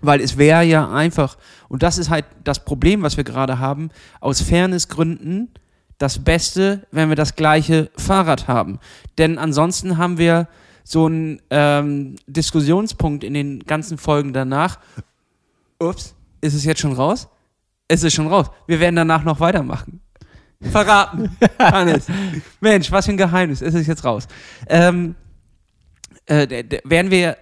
Weil 0.00 0.20
es 0.20 0.36
wäre 0.36 0.64
ja 0.64 0.90
einfach, 0.90 1.36
und 1.68 1.82
das 1.82 1.98
ist 1.98 2.10
halt 2.10 2.24
das 2.44 2.64
Problem, 2.64 3.02
was 3.02 3.16
wir 3.16 3.24
gerade 3.24 3.58
haben, 3.58 3.90
aus 4.20 4.40
Fairnessgründen 4.40 5.48
das 5.98 6.20
Beste, 6.20 6.86
wenn 6.92 7.08
wir 7.08 7.16
das 7.16 7.34
gleiche 7.34 7.90
Fahrrad 7.96 8.46
haben. 8.46 8.78
Denn 9.18 9.38
ansonsten 9.38 9.98
haben 9.98 10.18
wir 10.18 10.48
so 10.84 11.06
einen 11.06 11.40
ähm, 11.50 12.16
Diskussionspunkt 12.26 13.22
in 13.22 13.34
den 13.34 13.60
ganzen 13.60 13.98
Folgen 13.98 14.32
danach. 14.32 14.78
Ups, 15.80 16.14
ist 16.40 16.54
es 16.54 16.64
jetzt 16.64 16.80
schon 16.80 16.92
raus? 16.92 17.28
Es 17.88 18.02
ist 18.02 18.14
schon 18.14 18.26
raus. 18.26 18.46
Wir 18.66 18.80
werden 18.80 18.96
danach 18.96 19.24
noch 19.24 19.40
weitermachen. 19.40 20.00
Verraten. 20.60 21.36
Hannes. 21.58 22.06
Mensch, 22.60 22.90
was 22.90 23.06
für 23.06 23.12
ein 23.12 23.16
Geheimnis. 23.16 23.62
Es 23.62 23.74
ist 23.74 23.86
jetzt 23.86 24.04
raus. 24.04 24.26
Ähm, 24.68 25.14
äh, 26.26 26.64
werden 26.84 27.10
wir, 27.10 27.36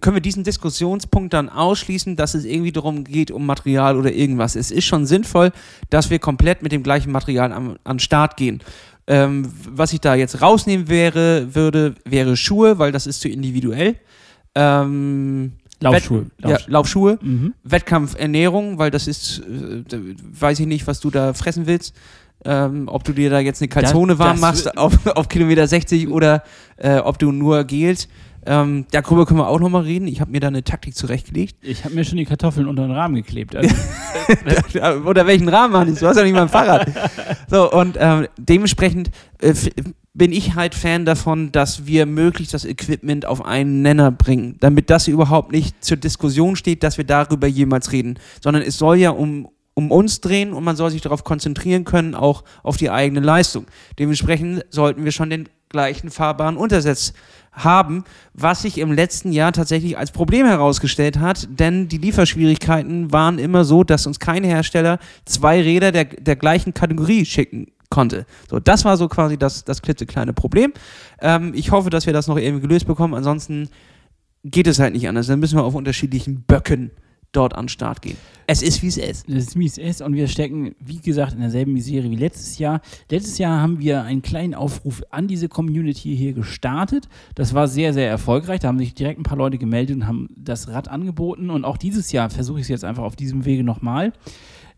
können 0.00 0.16
wir 0.16 0.20
diesen 0.20 0.44
Diskussionspunkt 0.44 1.34
dann 1.34 1.48
ausschließen, 1.48 2.16
dass 2.16 2.34
es 2.34 2.44
irgendwie 2.44 2.72
darum 2.72 3.04
geht, 3.04 3.30
um 3.30 3.44
Material 3.44 3.98
oder 3.98 4.12
irgendwas. 4.12 4.56
Es 4.56 4.70
ist 4.70 4.84
schon 4.84 5.04
sinnvoll, 5.04 5.52
dass 5.90 6.10
wir 6.10 6.18
komplett 6.18 6.62
mit 6.62 6.72
dem 6.72 6.82
gleichen 6.82 7.12
Material 7.12 7.52
am, 7.52 7.76
an 7.84 7.96
den 7.96 8.00
Start 8.00 8.36
gehen. 8.36 8.62
Ähm, 9.06 9.52
was 9.68 9.92
ich 9.92 10.00
da 10.00 10.14
jetzt 10.14 10.40
rausnehmen 10.40 10.88
wäre, 10.88 11.54
würde, 11.54 11.94
wäre 12.04 12.36
Schuhe, 12.36 12.78
weil 12.78 12.92
das 12.92 13.06
ist 13.06 13.20
zu 13.20 13.28
individuell. 13.28 13.96
Ähm, 14.54 15.52
Laufschuhe. 15.84 16.26
Wett- 16.38 16.50
ja, 16.50 16.58
Laufschuhe. 16.66 17.18
Mhm. 17.22 17.54
Wettkampfernährung, 17.64 18.78
weil 18.78 18.90
das 18.90 19.06
ist, 19.06 19.40
äh, 19.40 19.82
weiß 20.32 20.60
ich 20.60 20.66
nicht, 20.66 20.86
was 20.86 21.00
du 21.00 21.10
da 21.10 21.32
fressen 21.34 21.66
willst. 21.66 21.94
Ähm, 22.46 22.88
ob 22.88 23.04
du 23.04 23.12
dir 23.14 23.30
da 23.30 23.38
jetzt 23.38 23.62
eine 23.62 23.68
Kalzone 23.68 24.18
warm 24.18 24.38
machst 24.40 24.76
auf, 24.76 25.06
auf 25.06 25.28
Kilometer 25.28 25.66
60 25.66 26.08
oder 26.08 26.42
äh, 26.76 26.96
ob 26.98 27.18
du 27.18 27.32
nur 27.32 27.64
gels. 27.64 28.06
Ähm, 28.46 28.84
darüber 28.90 29.24
können 29.24 29.40
wir 29.40 29.48
auch 29.48 29.58
nochmal 29.60 29.82
reden. 29.84 30.06
Ich 30.06 30.20
habe 30.20 30.30
mir 30.30 30.40
da 30.40 30.48
eine 30.48 30.62
Taktik 30.62 30.94
zurechtgelegt. 30.94 31.56
Ich 31.62 31.84
habe 31.86 31.94
mir 31.94 32.04
schon 32.04 32.18
die 32.18 32.26
Kartoffeln 32.26 32.68
unter 32.68 32.82
den 32.82 32.90
Rahmen 32.90 33.14
geklebt. 33.14 33.56
Also, 33.56 33.74
Unter 35.04 35.26
welchen 35.26 35.48
Rahmen, 35.48 35.74
Hannes? 35.74 36.00
Du 36.00 36.06
hast 36.06 36.18
ja 36.18 36.22
nicht 36.24 36.34
mal 36.34 36.42
ein 36.42 36.48
Fahrrad. 36.50 36.90
So, 37.48 37.70
und 37.72 37.96
ähm, 37.98 38.26
dementsprechend 38.38 39.10
äh, 39.40 39.54
bin 40.14 40.32
ich 40.32 40.54
halt 40.54 40.76
Fan 40.76 41.04
davon, 41.04 41.50
dass 41.50 41.86
wir 41.86 42.06
möglichst 42.06 42.54
das 42.54 42.64
Equipment 42.64 43.26
auf 43.26 43.44
einen 43.44 43.82
Nenner 43.82 44.12
bringen, 44.12 44.56
damit 44.60 44.88
das 44.88 45.08
überhaupt 45.08 45.50
nicht 45.50 45.84
zur 45.84 45.96
Diskussion 45.96 46.54
steht, 46.54 46.84
dass 46.84 46.96
wir 46.96 47.04
darüber 47.04 47.48
jemals 47.48 47.90
reden, 47.90 48.18
sondern 48.40 48.62
es 48.62 48.78
soll 48.78 48.96
ja 48.96 49.10
um 49.10 49.48
um 49.76 49.90
uns 49.90 50.20
drehen 50.20 50.52
und 50.52 50.62
man 50.62 50.76
soll 50.76 50.90
sich 50.90 51.00
darauf 51.00 51.24
konzentrieren 51.24 51.84
können, 51.84 52.14
auch 52.14 52.44
auf 52.62 52.76
die 52.76 52.90
eigene 52.90 53.18
Leistung. 53.18 53.66
Dementsprechend 53.98 54.64
sollten 54.70 55.04
wir 55.04 55.10
schon 55.10 55.30
den 55.30 55.48
gleichen 55.68 56.10
fahrbaren 56.10 56.56
Untersatz 56.56 57.12
haben, 57.50 58.04
was 58.34 58.62
sich 58.62 58.78
im 58.78 58.92
letzten 58.92 59.32
Jahr 59.32 59.50
tatsächlich 59.52 59.98
als 59.98 60.12
Problem 60.12 60.46
herausgestellt 60.46 61.18
hat, 61.18 61.48
denn 61.50 61.88
die 61.88 61.98
Lieferschwierigkeiten 61.98 63.12
waren 63.12 63.40
immer 63.40 63.64
so, 63.64 63.82
dass 63.82 64.06
uns 64.06 64.20
kein 64.20 64.44
Hersteller 64.44 65.00
zwei 65.24 65.60
Räder 65.60 65.90
der, 65.90 66.04
der 66.04 66.36
gleichen 66.36 66.72
Kategorie 66.72 67.24
schicken 67.24 67.66
konnte. 67.94 68.26
So, 68.50 68.58
das 68.58 68.84
war 68.84 68.96
so 68.96 69.06
quasi 69.08 69.38
das, 69.38 69.64
das 69.64 69.80
klitzekleine 69.80 70.32
Problem. 70.32 70.72
Ähm, 71.20 71.52
ich 71.54 71.70
hoffe, 71.70 71.90
dass 71.90 72.06
wir 72.06 72.12
das 72.12 72.26
noch 72.26 72.36
irgendwie 72.36 72.66
gelöst 72.66 72.86
bekommen, 72.86 73.14
ansonsten 73.14 73.68
geht 74.42 74.66
es 74.66 74.80
halt 74.80 74.94
nicht 74.94 75.08
anders. 75.08 75.28
Dann 75.28 75.38
müssen 75.38 75.56
wir 75.56 75.62
auf 75.62 75.76
unterschiedlichen 75.76 76.42
Böcken 76.42 76.90
dort 77.30 77.54
an 77.54 77.66
den 77.66 77.68
Start 77.68 78.02
gehen. 78.02 78.16
Es 78.46 78.62
ist, 78.62 78.82
wie 78.82 78.88
es 78.88 78.96
ist. 78.96 79.28
das 79.28 79.36
ist 79.36 79.56
mies 79.56 79.78
ist 79.78 80.02
und 80.02 80.14
wir 80.14 80.28
stecken, 80.28 80.74
wie 80.78 80.98
gesagt, 80.98 81.34
in 81.34 81.40
derselben 81.40 81.72
Misere 81.72 82.10
wie 82.10 82.16
letztes 82.16 82.58
Jahr. 82.58 82.80
Letztes 83.10 83.38
Jahr 83.38 83.60
haben 83.60 83.78
wir 83.78 84.02
einen 84.02 84.22
kleinen 84.22 84.54
Aufruf 84.54 85.02
an 85.10 85.28
diese 85.28 85.48
Community 85.48 86.16
hier 86.16 86.32
gestartet. 86.32 87.08
Das 87.36 87.54
war 87.54 87.68
sehr, 87.68 87.94
sehr 87.94 88.08
erfolgreich. 88.08 88.60
Da 88.60 88.68
haben 88.68 88.78
sich 88.78 88.94
direkt 88.94 89.20
ein 89.20 89.24
paar 89.24 89.38
Leute 89.38 89.56
gemeldet 89.56 89.96
und 89.96 90.06
haben 90.06 90.28
das 90.36 90.68
Rad 90.68 90.88
angeboten. 90.88 91.48
Und 91.48 91.64
auch 91.64 91.76
dieses 91.76 92.12
Jahr 92.12 92.28
versuche 92.28 92.58
ich 92.58 92.64
es 92.64 92.68
jetzt 92.68 92.84
einfach 92.84 93.04
auf 93.04 93.16
diesem 93.16 93.44
Wege 93.44 93.64
nochmal. 93.64 94.12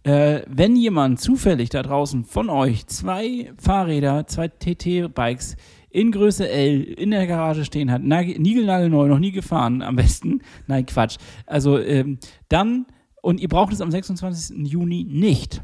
Äh, 0.07 0.43
wenn 0.49 0.77
jemand 0.77 1.21
zufällig 1.21 1.69
da 1.71 1.83
draußen 1.83 2.25
von 2.25 2.49
euch 2.49 2.87
zwei 2.87 3.53
Fahrräder, 3.59 4.27
zwei 4.29 4.47
TT-Bikes 4.49 5.57
in 5.91 6.13
Größe 6.13 6.49
L 6.49 6.83
in 6.83 7.11
der 7.11 7.27
Garage 7.27 7.65
stehen 7.65 7.91
hat, 7.91 8.03
nagel- 8.03 8.39
niegelnagelneu, 8.39 9.09
noch 9.09 9.19
nie 9.19 9.33
gefahren, 9.33 9.83
am 9.83 9.97
besten. 9.97 10.43
Nein, 10.69 10.87
Quatsch. 10.87 11.17
Also 11.47 11.79
ähm, 11.79 12.19
dann, 12.49 12.87
und 13.21 13.41
ihr 13.41 13.49
braucht 13.49 13.73
es 13.73 13.81
am 13.81 13.91
26. 13.91 14.57
Juni 14.69 15.05
nicht, 15.11 15.63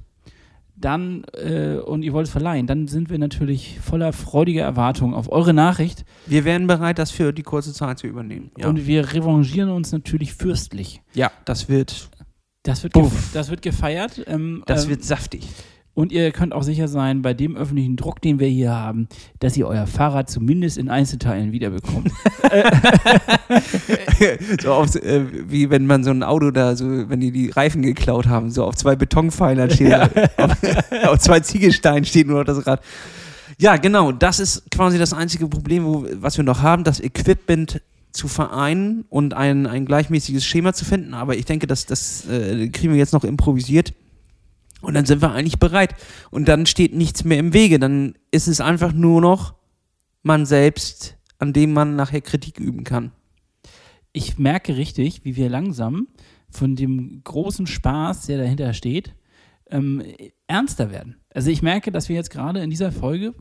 dann, 0.75 1.23
äh, 1.35 1.77
und 1.77 2.03
ihr 2.03 2.13
wollt 2.13 2.27
es 2.27 2.33
verleihen, 2.33 2.67
dann 2.67 2.89
sind 2.89 3.11
wir 3.11 3.19
natürlich 3.19 3.79
voller 3.81 4.13
freudiger 4.13 4.63
Erwartung 4.63 5.15
auf 5.15 5.31
eure 5.31 5.53
Nachricht 5.55 6.05
Wir 6.27 6.45
wären 6.45 6.67
bereit, 6.67 6.99
das 6.99 7.11
für 7.13 7.33
die 7.33 7.43
kurze 7.43 7.73
Zeit 7.73 7.99
zu 8.01 8.09
übernehmen. 8.09 8.51
Ja, 8.59 8.69
und 8.69 8.87
wir 8.87 9.13
revanchieren 9.13 9.71
uns 9.71 9.93
natürlich 9.93 10.33
fürstlich. 10.35 11.03
ja 11.15 11.31
das 11.45 11.69
wird, 11.69 12.11
Das 12.63 12.85
wird, 12.85 12.95
das 13.33 13.51
wird 13.51 13.63
gefeiert. 13.63 14.23
Ähm, 14.27 14.63
das 14.67 14.85
ähm, 14.85 14.91
wird 14.91 15.05
saftig. 15.05 15.49
Und 15.95 16.11
ihr 16.11 16.33
könnt 16.33 16.55
auch 16.55 16.63
sicher 16.63 16.89
sein, 16.89 17.21
bei 17.21 17.35
dem 17.35 17.55
öffentlichen 17.55 17.97
Druck, 17.97 18.23
den 18.23 18.39
wir 18.39 18.49
hier 18.49 18.71
haben, 18.71 19.09
dass 19.41 19.59
ihr 19.59 19.67
euer 19.67 19.87
Fahrrad 19.87 20.31
zumindest 20.31 20.79
in 20.79 20.89
Einzelteilen 20.89 21.53
wiederbekommt. 21.53 22.11
so 24.63 24.73
auf, 24.73 24.95
äh, 24.95 25.51
wie 25.51 25.69
wenn 25.69 25.87
man 25.87 26.03
so 26.03 26.11
ein 26.11 26.23
Auto 26.23 26.51
da, 26.51 26.77
so, 26.77 26.87
wenn 26.87 27.21
die 27.21 27.31
die 27.31 27.51
Reifen 27.51 27.83
geklaut 27.83 28.27
haben, 28.27 28.51
so 28.51 28.65
auf 28.65 28.77
zwei 28.77 28.97
Betonpfeilern 28.97 29.71
steht, 29.71 29.93
auf, 30.39 30.57
auf 31.05 31.19
zwei 31.19 31.41
Ziegelsteinen 31.41 32.07
steht 32.07 32.27
nur 32.27 32.39
noch 32.39 32.47
das 32.47 32.67
Rad. 32.67 32.81
Ja, 33.59 33.77
genau, 33.77 34.13
das 34.13 34.41
ist 34.41 34.71
quasi 34.71 34.99
das 34.99 35.13
einzige 35.13 35.47
Problem, 35.47 35.85
wo, 35.85 36.07
was 36.15 36.39
wir 36.39 36.45
noch 36.45 36.63
haben, 36.63 36.85
das 36.85 37.01
Equipment 37.01 37.83
zu 38.13 38.29
vereinen 38.29 39.05
und 39.09 39.35
ein, 39.35 39.67
ein 39.67 39.87
gleichmäßiges 39.87 40.45
Schema 40.45 40.73
zu 40.73 40.85
finden. 40.85 41.15
Aber 41.15 41.37
ich 41.37 41.45
denke, 41.45 41.67
das, 41.67 41.87
das 41.87 42.29
äh, 42.29 42.69
kriegen 42.69 42.93
wir 42.93 42.99
jetzt 42.99 43.13
noch 43.13 43.25
improvisiert. 43.25 43.95
Und 44.83 44.95
dann 44.95 45.07
sind 45.07 45.23
wir 45.23 45.33
eigentlich 45.33 45.59
bereit. 45.59 45.95
Und 46.31 46.49
dann 46.49 46.67
steht 46.67 46.95
nichts 46.95 47.25
mehr 47.25 47.39
im 47.39 47.53
Wege. 47.55 47.79
Dann 47.79 48.15
ist 48.31 48.49
es 48.49 48.61
einfach 48.61 48.93
nur 48.93 49.21
noch 49.21 49.55
man 50.23 50.47
selbst, 50.47 51.17
an 51.39 51.53
dem 51.53 51.73
man 51.73 51.97
nachher 51.97 52.21
Kritik 52.21 52.61
üben 52.61 52.85
kann. 52.85 53.13
Ich 54.13 54.39
merke 54.39 54.77
richtig, 54.77 55.25
wie 55.25 55.37
wir 55.37 55.49
langsam 55.49 56.09
von 56.51 56.77
dem 56.77 57.23
großen 57.25 57.67
Spaß, 57.67 58.27
der 58.27 58.39
dahinter 58.39 58.75
steht, 58.75 59.15
ähm, 59.71 60.03
ernster 60.47 60.91
werden. 60.91 61.17
Also 61.33 61.51
ich 61.51 61.63
merke, 61.63 61.91
dass 61.91 62.09
wir 62.09 62.17
jetzt 62.17 62.31
gerade 62.31 62.61
in 62.61 62.71
dieser 62.71 62.93
Folge 62.93 63.35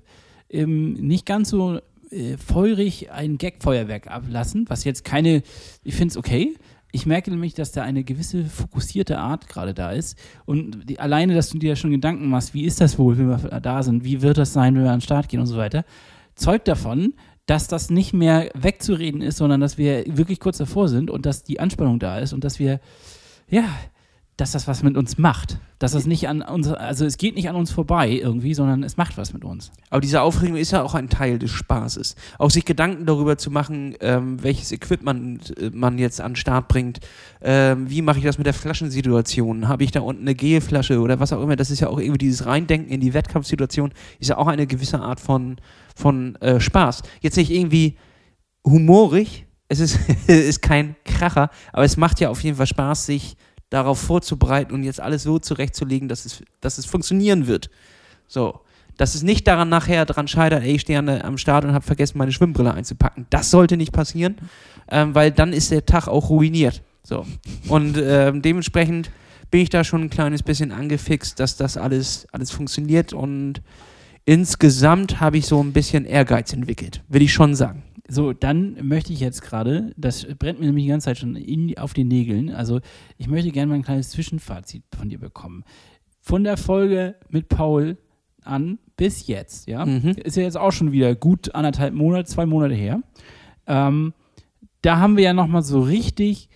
ähm, 0.50 0.94
nicht 0.94 1.26
ganz 1.26 1.50
so 1.50 1.82
äh, 2.12 2.38
feurig 2.38 3.12
ein 3.12 3.38
Gagfeuerwerk 3.38 4.08
ablassen, 4.08 4.66
was 4.68 4.84
jetzt 4.84 5.04
keine, 5.06 5.44
ich 5.84 5.96
finde 5.96 6.12
es 6.12 6.18
okay. 6.18 6.56
Ich 6.92 7.06
merke 7.06 7.32
nämlich, 7.32 7.54
dass 7.54 7.72
da 7.72 7.84
eine 7.84 8.04
gewisse 8.04 8.44
fokussierte 8.44 9.18
Art 9.18 9.48
gerade 9.48 9.74
da 9.74 9.92
ist. 9.92 10.18
Und 10.46 10.90
die, 10.90 11.00
alleine, 11.00 11.36
dass 11.36 11.50
du 11.50 11.58
dir 11.58 11.78
schon 11.78 11.92
Gedanken 11.92 12.28
machst, 12.28 12.54
wie 12.54 12.66
ist 12.66 12.82
das 12.82 13.00
wohl, 13.00 13.18
wenn 13.18 13.30
wir 13.30 13.38
da 13.62 13.82
sind, 13.82 14.04
wie 14.04 14.22
wird 14.22 14.38
das 14.38 14.52
sein, 14.52 14.76
wenn 14.76 14.84
wir 14.84 14.92
an 14.92 14.98
den 14.98 15.06
Start 15.06 15.30
gehen 15.30 15.40
und 15.40 15.46
so 15.46 15.56
weiter, 15.56 15.86
zeugt 16.36 16.68
davon, 16.68 17.14
dass 17.46 17.68
das 17.68 17.90
nicht 17.90 18.14
mehr 18.14 18.50
wegzureden 18.54 19.22
ist, 19.22 19.38
sondern 19.38 19.62
dass 19.62 19.78
wir 19.78 20.04
wirklich 20.18 20.40
kurz 20.40 20.58
davor 20.58 20.90
sind 20.90 21.10
und 21.10 21.26
dass 21.26 21.44
die 21.44 21.60
Anspannung 21.60 22.00
da 22.00 22.20
ist 22.20 22.34
und 22.34 22.44
dass 22.44 22.60
wir, 22.60 22.80
ja, 23.50 23.64
dass 24.42 24.54
das 24.54 24.68
was 24.68 24.82
mit 24.82 24.98
uns 24.98 25.20
macht. 25.20 25.60
Dass 25.78 25.92
das 25.92 26.08
nicht 26.08 26.28
an 26.28 26.42
uns, 26.42 26.68
also 26.68 27.06
es 27.06 27.18
geht 27.18 27.36
nicht 27.36 27.48
an 27.48 27.56
uns 27.56 27.70
vorbei 27.70 28.10
irgendwie, 28.10 28.56
sondern 28.56 28.82
es 28.82 28.98
macht 28.98 29.16
was 29.16 29.34
mit 29.34 29.46
uns. 29.46 29.72
Aber 29.92 30.02
diese 30.02 30.22
Aufregung 30.24 30.58
ist 30.58 30.72
ja 30.72 30.82
auch 30.82 30.96
ein 30.96 31.10
Teil 31.10 31.38
des 31.38 31.52
Spaßes. 31.52 32.16
Auch 32.40 32.50
sich 32.50 32.66
Gedanken 32.66 33.06
darüber 33.06 33.38
zu 33.38 33.52
machen, 33.52 33.96
ähm, 34.02 34.42
welches 34.42 34.72
Equipment 34.72 35.56
äh, 35.60 35.70
man 35.72 36.00
jetzt 36.00 36.20
an 36.22 36.32
den 36.32 36.38
Start 36.38 36.70
bringt. 36.70 37.02
Ähm, 37.44 37.88
wie 37.88 38.02
mache 38.02 38.18
ich 38.18 38.24
das 38.24 38.40
mit 38.40 38.48
der 38.48 38.56
Flaschensituation? 38.56 39.68
Habe 39.68 39.84
ich 39.84 39.92
da 39.92 40.00
unten 40.00 40.24
eine 40.24 40.34
Gelflasche 40.34 41.00
oder 41.00 41.20
was 41.20 41.34
auch 41.34 41.44
immer? 41.44 41.56
Das 41.56 41.70
ist 41.70 41.80
ja 41.80 41.90
auch 41.90 42.00
irgendwie 42.00 42.18
dieses 42.18 42.48
Reindenken 42.48 42.92
in 42.92 43.00
die 43.00 43.14
Wettkampfsituation, 43.14 43.94
ist 44.18 44.30
ja 44.30 44.38
auch 44.38 44.48
eine 44.48 44.66
gewisse 44.66 45.02
Art 45.02 45.20
von, 45.20 45.58
von 45.96 46.36
äh, 46.38 46.60
Spaß. 46.60 47.04
Jetzt 47.22 47.38
nicht 47.38 47.52
irgendwie 47.52 47.96
humorig, 48.66 49.46
es 49.68 49.80
ist, 49.80 50.00
ist 50.28 50.64
kein 50.64 50.96
Kracher, 51.06 51.52
aber 51.74 51.86
es 51.86 51.96
macht 51.96 52.20
ja 52.20 52.30
auf 52.30 52.44
jeden 52.44 52.58
Fall 52.58 52.68
Spaß, 52.68 53.06
sich 53.06 53.38
darauf 53.72 54.00
vorzubereiten 54.00 54.74
und 54.74 54.84
jetzt 54.84 55.00
alles 55.00 55.24
so 55.24 55.40
zurechtzulegen, 55.40 56.08
dass 56.08 56.26
es, 56.26 56.44
dass 56.60 56.78
es 56.78 56.86
funktionieren 56.86 57.48
wird. 57.48 57.72
So. 58.28 58.60
Dass 58.98 59.16
es 59.16 59.24
nicht 59.24 59.48
daran 59.48 59.70
nachher 59.70 60.06
dran 60.06 60.28
scheitert, 60.28 60.64
ey, 60.64 60.76
ich 60.76 60.82
stehe 60.82 61.00
am 61.00 61.38
Start 61.38 61.66
und 61.66 61.74
habe 61.74 61.84
vergessen, 61.84 62.18
meine 62.18 62.34
Schwimmbrille 62.34 62.74
einzupacken. 62.74 63.26
Das 63.30 63.50
sollte 63.50 63.78
nicht 63.78 63.94
passieren, 63.94 64.36
ähm, 64.90 65.16
weil 65.16 65.32
dann 65.32 65.54
ist 65.54 65.72
der 65.72 65.86
Tag 65.86 66.08
auch 66.08 66.30
ruiniert. 66.30 66.84
So. 67.02 67.26
Und 67.68 67.98
ähm, 67.98 68.42
dementsprechend 68.42 69.10
bin 69.50 69.62
ich 69.62 69.70
da 69.70 69.84
schon 69.84 70.04
ein 70.04 70.10
kleines 70.10 70.44
bisschen 70.44 70.72
angefixt, 70.72 71.40
dass 71.40 71.56
das 71.56 71.78
alles, 71.78 72.28
alles 72.32 72.52
funktioniert 72.52 73.14
und 73.14 73.62
insgesamt 74.26 75.20
habe 75.20 75.38
ich 75.38 75.46
so 75.48 75.64
ein 75.64 75.74
bisschen 75.74 76.06
Ehrgeiz 76.06 76.54
entwickelt, 76.54 77.02
will 77.08 77.22
ich 77.22 77.34
schon 77.34 77.56
sagen. 77.56 77.84
So, 78.14 78.34
dann 78.34 78.76
möchte 78.86 79.14
ich 79.14 79.22
jetzt 79.22 79.42
gerade, 79.42 79.94
das 79.96 80.28
brennt 80.38 80.60
mir 80.60 80.66
nämlich 80.66 80.84
die 80.84 80.90
ganze 80.90 81.06
Zeit 81.06 81.18
schon 81.18 81.38
in, 81.38 81.78
auf 81.78 81.94
den 81.94 82.10
Nägeln. 82.10 82.50
Also, 82.50 82.82
ich 83.18 83.28
möchte 83.30 83.52
gerne 83.52 83.70
mal 83.70 83.76
ein 83.76 83.84
kleines 83.84 84.10
Zwischenfazit 84.10 84.84
von 84.98 85.08
dir 85.08 85.18
bekommen. 85.18 85.64
Von 86.20 86.44
der 86.44 86.58
Folge 86.58 87.16
mit 87.30 87.48
Paul 87.48 87.98
an 88.44 88.80
bis 88.98 89.28
jetzt, 89.28 89.68
ja, 89.70 89.86
Mhm. 89.86 90.10
ist 90.24 90.36
ja 90.36 90.44
jetzt 90.44 90.58
auch 90.58 90.72
schon 90.74 90.92
wieder 90.92 91.16
gut 91.16 91.56
anderthalb 91.56 91.94
Monate, 91.94 92.26
zwei 92.30 92.46
Monate 92.46 92.74
her. 92.76 93.02
Ähm, 93.66 94.14
da 94.82 94.98
haben 94.98 95.16
wir 95.16 95.24
ja 95.24 95.34
nochmal 95.34 95.62
so 95.62 95.80
richtig 95.82 96.50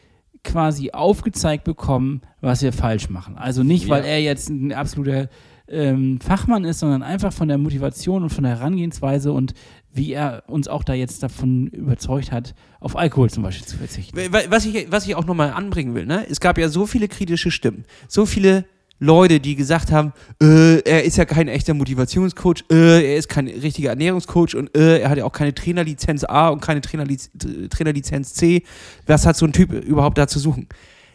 quasi 0.43 0.91
aufgezeigt 0.91 1.63
bekommen, 1.63 2.21
was 2.41 2.63
wir 2.63 2.73
falsch 2.73 3.09
machen. 3.09 3.37
Also 3.37 3.63
nicht, 3.63 3.87
weil 3.87 4.01
Ja. 4.03 4.09
er 4.09 4.21
jetzt 4.21 4.49
ein 4.49 4.73
absoluter 4.73 5.29
ähm, 5.67 6.19
Fachmann 6.21 6.63
ist, 6.63 6.79
sondern 6.79 7.01
einfach 7.01 7.33
von 7.33 7.47
der 7.47 7.57
Motivation 7.57 8.21
und 8.21 8.29
von 8.29 8.43
der 8.43 8.57
Herangehensweise 8.59 9.31
und 9.33 9.55
wie 9.95 10.13
er 10.13 10.43
uns 10.47 10.67
auch 10.67 10.83
da 10.83 10.93
jetzt 10.93 11.23
davon 11.23 11.67
überzeugt 11.67 12.31
hat, 12.31 12.53
auf 12.79 12.95
Alkohol 12.95 13.29
zum 13.29 13.43
Beispiel 13.43 13.65
zu 13.65 13.77
verzichten. 13.77 14.15
Wa- 14.17 14.39
Was 14.49 14.65
ich, 14.65 14.91
was 14.91 15.07
ich 15.07 15.15
auch 15.15 15.25
nochmal 15.25 15.51
anbringen 15.51 15.95
will, 15.95 16.05
ne? 16.05 16.25
es 16.29 16.39
gab 16.39 16.57
ja 16.57 16.69
so 16.69 16.85
viele 16.85 17.07
kritische 17.07 17.49
Stimmen, 17.51 17.85
so 18.07 18.25
viele 18.25 18.65
Leute, 18.99 19.41
die 19.41 19.55
gesagt 19.55 19.91
haben, 19.91 20.13
äh, 20.41 20.79
er 20.81 21.03
ist 21.03 21.17
ja 21.17 21.25
kein 21.25 21.49
echter 21.49 21.73
Motivationscoach, 21.73 22.63
äh, 22.71 23.05
er 23.13 23.17
ist 23.17 23.27
kein 23.27 23.47
richtiger 23.47 23.89
Ernährungscoach 23.89 24.55
und 24.55 24.75
äh, 24.77 24.99
er 24.99 25.09
hat 25.09 25.17
ja 25.17 25.25
auch 25.25 25.33
keine 25.33 25.53
Trainerlizenz 25.53 26.23
A 26.23 26.47
und 26.49 26.61
keine 26.61 26.79
Trainerliz 26.79 27.29
Trainerlizenz 27.69 28.33
C. 28.33 28.63
Was 29.05 29.25
hat 29.25 29.35
so 29.35 29.45
ein 29.45 29.51
Typ 29.53 29.73
überhaupt 29.73 30.17
da 30.17 30.27
zu 30.27 30.39
suchen? 30.39 30.67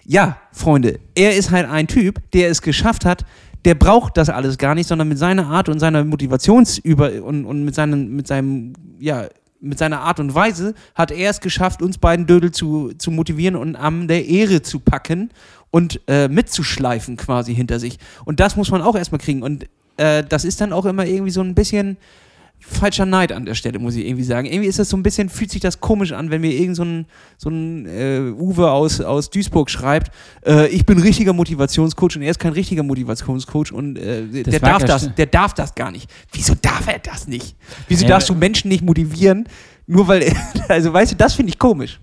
Ja, 0.04 0.38
Freunde, 0.52 1.00
er 1.14 1.36
ist 1.36 1.50
halt 1.50 1.68
ein 1.68 1.86
Typ, 1.86 2.20
der 2.32 2.50
es 2.50 2.60
geschafft 2.62 3.04
hat, 3.04 3.24
der 3.64 3.74
braucht 3.74 4.16
das 4.16 4.28
alles 4.28 4.58
gar 4.58 4.74
nicht, 4.74 4.86
sondern 4.86 5.08
mit 5.08 5.18
seiner 5.18 5.46
Art 5.46 5.68
und 5.68 5.80
seiner 5.80 6.04
Motivationsüber 6.04 7.22
und, 7.22 7.44
und 7.44 7.64
mit, 7.64 7.74
seinen, 7.74 8.14
mit 8.14 8.26
seinem, 8.26 8.72
ja, 8.98 9.26
mit 9.60 9.78
seiner 9.78 10.00
Art 10.00 10.20
und 10.20 10.34
Weise 10.34 10.74
hat 10.94 11.10
er 11.10 11.30
es 11.30 11.40
geschafft, 11.40 11.82
uns 11.82 11.98
beiden 11.98 12.26
Dödel 12.26 12.50
zu, 12.50 12.92
zu 12.96 13.10
motivieren 13.10 13.56
und 13.56 13.76
am 13.76 14.08
der 14.08 14.26
Ehre 14.26 14.62
zu 14.62 14.80
packen 14.80 15.30
und 15.70 16.00
äh, 16.08 16.28
mitzuschleifen 16.28 17.16
quasi 17.16 17.54
hinter 17.54 17.78
sich. 17.78 17.98
Und 18.24 18.40
das 18.40 18.56
muss 18.56 18.70
man 18.70 18.82
auch 18.82 18.96
erstmal 18.96 19.20
kriegen. 19.20 19.42
Und 19.42 19.66
äh, 19.98 20.24
das 20.26 20.44
ist 20.44 20.60
dann 20.60 20.72
auch 20.72 20.86
immer 20.86 21.04
irgendwie 21.04 21.30
so 21.30 21.42
ein 21.42 21.54
bisschen 21.54 21.98
falscher 22.60 23.06
Neid 23.06 23.32
an 23.32 23.44
der 23.44 23.54
Stelle, 23.54 23.78
muss 23.78 23.96
ich 23.96 24.06
irgendwie 24.06 24.24
sagen. 24.24 24.46
Irgendwie 24.46 24.68
ist 24.68 24.78
das 24.78 24.88
so 24.88 24.96
ein 24.96 25.02
bisschen, 25.02 25.28
fühlt 25.28 25.50
sich 25.50 25.60
das 25.60 25.80
komisch 25.80 26.12
an, 26.12 26.30
wenn 26.30 26.40
mir 26.40 26.52
irgend 26.52 26.76
so 26.76 26.84
ein, 26.84 27.06
so 27.36 27.50
ein 27.50 27.86
äh, 27.86 28.32
Uwe 28.38 28.70
aus, 28.70 29.00
aus 29.00 29.30
Duisburg 29.30 29.70
schreibt, 29.70 30.12
äh, 30.46 30.68
ich 30.68 30.86
bin 30.86 30.98
richtiger 30.98 31.32
Motivationscoach 31.32 32.16
und 32.16 32.22
er 32.22 32.30
ist 32.30 32.38
kein 32.38 32.52
richtiger 32.52 32.82
Motivationscoach 32.82 33.72
und 33.72 33.96
äh, 33.96 34.26
der, 34.26 34.60
darf 34.60 34.84
das, 34.84 35.14
der 35.14 35.26
darf 35.26 35.54
das 35.54 35.74
gar 35.74 35.90
nicht. 35.90 36.10
Wieso 36.32 36.54
darf 36.54 36.86
er 36.86 36.98
das 36.98 37.26
nicht? 37.26 37.56
Wieso 37.88 38.06
darfst 38.06 38.28
du 38.28 38.34
Menschen 38.34 38.68
nicht 38.68 38.84
motivieren, 38.84 39.48
nur 39.86 40.06
weil, 40.08 40.32
also 40.68 40.92
weißt 40.92 41.12
du, 41.12 41.16
das 41.16 41.34
finde 41.34 41.50
ich 41.50 41.58
komisch. 41.58 42.00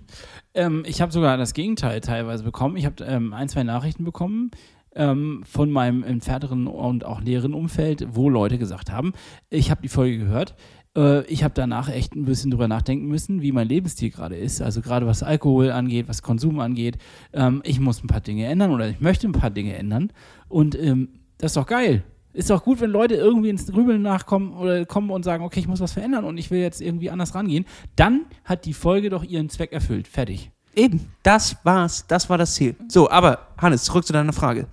Ähm, 0.53 0.84
ich 0.88 1.01
habe 1.01 1.12
sogar 1.12 1.38
das 1.38 1.53
Gegenteil 1.53 2.01
teilweise 2.01 2.43
bekommen. 2.43 2.78
Ich 2.78 2.86
habe 2.86 3.03
ähm, 3.03 3.34
ein, 3.34 3.47
zwei 3.47 3.64
Nachrichten 3.64 4.03
bekommen 4.03 4.51
ähm, 4.98 5.43
von 5.45 5.72
meinem 5.72 6.04
entfernteren 6.04 6.68
und 6.68 7.06
auch 7.06 7.22
näheren 7.22 7.54
Umfeld, 7.54 8.08
wo 8.12 8.30
Leute 8.30 8.58
gesagt 8.58 8.91
haben, 8.91 9.14
ich 9.50 9.72
habe 9.72 9.82
die 9.82 9.88
Folge 9.88 10.18
gehört. 10.18 10.56
Äh, 10.98 11.26
ich 11.26 11.43
habe 11.43 11.54
danach 11.54 11.89
echt 11.89 12.16
ein 12.16 12.26
bisschen 12.26 12.52
drüber 12.52 12.68
nachdenken 12.68 13.08
müssen, 13.08 13.41
wie 13.41 13.52
mein 13.52 13.68
Lebensstil 13.68 14.10
gerade 14.10 14.36
ist. 14.36 14.62
Also 14.62 14.82
gerade 14.82 15.06
was 15.06 15.24
Alkohol 15.24 15.72
angeht, 15.72 16.08
was 16.10 16.22
Konsum 16.22 16.60
angeht. 16.60 16.98
Ähm, 17.32 17.62
ich 17.64 17.80
muss 17.80 18.04
ein 18.04 18.08
paar 18.08 18.22
Dinge 18.22 18.45
ändern 18.48 18.72
oder 18.72 18.89
ich 18.89 19.00
möchte 19.00 19.28
ein 19.28 19.34
paar 19.34 19.52
Dinge 19.52 19.76
ändern. 19.76 20.12
Und 20.50 20.78
ähm, 20.78 21.10
das 21.38 21.52
ist 21.52 21.58
doch 21.58 21.68
geil. 21.68 22.04
Ist 22.34 22.50
doch 22.50 22.64
gut, 22.64 22.82
wenn 22.82 22.91
Leute 22.91 23.16
irgendwie 23.16 23.50
ins 23.50 23.66
Grübeln 23.66 24.02
nachkommen 24.02 24.54
oder 24.54 24.86
kommen 24.86 25.10
und 25.10 25.24
sagen, 25.24 25.43
okay, 25.43 25.60
ich 25.60 25.68
muss 25.68 25.80
was 25.80 25.93
verändern 25.93 26.24
und 26.24 26.38
ich 26.38 26.52
will 26.52 26.60
jetzt 26.60 26.82
irgendwie 26.82 27.10
anders 27.10 27.34
rangehen. 27.34 27.66
Dann 27.95 28.26
hat 28.43 28.66
die 28.66 28.74
Folge 28.74 29.10
doch 29.10 29.24
ihren 29.24 29.50
Zweck 29.50 29.72
erfüllt. 29.72 30.08
Fertig. 30.08 30.52
Eben, 30.76 31.12
das 31.24 31.58
war's, 31.64 32.06
das 32.08 32.30
war 32.30 32.38
das 32.38 32.54
Ziel. 32.54 32.76
So, 32.88 33.10
aber 33.10 33.48
Hannes, 33.58 33.86
zurück 33.86 34.06
zu 34.06 34.14
deiner 34.14 34.34
Frage. 34.34 34.68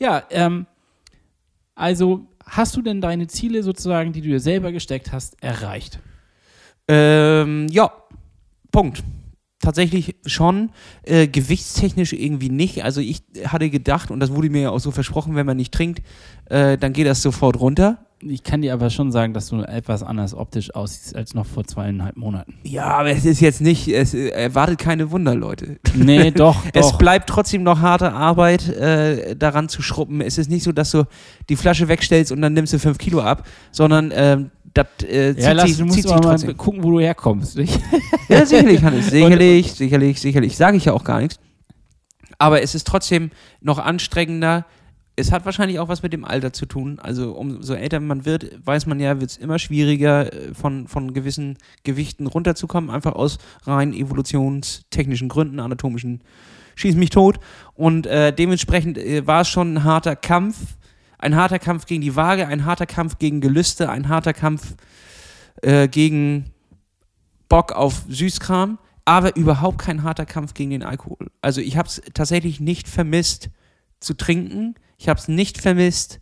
Ja, 0.00 0.22
ähm, 0.30 0.66
also 1.74 2.26
hast 2.44 2.76
du 2.76 2.82
denn 2.82 3.00
deine 3.00 3.26
Ziele 3.26 3.62
sozusagen, 3.62 4.12
die 4.12 4.22
du 4.22 4.28
dir 4.28 4.40
selber 4.40 4.72
gesteckt 4.72 5.12
hast, 5.12 5.40
erreicht? 5.42 6.00
Ähm, 6.88 7.68
ja, 7.70 7.92
Punkt. 8.72 9.04
Tatsächlich 9.60 10.16
schon. 10.24 10.70
Äh, 11.02 11.28
gewichtstechnisch 11.28 12.14
irgendwie 12.14 12.48
nicht. 12.48 12.82
Also 12.82 13.02
ich 13.02 13.22
hatte 13.44 13.68
gedacht, 13.68 14.10
und 14.10 14.20
das 14.20 14.32
wurde 14.32 14.48
mir 14.48 14.62
ja 14.62 14.70
auch 14.70 14.80
so 14.80 14.90
versprochen, 14.90 15.36
wenn 15.36 15.44
man 15.44 15.58
nicht 15.58 15.72
trinkt, 15.72 16.02
äh, 16.46 16.78
dann 16.78 16.94
geht 16.94 17.06
das 17.06 17.20
sofort 17.20 17.60
runter. 17.60 18.06
Ich 18.22 18.42
kann 18.42 18.60
dir 18.60 18.74
aber 18.74 18.90
schon 18.90 19.12
sagen, 19.12 19.32
dass 19.32 19.48
du 19.48 19.62
etwas 19.62 20.02
anders 20.02 20.34
optisch 20.34 20.74
aussiehst 20.74 21.16
als 21.16 21.32
noch 21.32 21.46
vor 21.46 21.64
zweieinhalb 21.64 22.16
Monaten. 22.18 22.54
Ja, 22.64 22.84
aber 22.84 23.10
es 23.10 23.24
ist 23.24 23.40
jetzt 23.40 23.62
nicht, 23.62 23.88
es 23.88 24.12
äh, 24.12 24.28
erwartet 24.28 24.78
keine 24.78 25.10
Wunder, 25.10 25.34
Leute. 25.34 25.78
Nee, 25.94 26.30
doch, 26.30 26.64
Es 26.74 26.90
doch. 26.90 26.98
bleibt 26.98 27.30
trotzdem 27.30 27.62
noch 27.62 27.80
harte 27.80 28.12
Arbeit, 28.12 28.68
äh, 28.68 29.34
daran 29.36 29.70
zu 29.70 29.80
schrubben. 29.80 30.20
Es 30.20 30.36
ist 30.36 30.50
nicht 30.50 30.64
so, 30.64 30.72
dass 30.72 30.90
du 30.90 31.04
die 31.48 31.56
Flasche 31.56 31.88
wegstellst 31.88 32.30
und 32.30 32.42
dann 32.42 32.52
nimmst 32.52 32.74
du 32.74 32.78
fünf 32.78 32.98
Kilo 32.98 33.20
ab, 33.20 33.46
sondern 33.72 34.12
ähm, 34.14 34.50
das 34.74 34.86
äh, 35.02 35.34
zieht 35.34 35.42
Ja, 35.44 35.52
lass, 35.52 35.68
sich, 35.68 35.78
du 35.78 35.86
musst 35.86 36.10
aber 36.10 36.28
mal 36.28 36.54
gucken, 36.54 36.82
wo 36.84 36.90
du 36.90 37.00
herkommst. 37.00 37.56
Nicht? 37.56 37.80
Ja, 38.28 38.44
sicherlich, 38.44 38.82
Hannes. 38.82 39.06
Sicherlich, 39.10 39.72
sicherlich, 39.72 40.20
sicherlich. 40.20 40.56
Sage 40.56 40.76
ich 40.76 40.84
ja 40.84 40.92
auch 40.92 41.04
gar 41.04 41.20
nichts. 41.20 41.40
Aber 42.38 42.62
es 42.62 42.74
ist 42.74 42.86
trotzdem 42.86 43.30
noch 43.60 43.78
anstrengender, 43.78 44.66
es 45.20 45.32
hat 45.32 45.44
wahrscheinlich 45.44 45.78
auch 45.78 45.88
was 45.88 46.02
mit 46.02 46.12
dem 46.12 46.24
Alter 46.24 46.52
zu 46.52 46.66
tun. 46.66 46.98
Also 46.98 47.32
umso 47.32 47.74
älter 47.74 48.00
man 48.00 48.24
wird, 48.24 48.66
weiß 48.66 48.86
man 48.86 48.98
ja, 49.00 49.20
wird 49.20 49.30
es 49.30 49.36
immer 49.36 49.58
schwieriger, 49.58 50.32
äh, 50.32 50.54
von, 50.54 50.88
von 50.88 51.14
gewissen 51.14 51.58
Gewichten 51.84 52.26
runterzukommen, 52.26 52.90
einfach 52.90 53.14
aus 53.14 53.38
rein 53.64 53.92
evolutionstechnischen 53.92 55.28
Gründen, 55.28 55.60
anatomischen 55.60 56.22
Schieß 56.76 56.96
mich 56.96 57.10
tot. 57.10 57.38
Und 57.74 58.06
äh, 58.06 58.32
dementsprechend 58.32 58.96
äh, 58.96 59.26
war 59.26 59.42
es 59.42 59.48
schon 59.48 59.74
ein 59.74 59.84
harter 59.84 60.16
Kampf. 60.16 60.56
Ein 61.18 61.36
harter 61.36 61.58
Kampf 61.58 61.84
gegen 61.84 62.00
die 62.00 62.16
Waage, 62.16 62.46
ein 62.46 62.64
harter 62.64 62.86
Kampf 62.86 63.18
gegen 63.18 63.42
Gelüste, 63.42 63.90
ein 63.90 64.08
harter 64.08 64.32
Kampf 64.32 64.74
äh, 65.60 65.86
gegen 65.86 66.46
Bock 67.50 67.72
auf 67.72 68.04
Süßkram, 68.08 68.78
aber 69.04 69.36
überhaupt 69.36 69.78
kein 69.78 70.02
harter 70.02 70.24
Kampf 70.24 70.54
gegen 70.54 70.70
den 70.70 70.82
Alkohol. 70.82 71.30
Also 71.42 71.60
ich 71.60 71.76
habe 71.76 71.88
es 71.88 72.00
tatsächlich 72.14 72.60
nicht 72.60 72.88
vermisst 72.88 73.50
zu 73.98 74.14
trinken. 74.14 74.76
Ich 75.00 75.08
habe 75.08 75.18
es 75.18 75.28
nicht 75.28 75.58
vermisst, 75.58 76.20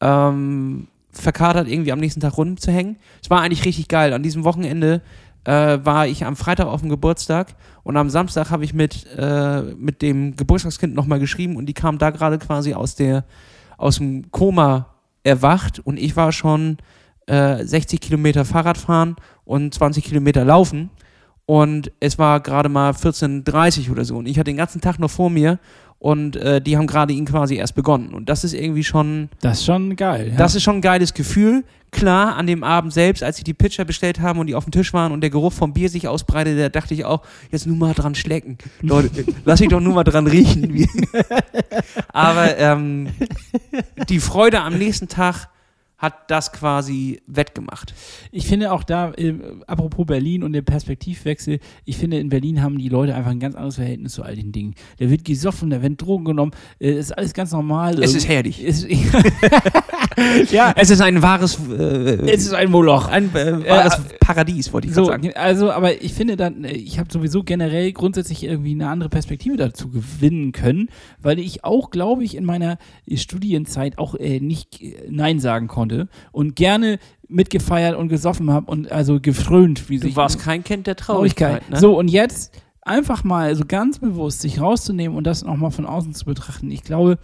ähm, 0.00 0.86
verkatert 1.10 1.66
irgendwie 1.66 1.90
am 1.90 1.98
nächsten 1.98 2.20
Tag 2.20 2.38
rumzuhängen. 2.38 2.98
Es 3.20 3.30
war 3.30 3.40
eigentlich 3.40 3.64
richtig 3.64 3.88
geil. 3.88 4.12
An 4.12 4.22
diesem 4.22 4.44
Wochenende 4.44 5.02
äh, 5.42 5.80
war 5.82 6.06
ich 6.06 6.24
am 6.24 6.36
Freitag 6.36 6.68
auf 6.68 6.82
dem 6.82 6.88
Geburtstag 6.88 7.56
und 7.82 7.96
am 7.96 8.08
Samstag 8.08 8.50
habe 8.50 8.64
ich 8.64 8.74
mit, 8.74 9.08
äh, 9.16 9.62
mit 9.76 10.02
dem 10.02 10.36
Geburtstagskind 10.36 10.94
nochmal 10.94 11.18
geschrieben 11.18 11.56
und 11.56 11.66
die 11.66 11.74
kam 11.74 11.98
da 11.98 12.10
gerade 12.10 12.38
quasi 12.38 12.74
aus, 12.74 12.94
der, 12.94 13.24
aus 13.76 13.96
dem 13.96 14.30
Koma 14.30 14.94
erwacht 15.24 15.80
und 15.80 15.98
ich 15.98 16.14
war 16.14 16.30
schon 16.30 16.76
äh, 17.26 17.64
60 17.64 18.00
Kilometer 18.00 18.44
Fahrrad 18.44 18.78
fahren 18.78 19.16
und 19.44 19.74
20 19.74 20.04
Kilometer 20.04 20.44
laufen 20.44 20.90
und 21.44 21.90
es 21.98 22.20
war 22.20 22.38
gerade 22.38 22.68
mal 22.68 22.92
14.30 22.92 23.90
oder 23.90 24.04
so 24.04 24.16
und 24.16 24.26
ich 24.26 24.38
hatte 24.38 24.50
den 24.50 24.56
ganzen 24.56 24.80
Tag 24.80 25.00
noch 25.00 25.10
vor 25.10 25.28
mir 25.28 25.58
und 25.98 26.36
äh, 26.36 26.60
die 26.60 26.76
haben 26.76 26.86
gerade 26.86 27.12
ihn 27.12 27.24
quasi 27.24 27.56
erst 27.56 27.74
begonnen. 27.74 28.12
Und 28.12 28.28
das 28.28 28.44
ist 28.44 28.52
irgendwie 28.52 28.84
schon. 28.84 29.28
Das 29.40 29.58
ist 29.58 29.64
schon 29.64 29.96
geil. 29.96 30.28
Ja. 30.30 30.36
Das 30.36 30.54
ist 30.54 30.62
schon 30.62 30.76
ein 30.76 30.82
geiles 30.82 31.14
Gefühl. 31.14 31.64
Klar, 31.92 32.36
an 32.36 32.46
dem 32.46 32.62
Abend 32.62 32.92
selbst, 32.92 33.22
als 33.22 33.38
sie 33.38 33.44
die 33.44 33.54
Pitcher 33.54 33.84
bestellt 33.84 34.20
haben 34.20 34.38
und 34.38 34.48
die 34.48 34.54
auf 34.54 34.64
dem 34.64 34.72
Tisch 34.72 34.92
waren 34.92 35.12
und 35.12 35.20
der 35.22 35.30
Geruch 35.30 35.52
vom 35.52 35.72
Bier 35.72 35.88
sich 35.88 36.08
ausbreitete, 36.08 36.58
da 36.58 36.68
dachte 36.68 36.92
ich 36.92 37.04
auch, 37.04 37.22
jetzt 37.50 37.66
nur 37.66 37.76
mal 37.76 37.94
dran 37.94 38.14
schlecken. 38.14 38.58
Leute, 38.82 39.24
lass 39.44 39.60
ich 39.60 39.68
doch 39.68 39.80
nur 39.80 39.94
mal 39.94 40.04
dran 40.04 40.26
riechen. 40.26 40.86
Aber 42.12 42.58
ähm, 42.58 43.08
die 44.08 44.20
Freude 44.20 44.60
am 44.60 44.76
nächsten 44.76 45.08
Tag 45.08 45.48
hat 45.98 46.30
das 46.30 46.52
quasi 46.52 47.22
wettgemacht. 47.26 47.94
Ich 48.30 48.46
finde 48.46 48.72
auch 48.72 48.84
da, 48.84 49.12
äh, 49.12 49.34
apropos 49.66 50.06
Berlin 50.06 50.42
und 50.42 50.52
der 50.52 50.62
Perspektivwechsel, 50.62 51.58
ich 51.86 51.96
finde, 51.96 52.18
in 52.18 52.28
Berlin 52.28 52.62
haben 52.62 52.78
die 52.78 52.90
Leute 52.90 53.14
einfach 53.14 53.30
ein 53.30 53.40
ganz 53.40 53.54
anderes 53.54 53.76
Verhältnis 53.76 54.12
zu 54.12 54.22
all 54.22 54.36
den 54.36 54.52
Dingen. 54.52 54.74
Da 54.98 55.08
wird 55.08 55.24
gesoffen, 55.24 55.70
da 55.70 55.80
werden 55.80 55.96
Drogen 55.96 56.26
genommen, 56.26 56.52
äh, 56.80 56.92
ist 56.92 57.16
alles 57.16 57.32
ganz 57.32 57.52
normal. 57.52 58.02
Es 58.02 58.14
ist 58.14 58.28
herrlich. 58.28 58.62
Es, 58.62 58.86
ja, 60.50 60.74
es 60.76 60.90
ist 60.90 61.00
ein 61.00 61.22
wahres. 61.22 61.58
Äh, 61.70 62.30
es 62.30 62.44
ist 62.44 62.52
ein 62.52 62.70
Moloch. 62.70 63.08
Ein 63.08 63.34
äh, 63.34 63.66
wahres 63.66 63.98
Paradies, 64.20 64.74
wollte 64.74 64.88
ich 64.88 64.94
so, 64.94 65.06
sagen. 65.06 65.32
Also, 65.34 65.72
aber 65.72 66.02
ich 66.02 66.12
finde 66.12 66.36
dann, 66.36 66.64
äh, 66.64 66.72
ich 66.72 66.98
habe 66.98 67.10
sowieso 67.10 67.42
generell 67.42 67.92
grundsätzlich 67.92 68.44
irgendwie 68.44 68.72
eine 68.72 68.88
andere 68.88 69.08
Perspektive 69.08 69.56
dazu 69.56 69.88
gewinnen 69.88 70.52
können, 70.52 70.90
weil 71.22 71.38
ich 71.38 71.64
auch, 71.64 71.90
glaube 71.90 72.22
ich, 72.22 72.36
in 72.36 72.44
meiner 72.44 72.76
Studienzeit 73.10 73.96
auch 73.96 74.14
äh, 74.14 74.40
nicht 74.40 74.82
Nein 75.08 75.40
sagen 75.40 75.68
konnte 75.68 75.85
und 76.32 76.56
gerne 76.56 76.98
mitgefeiert 77.28 77.96
und 77.96 78.08
gesoffen 78.08 78.50
habe 78.50 78.70
und 78.70 78.90
also 78.92 79.20
gefrönt, 79.20 79.88
wie 79.88 79.98
Du 79.98 80.06
sich. 80.06 80.16
warst 80.16 80.38
kein 80.38 80.62
Kind 80.64 80.86
der 80.86 80.96
Traurigkeit. 80.96 81.68
Ne? 81.70 81.78
So, 81.78 81.98
und 81.98 82.08
jetzt 82.08 82.52
einfach 82.82 83.24
mal 83.24 83.54
so 83.56 83.64
ganz 83.66 83.98
bewusst 83.98 84.40
sich 84.40 84.60
rauszunehmen 84.60 85.16
und 85.16 85.26
das 85.26 85.44
nochmal 85.44 85.72
von 85.72 85.86
außen 85.86 86.14
zu 86.14 86.24
betrachten. 86.24 86.70
Ich 86.70 86.82
glaube, 86.84 87.18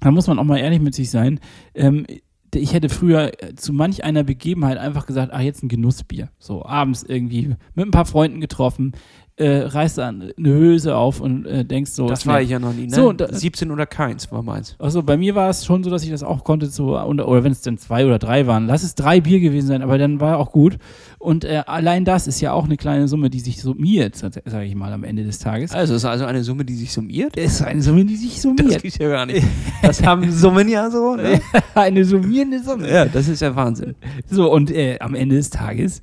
da 0.00 0.10
muss 0.10 0.26
man 0.26 0.38
auch 0.38 0.44
mal 0.44 0.58
ehrlich 0.58 0.80
mit 0.80 0.94
sich 0.94 1.10
sein. 1.10 1.40
Ähm, 1.74 2.06
ich 2.54 2.72
hätte 2.72 2.88
früher 2.88 3.32
zu 3.56 3.72
manch 3.72 4.04
einer 4.04 4.22
Begebenheit 4.22 4.78
einfach 4.78 5.06
gesagt, 5.06 5.32
ach, 5.32 5.40
jetzt 5.40 5.62
ein 5.62 5.68
Genussbier. 5.68 6.30
So, 6.38 6.64
abends 6.64 7.02
irgendwie 7.02 7.56
mit 7.74 7.86
ein 7.86 7.90
paar 7.90 8.04
Freunden 8.04 8.40
getroffen, 8.40 8.92
äh, 9.36 9.62
reißt 9.62 9.98
dann 9.98 10.30
eine 10.38 10.48
Hülse 10.48 10.94
auf 10.96 11.20
und 11.20 11.44
äh, 11.46 11.64
denkst 11.64 11.90
so. 11.90 12.06
Das 12.06 12.24
war 12.24 12.40
ich 12.40 12.50
ja 12.50 12.60
noch 12.60 12.72
nie. 12.72 12.86
Ne? 12.86 12.94
So, 12.94 13.12
da- 13.12 13.32
17 13.32 13.70
oder 13.72 13.84
keins 13.84 14.30
war 14.30 14.42
meins. 14.42 14.76
Also 14.78 15.02
bei 15.02 15.16
mir 15.16 15.34
war 15.34 15.50
es 15.50 15.64
schon 15.64 15.82
so, 15.82 15.90
dass 15.90 16.04
ich 16.04 16.10
das 16.10 16.22
auch 16.22 16.44
konnte, 16.44 16.66
so, 16.66 16.96
oder, 17.00 17.42
wenn 17.42 17.50
es 17.50 17.60
dann 17.62 17.76
zwei 17.76 18.06
oder 18.06 18.20
drei 18.20 18.46
waren, 18.46 18.68
lass 18.68 18.84
es 18.84 18.94
drei 18.94 19.20
Bier 19.20 19.40
gewesen 19.40 19.66
sein, 19.66 19.82
aber 19.82 19.98
dann 19.98 20.20
war 20.20 20.38
auch 20.38 20.52
gut. 20.52 20.78
Und 21.18 21.44
äh, 21.44 21.62
allein 21.66 22.04
das 22.04 22.28
ist 22.28 22.40
ja 22.40 22.52
auch 22.52 22.64
eine 22.66 22.76
kleine 22.76 23.08
Summe, 23.08 23.28
die 23.28 23.40
sich 23.40 23.60
summiert, 23.60 24.14
sage 24.16 24.64
ich 24.66 24.74
mal, 24.76 24.92
am 24.92 25.02
Ende 25.02 25.24
des 25.24 25.40
Tages. 25.40 25.72
Also 25.72 25.94
es 25.94 26.02
ist 26.02 26.08
also 26.08 26.26
eine 26.26 26.44
Summe, 26.44 26.64
die 26.64 26.74
sich 26.74 26.92
summiert. 26.92 27.36
Es 27.36 27.54
ist 27.54 27.62
eine 27.62 27.82
Summe, 27.82 28.04
die 28.04 28.16
sich 28.16 28.34
Das 28.34 28.42
summiert. 28.42 28.82
gibt's 28.82 28.98
ja 28.98 29.08
gar 29.08 29.26
nicht. 29.26 29.44
Das 29.82 30.00
haben 30.06 30.30
Summen 30.30 30.68
ja 30.68 30.88
so. 30.90 31.16
Ne? 31.16 31.40
eine 31.74 32.04
summierende 32.04 32.62
Summe. 32.62 32.88
Ja, 32.88 33.06
das 33.06 33.26
ist 33.26 33.40
ja 33.40 33.56
Wahnsinn. 33.56 33.96
So, 34.30 34.52
und 34.52 34.70
äh, 34.70 34.98
am 35.00 35.14
Ende 35.16 35.36
des 35.36 35.50
Tages 35.50 36.00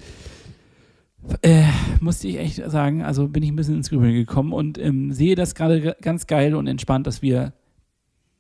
äh, 1.42 1.64
musste 2.00 2.28
ich 2.28 2.38
echt 2.38 2.56
sagen, 2.70 3.04
also 3.04 3.28
bin 3.28 3.44
ich 3.44 3.50
ein 3.50 3.56
bisschen 3.56 3.76
ins 3.76 3.90
Grübeln 3.90 4.14
gekommen 4.14 4.54
und 4.54 4.78
ähm, 4.78 5.12
sehe 5.12 5.36
das 5.36 5.56
gerade 5.56 5.82
ge- 5.82 5.96
ganz 6.02 6.28
geil 6.28 6.56
und 6.56 6.68
entspannt, 6.68 7.08
dass 7.08 7.22
wir 7.22 7.54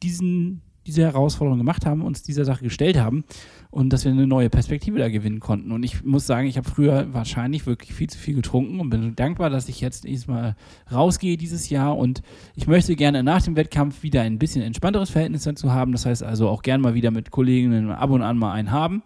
diesen, 0.02 0.62
diese 0.88 1.04
Herausforderung 1.04 1.60
gemacht 1.60 1.86
haben, 1.86 2.02
uns 2.02 2.24
dieser 2.24 2.44
Sache 2.44 2.64
gestellt 2.64 3.00
haben 3.00 3.24
und 3.70 3.94
dass 3.94 4.04
wir 4.04 4.12
eine 4.12 4.26
neue 4.26 4.50
Perspektive 4.50 4.98
da 4.98 5.10
gewinnen 5.10 5.40
konnten. 5.40 5.72
Und 5.72 5.84
ich 5.84 6.04
muss 6.04 6.26
sagen, 6.26 6.48
ich 6.48 6.58
habe 6.58 6.68
früher 6.68 7.14
wahrscheinlich 7.14 7.68
wirklich 7.68 7.94
viel 7.94 8.10
zu 8.10 8.18
viel 8.18 8.34
getrunken 8.34 8.80
und 8.80 8.90
bin 8.90 9.16
dankbar, 9.16 9.52
dass 9.52 9.70
ich 9.70 9.80
jetzt 9.80 10.06
diesmal 10.06 10.56
rausgehe 10.92 11.38
dieses 11.38 11.70
Jahr 11.70 11.96
und 11.96 12.24
ich 12.56 12.66
möchte 12.66 12.96
gerne 12.96 13.22
nach 13.22 13.44
dem 13.44 13.56
Wettkampf 13.56 14.02
wieder 14.02 14.22
ein 14.22 14.40
bisschen 14.40 14.64
entspannteres 14.64 15.12
Verhältnis 15.12 15.44
dazu 15.44 15.72
haben. 15.72 15.92
Das 15.92 16.08
heißt 16.08 16.24
also 16.24 16.50
auch 16.50 16.64
gerne 16.64 16.82
mal 16.82 16.96
wieder 16.96 17.12
mit 17.12 17.30
Kolleginnen 17.30 17.92
ab 17.92 18.10
und 18.10 18.24
an 18.24 18.40
mal 18.40 18.54
einen 18.54 18.72
haben. 18.72 19.04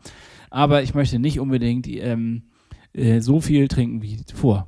Aber 0.49 0.81
ich 0.81 0.93
möchte 0.93 1.19
nicht 1.19 1.41
unbedingt 1.41 1.87
ähm, 1.89 2.43
äh, 2.95 3.19
so 3.21 3.41
viel 3.41 3.67
trinken 3.67 4.01
wie 4.01 4.19
vor 4.33 4.67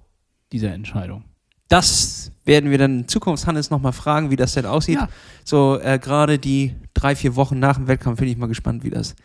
dieser 0.52 0.74
Entscheidung. 0.74 1.24
Das 1.70 2.32
werden 2.46 2.72
wir 2.72 2.78
dann 2.78 3.00
in 3.00 3.08
Zukunft 3.10 3.46
Hannes 3.46 3.70
nochmal 3.70 3.92
fragen, 3.92 4.32
wie 4.32 4.38
das 4.38 4.54
denn 4.54 4.66
aussieht. 4.66 4.96
Ja. 4.96 5.10
So 5.44 5.78
äh, 5.82 6.00
gerade 6.00 6.40
die 6.40 6.74
drei, 6.94 7.14
vier 7.16 7.36
Wochen 7.36 7.60
nach 7.60 7.76
dem 7.76 7.88
Wettkampf 7.88 8.20
bin 8.20 8.30
ich 8.30 8.38
mal 8.38 8.48
gespannt, 8.48 8.86
wie 8.86 8.90
das, 8.90 9.16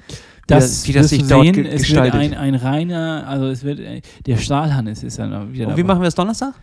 Das, 0.49 0.89
wie 0.89 0.93
das 0.93 1.11
sich 1.11 1.25
dort 1.29 1.45
sehen. 1.45 1.53
ge 1.55 1.67
es 1.69 1.83
gestaltet. 1.83 2.15
wird 2.15 2.33
ein, 2.33 2.35
ein 2.35 2.55
reiner, 2.57 3.25
also 3.29 3.47
es 3.47 3.63
wird, 3.63 3.79
äh, 3.79 4.03
der 4.27 4.39
Stahlhannes 4.39 5.05
ist 5.05 5.21
dann 5.21 5.53
wieder 5.53 5.69
Und 5.69 5.77
wie 5.77 5.83
dabei. 5.83 5.85
machen 5.85 6.01
wir 6.01 6.07
das 6.07 6.17
Donnerstag? 6.17 6.55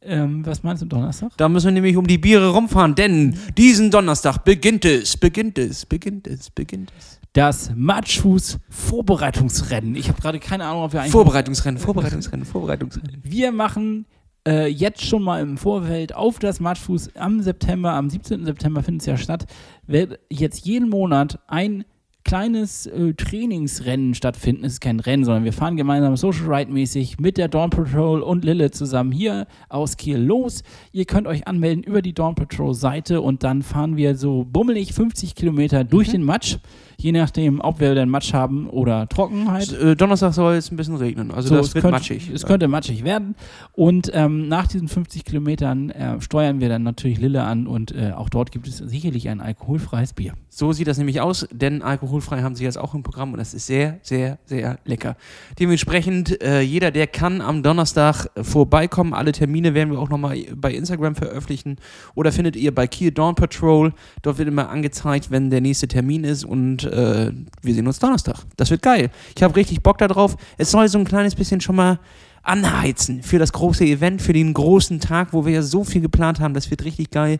Ähm, 0.00 0.44
was 0.44 0.62
meinst 0.64 0.82
du 0.82 0.86
Donnerstag? 0.86 1.30
Da 1.36 1.48
müssen 1.48 1.66
wir 1.66 1.72
nämlich 1.72 1.96
um 1.96 2.06
die 2.06 2.18
Biere 2.18 2.50
rumfahren, 2.50 2.94
denn 2.96 3.36
diesen 3.56 3.90
Donnerstag 3.92 4.38
beginnt 4.38 4.84
es, 4.84 5.16
beginnt 5.16 5.58
es, 5.58 5.86
beginnt 5.86 6.26
es, 6.26 6.50
beginnt 6.50 6.92
es. 6.98 7.17
Das 7.38 7.70
Matschfuß-Vorbereitungsrennen. 7.76 9.94
Ich 9.94 10.08
habe 10.08 10.20
gerade 10.20 10.40
keine 10.40 10.64
Ahnung, 10.64 10.82
ob 10.82 10.92
wir 10.92 11.02
eigentlich. 11.02 11.12
Vorbereitungsrennen, 11.12 11.78
Vorbereitungsrennen, 11.78 12.44
Vorbereitungsrennen. 12.44 13.20
Wir 13.22 13.52
machen 13.52 14.06
äh, 14.44 14.66
jetzt 14.66 15.04
schon 15.04 15.22
mal 15.22 15.40
im 15.40 15.56
Vorfeld 15.56 16.16
auf 16.16 16.40
das 16.40 16.58
Matschfuß 16.58 17.14
am 17.14 17.40
September, 17.40 17.92
am 17.92 18.10
17. 18.10 18.44
September 18.44 18.82
findet 18.82 19.02
es 19.02 19.06
ja 19.06 19.16
statt, 19.16 19.46
wird 19.86 20.18
jetzt 20.28 20.66
jeden 20.66 20.88
Monat 20.88 21.38
ein 21.46 21.84
kleines 22.24 22.86
äh, 22.86 23.14
Trainingsrennen 23.14 24.14
stattfinden. 24.14 24.64
Es 24.64 24.72
ist 24.72 24.80
kein 24.80 24.98
Rennen, 24.98 25.24
sondern 25.24 25.44
wir 25.44 25.52
fahren 25.52 25.76
gemeinsam 25.76 26.16
Social 26.16 26.52
Ride 26.52 26.72
mäßig 26.72 27.20
mit 27.20 27.38
der 27.38 27.46
Dawn 27.46 27.70
Patrol 27.70 28.20
und 28.20 28.44
Lille 28.44 28.72
zusammen 28.72 29.12
hier 29.12 29.46
aus 29.68 29.96
Kiel 29.96 30.18
los. 30.18 30.64
Ihr 30.90 31.04
könnt 31.04 31.28
euch 31.28 31.46
anmelden 31.46 31.84
über 31.84 32.02
die 32.02 32.14
Dawn 32.14 32.34
Patrol 32.34 32.74
Seite 32.74 33.20
und 33.20 33.44
dann 33.44 33.62
fahren 33.62 33.96
wir 33.96 34.16
so 34.16 34.44
bummelig 34.44 34.92
50 34.92 35.36
Kilometer 35.36 35.84
durch 35.84 36.10
den 36.10 36.24
Matsch. 36.24 36.56
Je 37.00 37.12
nachdem, 37.12 37.60
ob 37.60 37.78
wir 37.78 37.94
dann 37.94 38.08
Matsch 38.08 38.32
haben 38.32 38.68
oder 38.68 39.08
Trockenheit. 39.08 39.72
Äh, 39.72 39.94
Donnerstag 39.94 40.34
soll 40.34 40.54
es 40.54 40.72
ein 40.72 40.76
bisschen 40.76 40.96
regnen, 40.96 41.30
also 41.30 41.50
So, 41.50 41.56
das 41.56 41.68
es 41.68 41.74
wird 41.76 41.82
könnte, 41.82 41.94
matschig. 41.96 42.28
Es 42.34 42.44
könnte 42.44 42.66
matschig 42.66 43.04
werden. 43.04 43.36
Und 43.72 44.10
ähm, 44.14 44.48
nach 44.48 44.66
diesen 44.66 44.88
50 44.88 45.24
Kilometern 45.24 45.90
äh, 45.90 46.20
steuern 46.20 46.60
wir 46.60 46.68
dann 46.68 46.82
natürlich 46.82 47.20
Lille 47.20 47.44
an 47.44 47.68
und 47.68 47.94
äh, 47.94 48.10
auch 48.16 48.28
dort 48.28 48.50
gibt 48.50 48.66
es 48.66 48.78
sicherlich 48.78 49.28
ein 49.28 49.40
alkoholfreies 49.40 50.12
Bier. 50.12 50.32
So 50.48 50.72
sieht 50.72 50.88
das 50.88 50.98
nämlich 50.98 51.20
aus, 51.20 51.46
denn 51.52 51.82
alkoholfrei 51.82 52.42
haben 52.42 52.56
sie 52.56 52.64
jetzt 52.64 52.78
auch 52.78 52.94
im 52.94 53.04
Programm 53.04 53.30
und 53.30 53.38
das 53.38 53.54
ist 53.54 53.68
sehr, 53.68 54.00
sehr, 54.02 54.38
sehr 54.46 54.80
lecker. 54.84 55.16
Dementsprechend, 55.60 56.42
äh, 56.42 56.62
jeder, 56.62 56.90
der 56.90 57.06
kann 57.06 57.40
am 57.40 57.62
Donnerstag 57.62 58.26
vorbeikommen. 58.42 59.14
Alle 59.14 59.30
Termine 59.30 59.72
werden 59.72 59.92
wir 59.92 60.00
auch 60.00 60.08
nochmal 60.08 60.36
bei 60.56 60.74
Instagram 60.74 61.14
veröffentlichen 61.14 61.76
oder 62.16 62.32
findet 62.32 62.56
ihr 62.56 62.74
bei 62.74 62.88
Kiel 62.88 63.12
Dawn 63.12 63.36
Patrol. 63.36 63.92
Dort 64.22 64.38
wird 64.38 64.48
immer 64.48 64.68
angezeigt, 64.68 65.30
wenn 65.30 65.50
der 65.50 65.60
nächste 65.60 65.86
Termin 65.86 66.24
ist 66.24 66.44
und 66.44 66.87
äh, 66.92 67.32
wir 67.62 67.74
sehen 67.74 67.86
uns 67.86 67.98
Donnerstag. 67.98 68.36
Das 68.56 68.70
wird 68.70 68.82
geil. 68.82 69.10
Ich 69.36 69.42
habe 69.42 69.56
richtig 69.56 69.82
Bock 69.82 69.98
darauf. 69.98 70.36
Es 70.56 70.70
soll 70.70 70.88
so 70.88 70.98
ein 70.98 71.04
kleines 71.04 71.34
bisschen 71.34 71.60
schon 71.60 71.76
mal 71.76 71.98
anheizen 72.42 73.22
für 73.22 73.38
das 73.38 73.52
große 73.52 73.84
Event, 73.84 74.22
für 74.22 74.32
den 74.32 74.54
großen 74.54 75.00
Tag, 75.00 75.32
wo 75.32 75.44
wir 75.44 75.52
ja 75.52 75.62
so 75.62 75.84
viel 75.84 76.00
geplant 76.00 76.40
haben. 76.40 76.54
Das 76.54 76.70
wird 76.70 76.84
richtig 76.84 77.10
geil. 77.10 77.38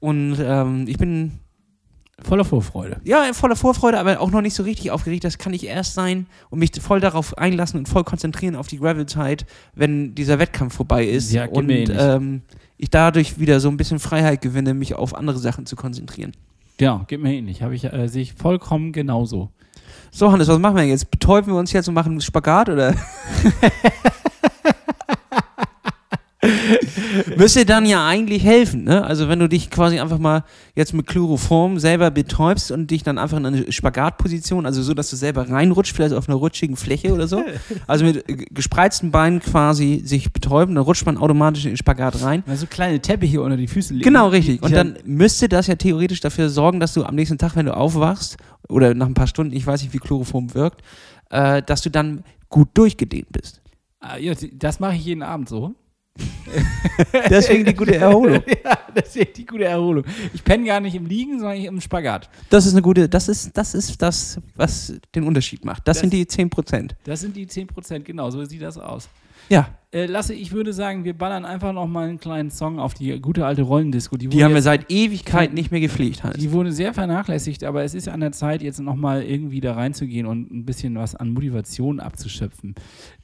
Und 0.00 0.36
ähm, 0.40 0.86
ich 0.88 0.98
bin 0.98 1.40
Voller 2.22 2.44
Vorfreude. 2.44 3.00
ja, 3.04 3.32
voller 3.32 3.56
Vorfreude, 3.56 3.98
aber 3.98 4.20
auch 4.20 4.30
noch 4.30 4.42
nicht 4.42 4.54
so 4.54 4.62
richtig 4.62 4.90
aufgeregt. 4.90 5.24
Das 5.24 5.38
kann 5.38 5.52
ich 5.54 5.66
erst 5.66 5.94
sein 5.94 6.26
und 6.50 6.58
mich 6.58 6.70
voll 6.80 7.00
darauf 7.00 7.38
einlassen 7.38 7.78
und 7.78 7.88
voll 7.88 8.04
konzentrieren 8.04 8.56
auf 8.56 8.66
die 8.66 8.78
Gravel-Zeit, 8.78 9.46
wenn 9.74 10.14
dieser 10.14 10.38
Wettkampf 10.38 10.74
vorbei 10.74 11.06
ist. 11.06 11.32
Ja, 11.32 11.46
und 11.46 11.70
ähm, 11.70 12.42
ich 12.76 12.90
dadurch 12.90 13.38
wieder 13.38 13.60
so 13.60 13.68
ein 13.68 13.76
bisschen 13.76 13.98
Freiheit 13.98 14.42
gewinne, 14.42 14.74
mich 14.74 14.94
auf 14.94 15.14
andere 15.14 15.38
Sachen 15.38 15.66
zu 15.66 15.76
konzentrieren. 15.76 16.32
Genau, 16.80 17.02
geht 17.06 17.20
mir 17.20 17.34
ähnlich. 17.34 17.62
Habe 17.62 17.74
ich, 17.74 17.84
äh, 17.84 18.08
sehe 18.08 18.22
ich 18.22 18.32
vollkommen 18.32 18.92
genauso. 18.92 19.50
So, 20.10 20.32
Hannes, 20.32 20.48
was 20.48 20.58
machen 20.58 20.76
wir 20.76 20.84
jetzt? 20.84 21.10
Betäuben 21.10 21.52
wir 21.52 21.58
uns 21.58 21.72
jetzt 21.72 21.88
und 21.88 21.94
machen 21.94 22.12
einen 22.12 22.22
Spagat 22.22 22.70
oder? 22.70 22.94
Müsste 27.36 27.64
dann 27.64 27.86
ja 27.86 28.06
eigentlich 28.06 28.44
helfen, 28.44 28.84
ne? 28.84 29.04
Also 29.04 29.28
wenn 29.28 29.38
du 29.38 29.48
dich 29.48 29.70
quasi 29.70 29.98
einfach 30.00 30.18
mal 30.18 30.44
jetzt 30.74 30.94
mit 30.94 31.06
Chloroform 31.06 31.78
selber 31.78 32.10
betäubst 32.10 32.70
und 32.70 32.90
dich 32.90 33.02
dann 33.02 33.18
einfach 33.18 33.38
in 33.38 33.46
eine 33.46 33.72
Spagatposition, 33.72 34.66
also 34.66 34.82
so, 34.82 34.94
dass 34.94 35.10
du 35.10 35.16
selber 35.16 35.48
reinrutscht, 35.48 35.94
vielleicht 35.94 36.14
auf 36.14 36.28
einer 36.28 36.36
rutschigen 36.36 36.76
Fläche 36.76 37.12
oder 37.12 37.26
so. 37.26 37.44
Also 37.86 38.04
mit 38.04 38.24
gespreizten 38.54 39.10
Beinen 39.10 39.40
quasi 39.40 40.02
sich 40.04 40.32
betäuben, 40.32 40.74
dann 40.74 40.84
rutscht 40.84 41.06
man 41.06 41.16
automatisch 41.16 41.64
in 41.64 41.72
den 41.72 41.76
Spagat 41.76 42.22
rein. 42.22 42.44
Also 42.46 42.66
kleine 42.66 43.00
Teppiche 43.00 43.40
unter 43.40 43.56
die 43.56 43.66
Füße 43.66 43.94
legen. 43.94 44.04
Genau, 44.04 44.28
richtig. 44.28 44.62
Und 44.62 44.72
dann 44.72 44.98
müsste 45.04 45.48
das 45.48 45.66
ja 45.66 45.74
theoretisch 45.74 46.20
dafür 46.20 46.48
sorgen, 46.48 46.78
dass 46.78 46.94
du 46.94 47.04
am 47.04 47.14
nächsten 47.14 47.38
Tag, 47.38 47.56
wenn 47.56 47.66
du 47.66 47.76
aufwachst, 47.76 48.36
oder 48.68 48.94
nach 48.94 49.06
ein 49.06 49.14
paar 49.14 49.26
Stunden, 49.26 49.54
ich 49.54 49.66
weiß 49.66 49.82
nicht, 49.82 49.92
wie 49.92 49.98
Chloroform 49.98 50.54
wirkt, 50.54 50.82
äh, 51.30 51.62
dass 51.62 51.82
du 51.82 51.90
dann 51.90 52.24
gut 52.48 52.68
durchgedehnt 52.74 53.32
bist. 53.32 53.60
Ah, 54.00 54.16
ja, 54.16 54.34
das 54.52 54.80
mache 54.80 54.96
ich 54.96 55.04
jeden 55.04 55.22
Abend 55.22 55.48
so. 55.48 55.74
Deswegen 57.30 57.64
die 57.64 57.74
gute 57.74 57.94
Erholung. 57.96 58.42
ja, 58.64 58.78
das 58.94 59.14
ist 59.16 59.36
die 59.36 59.46
gute 59.46 59.64
Erholung. 59.64 60.04
Ich 60.34 60.42
penne 60.42 60.66
gar 60.66 60.80
nicht 60.80 60.94
im 60.94 61.06
Liegen, 61.06 61.38
sondern 61.38 61.58
im 61.58 61.80
Spagat. 61.80 62.28
Das 62.48 62.66
ist 62.66 62.72
eine 62.72 62.82
gute, 62.82 63.08
das 63.08 63.28
ist, 63.28 63.56
das 63.56 63.74
ist 63.74 64.00
das, 64.02 64.38
was 64.56 64.92
den 65.14 65.24
Unterschied 65.24 65.64
macht. 65.64 65.86
Das, 65.86 65.96
Das- 65.96 66.00
sind 66.00 66.12
die 66.12 66.24
10%. 66.26 66.92
Das 67.04 67.20
sind 67.20 67.36
die 67.36 67.46
10%, 67.46 68.00
genau, 68.00 68.30
so 68.30 68.44
sieht 68.44 68.62
das 68.62 68.78
aus. 68.78 69.08
Ja, 69.50 69.68
Äh, 69.92 70.06
Lasse, 70.06 70.34
ich 70.34 70.52
würde 70.52 70.72
sagen, 70.72 71.02
wir 71.02 71.14
ballern 71.18 71.44
einfach 71.44 71.72
noch 71.72 71.88
mal 71.88 72.08
einen 72.08 72.20
kleinen 72.20 72.52
Song 72.52 72.78
auf 72.78 72.94
die 72.94 73.20
gute 73.20 73.44
alte 73.44 73.62
Rollendisco. 73.62 74.16
die 74.16 74.32
wurde 74.32 74.44
haben 74.44 74.54
wir 74.54 74.62
seit 74.62 74.88
Ewigkeit 74.88 75.52
nicht 75.52 75.72
mehr 75.72 75.80
gepflegt, 75.80 76.22
Hannes. 76.22 76.38
Die 76.38 76.52
wurde 76.52 76.70
sehr 76.70 76.94
vernachlässigt, 76.94 77.64
aber 77.64 77.82
es 77.82 77.94
ist 77.94 78.08
an 78.08 78.20
der 78.20 78.30
Zeit, 78.30 78.62
jetzt 78.62 78.78
nochmal 78.78 79.24
irgendwie 79.24 79.60
da 79.60 79.72
reinzugehen 79.74 80.26
und 80.26 80.52
ein 80.52 80.64
bisschen 80.64 80.94
was 80.94 81.16
an 81.16 81.30
Motivation 81.30 81.98
abzuschöpfen. 81.98 82.76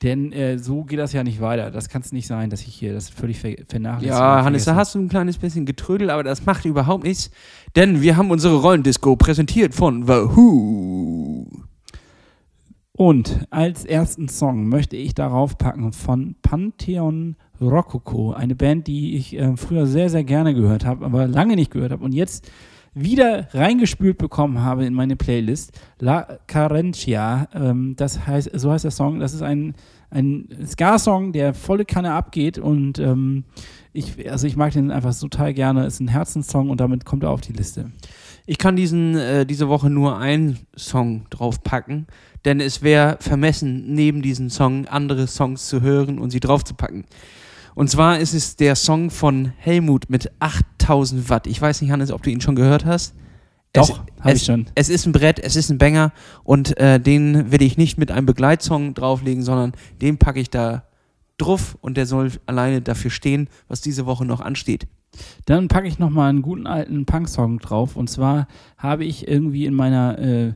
Denn 0.02 0.32
äh, 0.32 0.58
so 0.58 0.82
geht 0.82 0.98
das 0.98 1.12
ja 1.12 1.22
nicht 1.22 1.40
weiter. 1.40 1.70
Das 1.70 1.88
kann 1.88 2.02
es 2.02 2.10
nicht 2.10 2.26
sein, 2.26 2.50
dass 2.50 2.62
ich 2.62 2.74
hier 2.74 2.92
das 2.92 3.10
völlig 3.10 3.38
ver 3.38 3.54
vernachlässige. 3.68 4.18
Ja, 4.18 4.42
Hannes, 4.42 4.64
da 4.64 4.74
hast 4.74 4.92
du 4.96 4.98
ein 4.98 5.08
kleines 5.08 5.38
bisschen 5.38 5.66
getrödelt, 5.66 6.10
aber 6.10 6.24
das 6.24 6.46
macht 6.46 6.64
überhaupt 6.64 7.04
nichts, 7.04 7.30
denn 7.76 8.02
wir 8.02 8.16
haben 8.16 8.32
unsere 8.32 8.56
Rollendisco 8.56 9.14
präsentiert 9.14 9.72
von 9.72 10.02
The 10.02 10.34
Who. 10.34 11.65
Und 12.96 13.46
als 13.50 13.84
ersten 13.84 14.26
Song 14.28 14.68
möchte 14.68 14.96
ich 14.96 15.14
darauf 15.14 15.58
packen 15.58 15.92
von 15.92 16.34
Pantheon 16.40 17.36
Rococo, 17.60 18.32
eine 18.32 18.54
Band, 18.54 18.86
die 18.86 19.16
ich 19.16 19.36
äh, 19.38 19.54
früher 19.56 19.86
sehr, 19.86 20.08
sehr 20.08 20.24
gerne 20.24 20.54
gehört 20.54 20.86
habe, 20.86 21.04
aber 21.04 21.26
lange 21.26 21.56
nicht 21.56 21.70
gehört 21.70 21.92
habe 21.92 22.02
und 22.04 22.12
jetzt 22.12 22.50
wieder 22.94 23.48
reingespült 23.52 24.16
bekommen 24.16 24.62
habe 24.62 24.86
in 24.86 24.94
meine 24.94 25.16
Playlist. 25.16 25.78
La 25.98 26.38
Carencia, 26.46 27.48
ähm, 27.52 27.94
das 27.96 28.26
heißt, 28.26 28.58
so 28.58 28.72
heißt 28.72 28.84
der 28.84 28.90
Song. 28.90 29.20
Das 29.20 29.34
ist 29.34 29.42
ein, 29.42 29.74
ein 30.08 30.48
Ska-Song, 30.64 31.32
der 31.32 31.52
volle 31.52 31.84
Kanne 31.84 32.12
abgeht 32.12 32.58
und 32.58 32.98
ähm, 32.98 33.44
ich, 33.92 34.30
also 34.30 34.46
ich 34.46 34.56
mag 34.56 34.72
den 34.72 34.90
einfach 34.90 35.14
total 35.18 35.52
gerne. 35.52 35.84
Ist 35.84 36.00
ein 36.00 36.08
Herzenssong 36.08 36.70
und 36.70 36.80
damit 36.80 37.04
kommt 37.04 37.24
er 37.24 37.30
auf 37.30 37.42
die 37.42 37.52
Liste. 37.52 37.92
Ich 38.46 38.58
kann 38.58 38.76
diesen, 38.76 39.16
äh, 39.16 39.44
diese 39.44 39.68
Woche 39.68 39.90
nur 39.90 40.18
einen 40.18 40.58
Song 40.76 41.26
draufpacken, 41.30 42.06
denn 42.44 42.60
es 42.60 42.82
wäre 42.82 43.16
vermessen, 43.20 43.92
neben 43.94 44.22
diesem 44.22 44.50
Song 44.50 44.86
andere 44.86 45.26
Songs 45.26 45.66
zu 45.66 45.80
hören 45.80 46.18
und 46.18 46.30
sie 46.30 46.40
draufzupacken. 46.40 47.04
Und 47.74 47.90
zwar 47.90 48.20
ist 48.20 48.32
es 48.32 48.56
der 48.56 48.76
Song 48.76 49.10
von 49.10 49.52
Helmut 49.58 50.08
mit 50.08 50.30
8000 50.38 51.28
Watt. 51.28 51.46
Ich 51.46 51.60
weiß 51.60 51.82
nicht, 51.82 51.90
Hannes, 51.90 52.12
ob 52.12 52.22
du 52.22 52.30
ihn 52.30 52.40
schon 52.40 52.54
gehört 52.54 52.84
hast. 52.84 53.14
Doch, 53.72 54.00
hab 54.20 54.32
es, 54.32 54.40
ich 54.40 54.46
schon. 54.46 54.66
Es 54.74 54.88
ist 54.88 55.06
ein 55.06 55.12
Brett, 55.12 55.38
es 55.38 55.56
ist 55.56 55.68
ein 55.68 55.78
Banger 55.78 56.12
und 56.44 56.78
äh, 56.78 56.98
den 56.98 57.50
will 57.52 57.62
ich 57.62 57.76
nicht 57.76 57.98
mit 57.98 58.10
einem 58.10 58.26
Begleitsong 58.26 58.94
drauflegen, 58.94 59.42
sondern 59.42 59.72
den 60.00 60.16
packe 60.18 60.40
ich 60.40 60.50
da 60.50 60.84
drauf 61.36 61.76
und 61.80 61.96
der 61.96 62.06
soll 62.06 62.32
alleine 62.46 62.80
dafür 62.80 63.10
stehen, 63.10 63.48
was 63.68 63.80
diese 63.80 64.06
Woche 64.06 64.24
noch 64.24 64.40
ansteht. 64.40 64.86
Dann 65.44 65.68
packe 65.68 65.88
ich 65.88 65.98
nochmal 65.98 66.30
einen 66.30 66.42
guten 66.42 66.66
alten 66.66 67.06
Punk-Song 67.06 67.58
drauf. 67.58 67.96
Und 67.96 68.08
zwar 68.08 68.46
habe 68.76 69.04
ich 69.04 69.28
irgendwie 69.28 69.66
in 69.66 69.74
meiner 69.74 70.18
äh, 70.18 70.52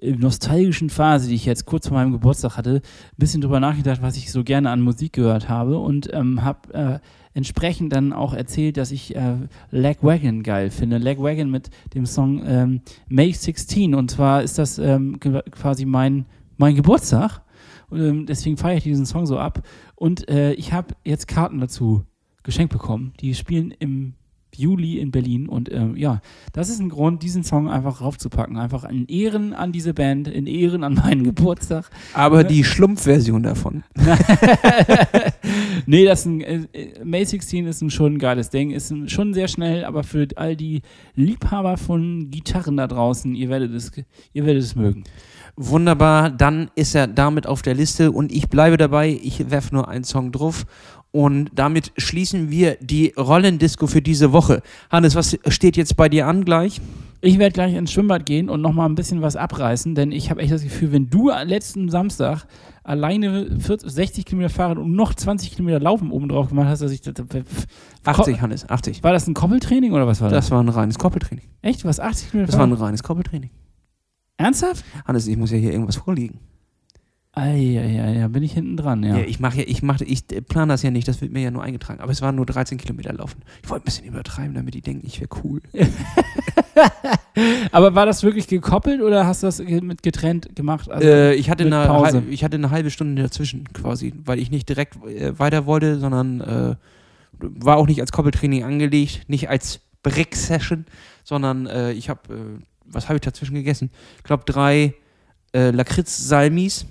nostalgischen 0.00 0.90
Phase, 0.90 1.28
die 1.28 1.34
ich 1.34 1.44
jetzt 1.44 1.66
kurz 1.66 1.88
vor 1.88 1.96
meinem 1.96 2.12
Geburtstag 2.12 2.56
hatte, 2.56 2.76
ein 2.76 3.16
bisschen 3.16 3.40
drüber 3.40 3.60
nachgedacht, 3.60 4.02
was 4.02 4.16
ich 4.16 4.32
so 4.32 4.44
gerne 4.44 4.70
an 4.70 4.80
Musik 4.80 5.12
gehört 5.12 5.48
habe. 5.48 5.78
Und 5.78 6.12
ähm, 6.12 6.42
habe 6.42 6.74
äh, 6.74 6.98
entsprechend 7.34 7.92
dann 7.92 8.12
auch 8.12 8.34
erzählt, 8.34 8.76
dass 8.76 8.90
ich 8.90 9.16
äh, 9.16 9.36
Lagwagon 9.70 10.42
geil 10.42 10.70
finde. 10.70 10.98
Lagwagon 10.98 11.50
mit 11.50 11.70
dem 11.94 12.06
Song 12.06 12.42
ähm, 12.46 12.80
May 13.08 13.32
16. 13.32 13.94
Und 13.94 14.10
zwar 14.10 14.42
ist 14.42 14.58
das 14.58 14.78
ähm, 14.78 15.18
quasi 15.20 15.84
mein, 15.84 16.26
mein 16.56 16.74
Geburtstag. 16.74 17.42
Und, 17.90 18.00
ähm, 18.00 18.26
deswegen 18.26 18.56
feiere 18.56 18.78
ich 18.78 18.84
diesen 18.84 19.06
Song 19.06 19.26
so 19.26 19.38
ab. 19.38 19.62
Und 19.94 20.28
äh, 20.28 20.52
ich 20.54 20.72
habe 20.72 20.94
jetzt 21.04 21.28
Karten 21.28 21.58
dazu 21.60 22.04
geschenkt 22.42 22.72
bekommen. 22.72 23.12
Die 23.20 23.34
spielen 23.34 23.72
im 23.78 24.14
Juli 24.54 24.98
in 24.98 25.10
Berlin 25.10 25.48
und 25.48 25.72
ähm, 25.72 25.96
ja, 25.96 26.20
das 26.52 26.68
ist 26.68 26.78
ein 26.78 26.90
Grund, 26.90 27.22
diesen 27.22 27.42
Song 27.42 27.70
einfach 27.70 28.00
raufzupacken. 28.00 28.58
Einfach 28.58 28.84
in 28.84 29.06
Ehren 29.06 29.54
an 29.54 29.72
diese 29.72 29.94
Band, 29.94 30.28
in 30.28 30.46
Ehren 30.46 30.84
an 30.84 30.94
meinen 30.94 31.24
Geburtstag. 31.24 31.90
Aber 32.12 32.44
die 32.44 32.64
Schlumpfversion 32.64 33.42
davon. 33.42 33.84
nee, 35.86 36.04
das 36.04 36.20
ist 36.20 36.26
ein, 36.26 36.40
äh, 36.40 36.60
äh, 36.72 37.04
May 37.04 37.24
16 37.24 37.66
ist 37.66 37.82
ein 37.82 37.90
schon 37.90 38.18
geiles 38.18 38.50
Ding, 38.50 38.70
ist 38.70 38.90
ein, 38.90 39.08
schon 39.08 39.34
sehr 39.34 39.48
schnell, 39.48 39.84
aber 39.84 40.04
für 40.04 40.26
all 40.36 40.56
die 40.56 40.82
Liebhaber 41.14 41.76
von 41.76 42.30
Gitarren 42.30 42.76
da 42.76 42.86
draußen, 42.86 43.34
ihr 43.34 43.48
werdet 43.48 43.72
es, 43.72 43.92
ihr 44.32 44.46
werdet 44.46 44.62
es 44.62 44.74
mögen. 44.74 45.04
Wunderbar, 45.56 46.30
dann 46.30 46.70
ist 46.76 46.94
er 46.94 47.06
damit 47.06 47.46
auf 47.46 47.60
der 47.60 47.74
Liste 47.74 48.10
und 48.10 48.32
ich 48.32 48.48
bleibe 48.48 48.78
dabei. 48.78 49.20
Ich 49.22 49.50
werfe 49.50 49.74
nur 49.74 49.86
einen 49.86 50.04
Song 50.04 50.32
drauf. 50.32 50.64
Und 51.10 51.50
damit 51.54 51.92
schließen 51.98 52.50
wir 52.50 52.78
die 52.80 53.12
Rollendisco 53.18 53.86
für 53.86 54.00
diese 54.00 54.32
Woche. 54.32 54.62
Hannes, 54.90 55.14
was 55.14 55.38
steht 55.48 55.76
jetzt 55.76 55.94
bei 55.94 56.08
dir 56.08 56.26
an 56.26 56.46
gleich? 56.46 56.80
Ich 57.20 57.38
werde 57.38 57.52
gleich 57.52 57.74
ins 57.74 57.92
Schwimmbad 57.92 58.24
gehen 58.24 58.48
und 58.48 58.62
nochmal 58.62 58.88
ein 58.88 58.94
bisschen 58.94 59.20
was 59.20 59.36
abreißen, 59.36 59.94
denn 59.94 60.10
ich 60.10 60.30
habe 60.30 60.40
echt 60.40 60.52
das 60.52 60.64
Gefühl, 60.64 60.90
wenn 60.90 61.10
du 61.10 61.30
letzten 61.44 61.90
Samstag 61.90 62.46
alleine 62.84 63.58
40, 63.58 63.90
60 63.90 64.24
Kilometer 64.24 64.50
Fahrrad 64.50 64.78
und 64.78 64.92
noch 64.94 65.14
20 65.14 65.52
Kilometer 65.52 65.80
Laufen 65.80 66.10
oben 66.10 66.28
drauf 66.28 66.48
gemacht 66.48 66.68
hast, 66.68 66.82
dass 66.82 66.92
ich 66.92 67.00
das, 67.00 67.14
80, 68.04 68.40
Hannes, 68.40 68.68
80. 68.68 69.02
war 69.02 69.12
das 69.12 69.26
ein 69.26 69.34
Koppeltraining 69.34 69.92
oder 69.92 70.06
was 70.06 70.20
war 70.20 70.28
das? 70.28 70.44
Das 70.46 70.50
war 70.50 70.62
ein 70.62 70.68
reines 70.68 70.98
Koppeltraining. 70.98 71.44
Echt? 71.62 71.84
Was 71.84 72.00
80 72.00 72.30
Kilometer 72.30 72.52
Das 72.52 72.58
war 72.58 72.66
ein 72.66 72.72
reines 72.72 73.02
Koppeltraining. 73.02 73.50
Ernsthaft? 74.36 74.84
Hannes, 75.06 75.26
ich 75.26 75.36
muss 75.36 75.50
ja 75.50 75.58
hier 75.58 75.72
irgendwas 75.72 75.96
vorliegen. 75.96 76.40
Eieiei, 77.34 78.18
ja, 78.18 78.28
bin 78.28 78.42
ich 78.42 78.52
hinten 78.52 78.76
dran, 78.76 79.02
ja. 79.02 79.16
Ja. 79.16 79.24
ich 79.24 79.40
mache 79.40 79.58
ja, 79.60 79.64
ich 79.66 79.82
mache, 79.82 80.04
ich 80.04 80.26
plane 80.26 80.70
das 80.74 80.82
ja 80.82 80.90
nicht, 80.90 81.08
das 81.08 81.22
wird 81.22 81.32
mir 81.32 81.40
ja 81.40 81.50
nur 81.50 81.62
eingetragen. 81.62 82.00
Aber 82.00 82.12
es 82.12 82.20
waren 82.20 82.34
nur 82.36 82.44
13 82.44 82.76
Kilometer 82.76 83.10
laufen. 83.14 83.40
Ich 83.62 83.70
wollte 83.70 83.84
ein 83.84 83.86
bisschen 83.86 84.04
übertreiben, 84.06 84.54
damit 84.54 84.74
die 84.74 84.82
denken, 84.82 85.06
ich 85.06 85.18
wäre 85.20 85.30
cool. 85.42 85.62
Aber 87.72 87.94
war 87.94 88.04
das 88.06 88.22
wirklich 88.22 88.48
gekoppelt 88.48 89.00
oder 89.00 89.26
hast 89.26 89.42
du 89.42 89.46
das 89.46 89.60
mit 89.60 90.02
getrennt 90.02 90.54
gemacht? 90.54 90.90
Also, 90.90 91.08
äh, 91.08 91.34
ich, 91.34 91.48
hatte 91.48 91.64
eine, 91.64 91.88
halbe- 91.88 92.22
ich 92.30 92.44
hatte 92.44 92.56
eine 92.56 92.70
halbe 92.70 92.90
Stunde 92.90 93.22
dazwischen 93.22 93.64
quasi, 93.72 94.12
weil 94.24 94.38
ich 94.38 94.50
nicht 94.50 94.68
direkt 94.68 94.96
äh, 95.06 95.38
weiter 95.38 95.64
wollte, 95.66 95.98
sondern 95.98 96.40
äh, 96.42 96.74
war 97.40 97.78
auch 97.78 97.86
nicht 97.86 98.00
als 98.00 98.12
Koppeltraining 98.12 98.64
angelegt, 98.64 99.22
nicht 99.28 99.48
als 99.48 99.80
Brick-Session, 100.02 100.84
sondern 101.24 101.66
äh, 101.66 101.92
ich 101.92 102.10
habe, 102.10 102.20
äh, 102.34 102.62
was 102.84 103.08
habe 103.08 103.16
ich 103.16 103.22
dazwischen 103.22 103.54
gegessen? 103.54 103.90
Ich 104.18 104.24
glaube 104.24 104.44
drei 104.46 104.94
äh, 105.54 105.70
Lakritz-Salmis, 105.70 106.84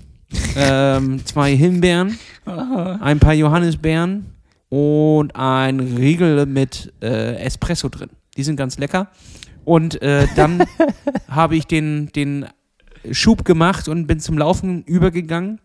ähm, 0.56 1.24
zwei 1.24 1.56
Himbeeren, 1.56 2.18
ein 2.44 3.18
paar 3.18 3.34
Johannisbeeren 3.34 4.26
und 4.68 5.36
ein 5.36 5.80
Riegel 5.80 6.46
mit 6.46 6.92
äh, 7.02 7.36
Espresso 7.36 7.88
drin. 7.88 8.10
Die 8.36 8.42
sind 8.42 8.56
ganz 8.56 8.78
lecker. 8.78 9.08
Und 9.64 10.00
äh, 10.02 10.26
dann 10.34 10.64
habe 11.28 11.56
ich 11.56 11.66
den, 11.66 12.10
den 12.14 12.46
Schub 13.10 13.44
gemacht 13.44 13.88
und 13.88 14.06
bin 14.06 14.20
zum 14.20 14.38
Laufen 14.38 14.82
übergegangen. 14.84 15.60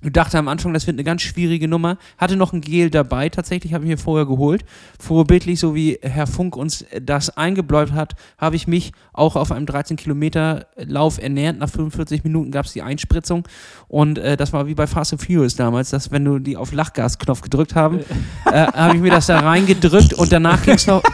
Ich 0.00 0.12
dachte 0.12 0.38
am 0.38 0.46
Anfang, 0.46 0.72
das 0.72 0.86
wird 0.86 0.94
eine 0.94 1.02
ganz 1.02 1.22
schwierige 1.22 1.66
Nummer. 1.66 1.98
Hatte 2.18 2.36
noch 2.36 2.52
ein 2.52 2.60
Gel 2.60 2.88
dabei, 2.88 3.30
tatsächlich 3.30 3.74
habe 3.74 3.82
ich 3.84 3.90
mir 3.90 3.98
vorher 3.98 4.26
geholt. 4.26 4.64
Vorbildlich, 5.00 5.58
so 5.58 5.74
wie 5.74 5.98
Herr 6.02 6.28
Funk 6.28 6.56
uns 6.56 6.84
das 7.02 7.36
eingebläut 7.36 7.90
hat, 7.90 8.14
habe 8.38 8.54
ich 8.54 8.68
mich 8.68 8.92
auch 9.12 9.34
auf 9.34 9.50
einem 9.50 9.66
13 9.66 9.96
Kilometer 9.96 10.66
Lauf 10.76 11.20
ernährt. 11.20 11.58
Nach 11.58 11.68
45 11.68 12.22
Minuten 12.22 12.52
gab 12.52 12.66
es 12.66 12.74
die 12.74 12.82
Einspritzung 12.82 13.48
und 13.88 14.18
äh, 14.18 14.36
das 14.36 14.52
war 14.52 14.68
wie 14.68 14.74
bei 14.74 14.86
Fast 14.86 15.14
and 15.14 15.22
Furious 15.22 15.56
damals, 15.56 15.90
dass 15.90 16.12
wenn 16.12 16.24
du 16.24 16.38
die 16.38 16.56
auf 16.56 16.72
Lachgasknopf 16.72 17.40
gedrückt 17.40 17.74
haben, 17.74 17.98
äh, 18.46 18.66
habe 18.66 18.94
ich 18.94 19.02
mir 19.02 19.10
das 19.10 19.26
da 19.26 19.40
reingedrückt 19.40 20.14
und 20.14 20.30
danach 20.30 20.62
ging 20.62 20.74
es 20.74 20.86
noch... 20.86 21.02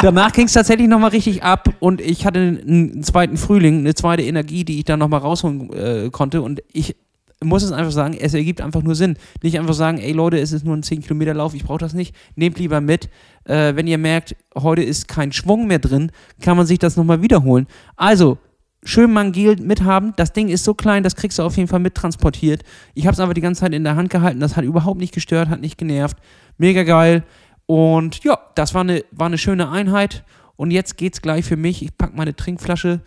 Danach 0.00 0.30
ging 0.30 0.46
es 0.46 0.52
tatsächlich 0.52 0.86
nochmal 0.86 1.10
richtig 1.10 1.42
ab 1.42 1.70
und 1.80 2.00
ich 2.00 2.24
hatte 2.24 2.38
einen 2.38 3.02
zweiten 3.02 3.36
Frühling, 3.36 3.78
eine 3.78 3.96
zweite 3.96 4.22
Energie, 4.22 4.64
die 4.64 4.78
ich 4.78 4.84
dann 4.84 5.00
nochmal 5.00 5.18
rausholen 5.18 5.72
äh, 5.72 6.10
konnte 6.12 6.40
und 6.40 6.62
ich 6.72 6.94
muss 7.42 7.62
es 7.62 7.72
einfach 7.72 7.92
sagen, 7.92 8.16
es 8.20 8.34
ergibt 8.34 8.60
einfach 8.60 8.82
nur 8.82 8.94
Sinn. 8.94 9.16
Nicht 9.42 9.58
einfach 9.58 9.74
sagen, 9.74 9.98
ey 9.98 10.12
Leute, 10.12 10.38
es 10.38 10.52
ist 10.52 10.64
nur 10.64 10.76
ein 10.76 10.82
10 10.82 11.02
Kilometer 11.02 11.34
Lauf, 11.34 11.54
ich 11.54 11.64
brauche 11.64 11.78
das 11.78 11.94
nicht. 11.94 12.14
Nehmt 12.34 12.58
lieber 12.58 12.80
mit. 12.80 13.08
Äh, 13.44 13.76
wenn 13.76 13.86
ihr 13.86 13.98
merkt, 13.98 14.36
heute 14.56 14.82
ist 14.82 15.08
kein 15.08 15.32
Schwung 15.32 15.66
mehr 15.66 15.78
drin, 15.78 16.10
kann 16.40 16.56
man 16.56 16.66
sich 16.66 16.78
das 16.78 16.96
nochmal 16.96 17.22
wiederholen. 17.22 17.66
Also, 17.96 18.38
schön 18.84 19.12
Mangel 19.12 19.56
mithaben. 19.56 20.14
Das 20.16 20.32
Ding 20.32 20.48
ist 20.48 20.64
so 20.64 20.74
klein, 20.74 21.02
das 21.02 21.16
kriegst 21.16 21.38
du 21.38 21.42
auf 21.42 21.56
jeden 21.56 21.68
Fall 21.68 21.80
mittransportiert. 21.80 22.64
Ich 22.94 23.06
habe 23.06 23.14
es 23.14 23.20
aber 23.20 23.34
die 23.34 23.40
ganze 23.40 23.60
Zeit 23.60 23.72
in 23.72 23.84
der 23.84 23.96
Hand 23.96 24.10
gehalten. 24.10 24.40
Das 24.40 24.56
hat 24.56 24.64
überhaupt 24.64 24.98
nicht 24.98 25.14
gestört, 25.14 25.48
hat 25.48 25.60
nicht 25.60 25.78
genervt. 25.78 26.16
Mega 26.56 26.82
geil. 26.82 27.24
Und 27.66 28.24
ja, 28.24 28.38
das 28.54 28.74
war 28.74 28.80
eine, 28.80 29.04
war 29.12 29.26
eine 29.26 29.38
schöne 29.38 29.70
Einheit. 29.70 30.24
Und 30.56 30.72
jetzt 30.72 30.96
geht's 30.96 31.22
gleich 31.22 31.44
für 31.44 31.56
mich. 31.56 31.82
Ich 31.82 31.96
packe 31.96 32.16
meine 32.16 32.34
Trinkflasche, 32.34 33.00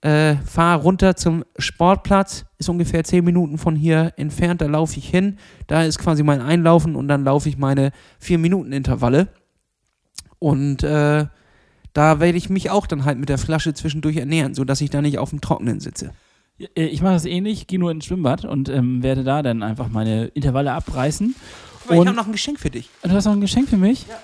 äh, 0.00 0.36
fahre 0.36 0.82
runter 0.82 1.16
zum 1.16 1.44
Sportplatz. 1.58 2.44
Ist 2.58 2.68
ungefähr 2.68 3.02
10 3.04 3.24
Minuten 3.24 3.58
von 3.58 3.74
hier 3.76 4.12
entfernt. 4.16 4.60
Da 4.60 4.66
laufe 4.66 4.98
ich 4.98 5.08
hin. 5.08 5.38
Da 5.66 5.82
ist 5.84 5.98
quasi 5.98 6.22
mein 6.22 6.40
Einlaufen 6.40 6.94
und 6.96 7.08
dann 7.08 7.24
laufe 7.24 7.48
ich 7.48 7.58
meine 7.58 7.90
4-Minuten-Intervalle. 8.22 9.28
Und 10.38 10.82
äh, 10.84 11.26
da 11.92 12.20
werde 12.20 12.38
ich 12.38 12.48
mich 12.48 12.70
auch 12.70 12.86
dann 12.86 13.04
halt 13.04 13.18
mit 13.18 13.28
der 13.28 13.38
Flasche 13.38 13.74
zwischendurch 13.74 14.16
ernähren, 14.16 14.54
sodass 14.54 14.80
ich 14.80 14.90
da 14.90 15.02
nicht 15.02 15.18
auf 15.18 15.30
dem 15.30 15.40
Trockenen 15.40 15.80
sitze. 15.80 16.12
Äh, 16.76 16.84
Ich 16.86 17.02
mache 17.02 17.14
das 17.14 17.24
ähnlich, 17.24 17.66
gehe 17.66 17.78
nur 17.80 17.90
ins 17.90 18.04
Schwimmbad 18.04 18.44
und 18.44 18.68
ähm, 18.68 19.02
werde 19.02 19.24
da 19.24 19.42
dann 19.42 19.62
einfach 19.64 19.88
meine 19.88 20.26
Intervalle 20.26 20.72
abreißen. 20.72 21.34
Aber 21.84 21.94
ich 21.94 22.00
Und- 22.00 22.06
habe 22.08 22.16
noch 22.16 22.26
ein 22.26 22.32
Geschenk 22.32 22.60
für 22.60 22.70
dich. 22.70 22.88
Du 23.02 23.10
hast 23.10 23.24
noch 23.24 23.32
ein 23.32 23.40
Geschenk 23.40 23.68
für 23.68 23.76
mich? 23.78 24.06
Ja. 24.08 24.14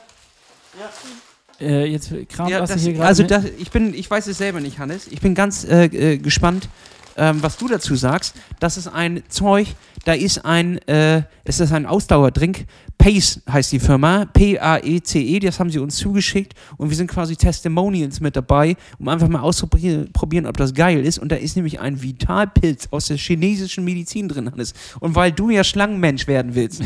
Äh, 1.60 1.86
jetzt 1.86 2.12
kramt 2.28 2.50
Ja, 2.50 2.60
was 2.60 2.70
das, 2.70 2.82
hier 2.82 2.94
gerade. 2.94 3.06
also 3.06 3.22
mit. 3.22 3.30
das, 3.30 3.44
ich 3.58 3.70
bin, 3.70 3.94
ich 3.94 4.10
weiß 4.10 4.26
es 4.26 4.38
selber 4.38 4.60
nicht, 4.60 4.78
Hannes. 4.78 5.06
Ich 5.08 5.20
bin 5.20 5.34
ganz 5.34 5.64
äh, 5.64 5.84
äh, 5.84 6.18
gespannt, 6.18 6.68
ähm, 7.16 7.42
was 7.42 7.56
du 7.56 7.68
dazu 7.68 7.94
sagst. 7.94 8.34
Das 8.60 8.76
ist 8.76 8.88
ein 8.88 9.22
Zeug, 9.28 9.68
da 10.04 10.12
ist 10.12 10.44
ein, 10.44 10.78
äh, 10.88 11.22
es 11.44 11.60
ist 11.60 11.72
ein 11.72 11.86
Ausdauerdrink. 11.86 12.66
Pace 12.98 13.40
heißt 13.50 13.72
die 13.72 13.80
Firma, 13.80 14.24
P-A-E-C-E, 14.26 15.38
das 15.40 15.60
haben 15.60 15.68
sie 15.68 15.78
uns 15.78 15.96
zugeschickt 15.96 16.54
und 16.76 16.88
wir 16.90 16.96
sind 16.96 17.10
quasi 17.10 17.36
Testimonials 17.36 18.20
mit 18.20 18.36
dabei, 18.36 18.76
um 18.98 19.08
einfach 19.08 19.28
mal 19.28 19.40
auszuprobieren, 19.40 20.12
probieren, 20.12 20.46
ob 20.46 20.56
das 20.56 20.72
geil 20.72 21.04
ist. 21.04 21.18
Und 21.18 21.30
da 21.30 21.36
ist 21.36 21.56
nämlich 21.56 21.80
ein 21.80 22.00
Vitalpilz 22.02 22.88
aus 22.90 23.06
der 23.06 23.16
chinesischen 23.16 23.84
Medizin 23.84 24.28
drin, 24.28 24.50
Hannes. 24.50 24.74
Und 25.00 25.14
weil 25.14 25.32
du 25.32 25.50
ja 25.50 25.64
Schlangenmensch 25.64 26.26
werden 26.26 26.54
willst, 26.54 26.82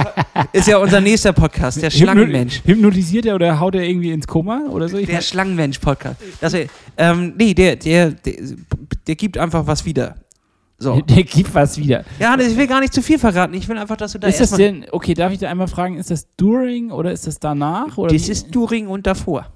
ist 0.52 0.68
ja 0.68 0.78
unser 0.78 1.00
nächster 1.00 1.32
Podcast, 1.32 1.82
der 1.82 1.90
Schlangenmensch. 1.90 2.62
Hypnotisiert 2.64 3.26
er 3.26 3.34
oder 3.34 3.60
haut 3.60 3.74
er 3.74 3.82
irgendwie 3.82 4.12
ins 4.12 4.26
Koma 4.26 4.62
oder 4.70 4.88
so? 4.88 4.96
Ich 4.96 5.06
Der 5.06 5.20
Schlangenmensch-Podcast. 5.20 6.16
Ähm, 6.98 7.34
nee, 7.38 7.54
der, 7.54 7.76
der, 7.76 8.10
der, 8.10 8.34
der 9.06 9.14
gibt 9.14 9.38
einfach 9.38 9.66
was 9.66 9.84
wieder. 9.84 10.16
So. 10.78 11.00
der 11.08 11.22
gibt 11.22 11.54
was 11.54 11.78
wieder. 11.78 12.04
Ja, 12.18 12.38
ich 12.38 12.56
will 12.56 12.66
gar 12.66 12.80
nicht 12.80 12.92
zu 12.92 13.02
viel 13.02 13.18
verraten. 13.18 13.54
Ich 13.54 13.68
will 13.68 13.78
einfach, 13.78 13.96
dass 13.96 14.12
du 14.12 14.18
da 14.18 14.28
ist 14.28 14.40
das 14.40 14.50
denn, 14.50 14.84
okay, 14.92 15.14
darf 15.14 15.32
ich 15.32 15.38
da 15.38 15.48
einmal 15.50 15.68
fragen, 15.68 15.96
ist 15.96 16.10
das 16.10 16.26
during 16.36 16.90
oder 16.90 17.12
ist 17.12 17.26
das 17.26 17.38
danach? 17.40 17.96
Oder 17.96 18.12
Das 18.12 18.26
wie- 18.26 18.32
ist 18.32 18.54
During 18.54 18.86
und 18.88 19.06
davor. 19.06 19.46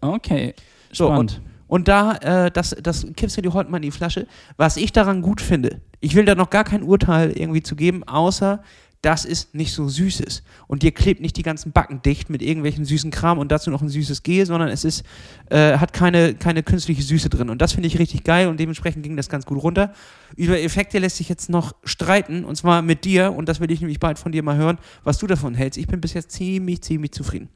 Okay, 0.00 0.54
So, 0.92 1.06
spannend. 1.06 1.40
Und 1.68 1.88
da, 1.88 2.12
äh, 2.46 2.50
das, 2.50 2.76
das 2.82 3.06
kippst 3.16 3.36
du 3.36 3.42
dir 3.42 3.52
heute 3.52 3.70
mal 3.70 3.78
in 3.78 3.82
die 3.82 3.90
Flasche. 3.90 4.26
Was 4.56 4.76
ich 4.76 4.92
daran 4.92 5.20
gut 5.20 5.40
finde, 5.40 5.80
ich 6.00 6.14
will 6.14 6.24
da 6.24 6.34
noch 6.34 6.48
gar 6.50 6.62
kein 6.64 6.82
Urteil 6.82 7.32
irgendwie 7.32 7.62
zu 7.62 7.74
geben, 7.74 8.04
außer 8.04 8.62
dass 9.06 9.24
es 9.24 9.54
nicht 9.54 9.72
so 9.72 9.88
süß 9.88 10.18
ist. 10.18 10.42
Und 10.66 10.82
dir 10.82 10.90
klebt 10.90 11.20
nicht 11.20 11.36
die 11.36 11.44
ganzen 11.44 11.70
Backen 11.70 12.02
dicht 12.02 12.28
mit 12.28 12.42
irgendwelchen 12.42 12.84
süßen 12.84 13.12
Kram 13.12 13.38
und 13.38 13.52
dazu 13.52 13.70
noch 13.70 13.80
ein 13.80 13.88
süßes 13.88 14.24
Gel, 14.24 14.46
sondern 14.46 14.68
es 14.68 14.84
ist, 14.84 15.04
äh, 15.48 15.78
hat 15.78 15.92
keine, 15.92 16.34
keine 16.34 16.64
künstliche 16.64 17.02
Süße 17.02 17.28
drin. 17.30 17.48
Und 17.48 17.62
das 17.62 17.74
finde 17.74 17.86
ich 17.86 18.00
richtig 18.00 18.24
geil 18.24 18.48
und 18.48 18.58
dementsprechend 18.58 19.04
ging 19.04 19.16
das 19.16 19.28
ganz 19.28 19.46
gut 19.46 19.62
runter. 19.62 19.92
Über 20.34 20.60
Effekte 20.60 20.98
lässt 20.98 21.18
sich 21.18 21.28
jetzt 21.28 21.48
noch 21.48 21.76
streiten 21.84 22.44
und 22.44 22.56
zwar 22.56 22.82
mit 22.82 23.04
dir 23.04 23.32
und 23.32 23.48
das 23.48 23.60
will 23.60 23.70
ich 23.70 23.80
nämlich 23.80 24.00
bald 24.00 24.18
von 24.18 24.32
dir 24.32 24.42
mal 24.42 24.56
hören, 24.56 24.78
was 25.04 25.18
du 25.18 25.28
davon 25.28 25.54
hältst. 25.54 25.78
Ich 25.78 25.86
bin 25.86 26.00
bis 26.00 26.12
jetzt 26.12 26.32
ziemlich, 26.32 26.82
ziemlich 26.82 27.12
zufrieden. 27.12 27.48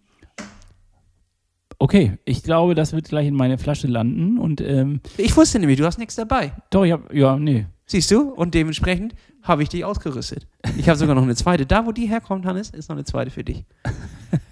Okay, 1.80 2.18
ich 2.26 2.44
glaube, 2.44 2.76
das 2.76 2.92
wird 2.92 3.09
gleich 3.09 3.26
in 3.26 3.34
meine 3.34 3.59
Flasche 3.59 3.88
landen 3.88 4.38
und 4.38 4.61
ähm, 4.61 5.01
Ich 5.16 5.36
wusste 5.36 5.59
nämlich, 5.59 5.78
du 5.78 5.84
hast 5.84 5.98
nichts 5.98 6.14
dabei. 6.14 6.53
doch, 6.70 6.84
ich 6.84 6.92
hab, 6.92 7.12
ja, 7.12 7.36
nee. 7.36 7.66
Siehst 7.86 8.12
du? 8.12 8.30
Und 8.30 8.55
dementsprechend 8.55 9.16
habe 9.43 9.62
ich 9.62 9.68
dich 9.68 9.84
ausgerüstet. 9.84 10.47
Ich 10.76 10.88
habe 10.88 10.99
sogar 10.99 11.14
noch 11.14 11.22
eine 11.22 11.34
zweite. 11.34 11.66
Da, 11.66 11.86
wo 11.86 11.93
die 11.93 12.07
herkommt, 12.07 12.47
Hannes, 12.47 12.70
ist 12.70 12.88
noch 12.88 12.97
eine 12.97 13.05
zweite 13.05 13.30
für 13.30 13.45
dich. 13.45 13.64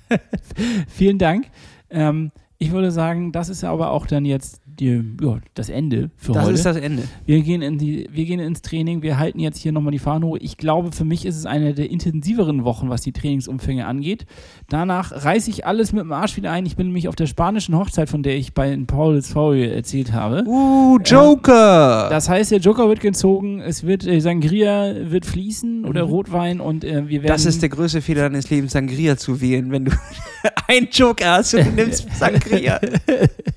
Vielen 0.89 1.19
Dank. 1.19 1.47
Ähm, 1.91 2.33
ich 2.59 2.73
würde 2.73 2.91
sagen, 2.91 3.33
das 3.33 3.49
ist 3.49 3.65
aber 3.65 3.91
auch 3.91 4.07
dann 4.07 4.25
jetzt 4.25 4.61
die, 4.81 5.03
ja, 5.21 5.39
das 5.55 5.69
Ende 5.69 6.11
für 6.17 6.33
Das 6.33 6.45
heute. 6.45 6.55
ist 6.55 6.67
das 6.67 6.77
Ende. 6.77 7.03
Wir 7.27 7.41
gehen, 7.43 7.63
in 7.63 7.79
die, 7.79 8.09
wir 8.13 8.25
gehen 8.25 8.41
ins 8.41 8.63
Training, 8.63 9.03
wir 9.03 9.19
halten 9.19 9.41
jetzt 9.41 9.59
hier 9.59 9.73
nochmal 9.73 9.93
die 9.93 9.99
Fahne 9.99 10.27
hoch. 10.27 10.39
Ich 10.41 10.57
glaube, 10.57 10.93
für 10.93 11.05
mich 11.05 11.27
ist 11.27 11.37
es 11.37 11.47
eine 11.47 11.75
der 11.75 11.91
intensiveren 11.91 12.65
Wochen, 12.65 12.89
was 12.89 13.03
die 13.03 13.13
Trainingsumfänge 13.13 13.87
angeht. 13.87 14.27
Danach 14.69 15.13
reiße 15.25 15.51
ich 15.51 15.67
alles 15.67 15.93
mit 15.93 16.03
dem 16.03 16.13
Arsch 16.13 16.37
wieder 16.37 16.51
ein. 16.53 16.67
Ich 16.67 16.77
bin 16.77 16.87
nämlich 16.89 17.09
auf 17.09 17.17
der 17.17 17.27
spanischen 17.27 17.77
Hochzeit, 17.77 18.09
von 18.09 18.23
der 18.23 18.37
ich 18.37 18.55
bei 18.55 18.77
Paul's 18.87 19.33
Foul 19.33 19.59
erzählt 19.59 20.13
habe. 20.13 20.45
Uh, 20.47 20.99
Joker! 21.05 22.09
Das 22.11 22.29
heißt, 22.29 22.51
der 22.51 22.59
Joker 22.59 22.89
wird 22.89 23.01
gezogen, 23.01 23.61
es 23.61 23.85
wird 23.85 24.07
äh, 24.07 24.21
Sangria 24.21 24.95
wird 25.11 25.27
fließen 25.27 25.85
oder 25.85 26.03
Rotwein 26.03 26.61
und 26.61 26.85
äh, 26.85 27.09
wir 27.09 27.23
werden. 27.23 27.33
das 27.33 27.45
ist 27.47 27.63
der 27.63 27.69
größte 27.69 28.01
Fehler 28.03 28.23
deines 28.23 28.49
Lebens, 28.51 28.73
Sangria 28.73 29.17
zu 29.17 29.41
wählen, 29.41 29.71
wenn 29.71 29.87
du 29.87 29.93
einen 30.69 30.89
Joker 30.91 31.33
hast 31.39 31.55
und 31.55 31.67
du 31.67 31.71
nimmst 31.73 32.07
Sangria. 32.19 32.81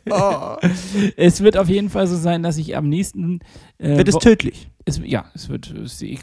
Oh. 0.10 0.56
Es 1.18 1.42
wird 1.42 1.58
auf 1.58 1.70
jeden 1.70 1.90
Fall 1.90 2.08
so 2.08 2.16
sein, 2.16 2.44
dass 2.44 2.58
ich 2.58 2.76
am 2.76 2.90
nächsten. 2.90 3.40
Äh, 3.78 3.98
Wird 3.98 4.08
es 4.08 4.18
tödlich? 4.18 4.70
Es, 4.86 5.00
ja, 5.04 5.26
es 5.36 5.50
wird, 5.50 5.74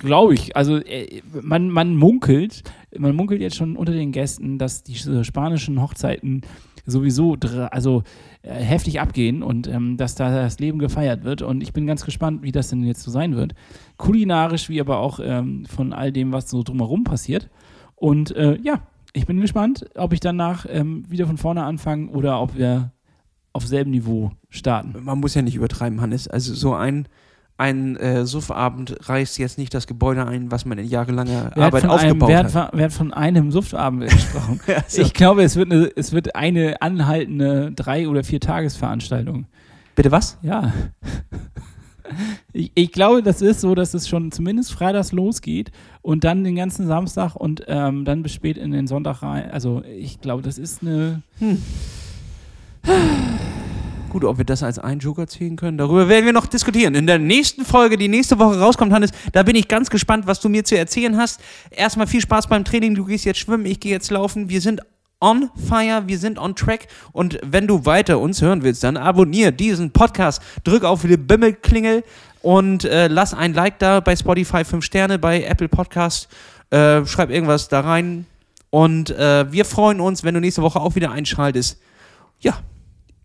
glaube 0.00 0.34
ich. 0.34 0.56
Also 0.56 0.78
äh, 0.78 1.22
man, 1.42 1.70
man 1.70 1.96
munkelt, 1.96 2.62
man 2.96 3.14
munkelt 3.14 3.40
jetzt 3.40 3.56
schon 3.56 3.76
unter 3.76 3.92
den 3.92 4.12
Gästen, 4.12 4.58
dass 4.58 4.82
diese 4.82 5.24
spanischen 5.24 5.80
Hochzeiten 5.80 6.42
sowieso 6.88 7.36
also 7.70 8.02
äh, 8.42 8.54
heftig 8.54 9.00
abgehen 9.00 9.42
und 9.42 9.68
ähm, 9.68 9.96
dass 9.96 10.14
da 10.14 10.34
das 10.34 10.58
Leben 10.58 10.78
gefeiert 10.78 11.22
wird. 11.24 11.42
Und 11.42 11.62
ich 11.62 11.72
bin 11.72 11.86
ganz 11.86 12.04
gespannt, 12.04 12.42
wie 12.42 12.52
das 12.52 12.68
denn 12.68 12.82
jetzt 12.82 13.02
so 13.02 13.10
sein 13.10 13.36
wird. 13.36 13.54
Kulinarisch, 13.96 14.68
wie 14.68 14.80
aber 14.80 14.98
auch 14.98 15.20
ähm, 15.22 15.66
von 15.66 15.92
all 15.92 16.12
dem, 16.12 16.32
was 16.32 16.50
so 16.50 16.62
drumherum 16.62 17.04
passiert. 17.04 17.50
Und 17.94 18.34
äh, 18.34 18.58
ja, 18.62 18.82
ich 19.12 19.26
bin 19.26 19.40
gespannt, 19.40 19.86
ob 19.94 20.12
ich 20.12 20.20
danach 20.20 20.66
ähm, 20.68 21.04
wieder 21.08 21.26
von 21.26 21.36
vorne 21.36 21.64
anfange 21.64 22.10
oder 22.10 22.40
ob 22.40 22.56
wir 22.56 22.92
auf 23.52 23.66
selben 23.66 23.90
Niveau 23.90 24.32
starten. 24.50 24.94
Man 25.02 25.18
muss 25.20 25.34
ja 25.34 25.42
nicht 25.42 25.56
übertreiben, 25.56 26.00
Hannes. 26.00 26.28
Also 26.28 26.54
so 26.54 26.74
ein, 26.74 27.08
ein 27.56 27.96
äh, 27.96 28.24
Suffabend 28.24 28.96
reißt 29.08 29.38
jetzt 29.38 29.58
nicht 29.58 29.74
das 29.74 29.86
Gebäude 29.86 30.26
ein, 30.26 30.50
was 30.52 30.64
man 30.64 30.78
in 30.78 30.86
jahrelanger 30.86 31.50
Wer 31.54 31.66
Arbeit 31.66 31.80
von 31.82 31.90
einem, 31.90 31.94
aufgebaut 32.22 32.28
wer, 32.28 32.52
hat, 32.52 32.70
wer 32.72 32.84
hat 32.84 32.92
von 32.92 33.12
einem 33.12 33.50
Suftabend 33.50 34.08
gesprochen? 34.10 34.60
Also, 34.68 35.02
Ich 35.02 35.12
glaube, 35.12 35.42
es 35.42 35.56
wird, 35.56 35.72
eine, 35.72 35.90
es 35.96 36.12
wird 36.12 36.36
eine 36.36 36.80
anhaltende 36.82 37.72
drei- 37.72 38.08
oder 38.08 38.22
vier 38.22 38.40
Tagesveranstaltung. 38.40 39.46
bitte 39.96 40.12
was? 40.12 40.38
Ja. 40.42 40.72
Ich, 42.54 42.72
ich 42.74 42.92
glaube, 42.92 43.22
das 43.22 43.42
ist 43.42 43.60
so, 43.60 43.74
dass 43.74 43.92
es 43.92 44.08
schon 44.08 44.32
zumindest 44.32 44.72
freitags 44.72 45.12
losgeht 45.12 45.70
und 46.00 46.24
dann 46.24 46.42
den 46.42 46.56
ganzen 46.56 46.86
Samstag 46.86 47.34
und 47.34 47.64
ähm, 47.68 48.04
dann 48.06 48.22
bis 48.22 48.32
spät 48.32 48.56
in 48.56 48.70
den 48.70 48.86
Sonntag 48.86 49.22
rein. 49.22 49.50
Also 49.50 49.82
ich 49.84 50.20
glaube, 50.20 50.42
das 50.42 50.56
ist 50.58 50.80
eine. 50.82 51.22
Gut, 54.08 54.24
ob 54.24 54.38
wir 54.38 54.44
das 54.44 54.62
als 54.62 54.78
einen 54.78 55.00
Joker 55.00 55.26
ziehen 55.26 55.56
können, 55.56 55.76
darüber 55.76 56.08
werden 56.08 56.24
wir 56.24 56.32
noch 56.32 56.46
diskutieren. 56.46 56.94
In 56.94 57.06
der 57.06 57.18
nächsten 57.18 57.64
Folge, 57.64 57.98
die 57.98 58.08
nächste 58.08 58.38
Woche 58.38 58.58
rauskommt, 58.58 58.92
Hannes, 58.92 59.10
da 59.32 59.42
bin 59.42 59.54
ich 59.54 59.68
ganz 59.68 59.90
gespannt, 59.90 60.26
was 60.26 60.40
du 60.40 60.48
mir 60.48 60.64
zu 60.64 60.78
erzählen 60.78 61.16
hast. 61.18 61.40
Erstmal 61.70 62.06
viel 62.06 62.22
Spaß 62.22 62.46
beim 62.46 62.64
Training. 62.64 62.94
Du 62.94 63.04
gehst 63.04 63.26
jetzt 63.26 63.38
schwimmen, 63.38 63.66
ich 63.66 63.80
gehe 63.80 63.92
jetzt 63.92 64.10
laufen. 64.10 64.48
Wir 64.48 64.62
sind 64.62 64.80
on 65.20 65.50
fire, 65.68 66.04
wir 66.06 66.18
sind 66.18 66.38
on 66.38 66.54
track. 66.54 66.88
Und 67.12 67.38
wenn 67.44 67.66
du 67.66 67.84
weiter 67.84 68.18
uns 68.18 68.40
hören 68.40 68.62
willst, 68.62 68.82
dann 68.82 68.96
abonnier 68.96 69.52
diesen 69.52 69.90
Podcast, 69.90 70.40
drück 70.64 70.84
auf 70.84 71.02
die 71.02 71.16
Bimmelklingel 71.16 72.04
und 72.40 72.84
äh, 72.84 73.08
lass 73.08 73.34
ein 73.34 73.52
Like 73.52 73.78
da 73.78 74.00
bei 74.00 74.16
Spotify, 74.16 74.64
5 74.64 74.82
Sterne, 74.84 75.18
bei 75.18 75.42
Apple 75.42 75.68
Podcast. 75.68 76.28
Äh, 76.70 77.04
schreib 77.04 77.30
irgendwas 77.30 77.68
da 77.68 77.80
rein. 77.80 78.26
Und 78.70 79.10
äh, 79.10 79.50
wir 79.52 79.64
freuen 79.64 80.00
uns, 80.00 80.24
wenn 80.24 80.34
du 80.34 80.40
nächste 80.40 80.62
Woche 80.62 80.80
auch 80.80 80.94
wieder 80.94 81.10
einschaltest. 81.10 81.78
Ja, 82.40 82.58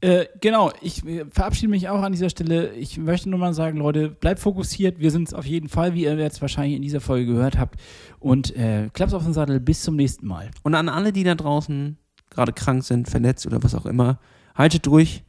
Äh, 0.03 0.27
genau, 0.41 0.69
ich 0.81 1.05
äh, 1.05 1.23
verabschiede 1.29 1.69
mich 1.69 1.87
auch 1.87 2.01
an 2.01 2.11
dieser 2.11 2.29
Stelle. 2.29 2.73
Ich 2.73 2.97
möchte 2.97 3.29
nur 3.29 3.39
mal 3.39 3.53
sagen, 3.53 3.77
Leute, 3.77 4.09
bleibt 4.09 4.41
fokussiert. 4.41 4.99
Wir 4.99 5.11
sind 5.11 5.29
es 5.29 5.33
auf 5.33 5.45
jeden 5.45 5.69
Fall, 5.69 5.93
wie 5.93 6.03
ihr 6.03 6.17
jetzt 6.17 6.41
wahrscheinlich 6.41 6.75
in 6.75 6.81
dieser 6.81 6.99
Folge 6.99 7.25
gehört 7.25 7.57
habt. 7.57 7.79
Und 8.19 8.53
äh, 8.57 8.89
Klaps 8.91 9.13
auf 9.13 9.23
den 9.23 9.31
Sattel. 9.31 9.61
Bis 9.61 9.81
zum 9.81 9.95
nächsten 9.95 10.27
Mal. 10.27 10.51
Und 10.61 10.75
an 10.75 10.89
alle, 10.89 11.13
die 11.13 11.23
da 11.23 11.35
draußen 11.35 11.97
gerade 12.29 12.51
krank 12.51 12.83
sind, 12.83 13.09
verletzt 13.09 13.47
oder 13.47 13.63
was 13.63 13.75
auch 13.75 13.85
immer, 13.85 14.19
haltet 14.55 14.87
durch. 14.87 15.23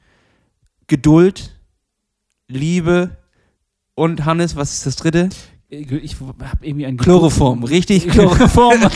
Geduld, 0.88 1.56
Liebe 2.48 3.16
und 3.94 4.24
Hannes, 4.24 4.56
was 4.56 4.72
ist 4.72 4.86
das 4.86 4.96
dritte? 4.96 5.28
Ich 5.68 6.16
habe 6.20 6.56
irgendwie 6.60 6.86
ein 6.86 6.96
Chloroform, 6.96 7.64
richtig 7.64 8.08
Chloroform. 8.10 8.80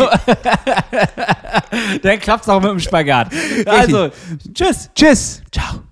Dann 2.02 2.18
klappt 2.20 2.44
es 2.44 2.48
auch 2.48 2.60
mit 2.60 2.70
dem 2.70 2.80
Spagat. 2.80 3.32
Also, 3.66 4.10
tschüss. 4.54 4.90
Tschüss. 4.94 5.42
Ciao. 5.50 5.87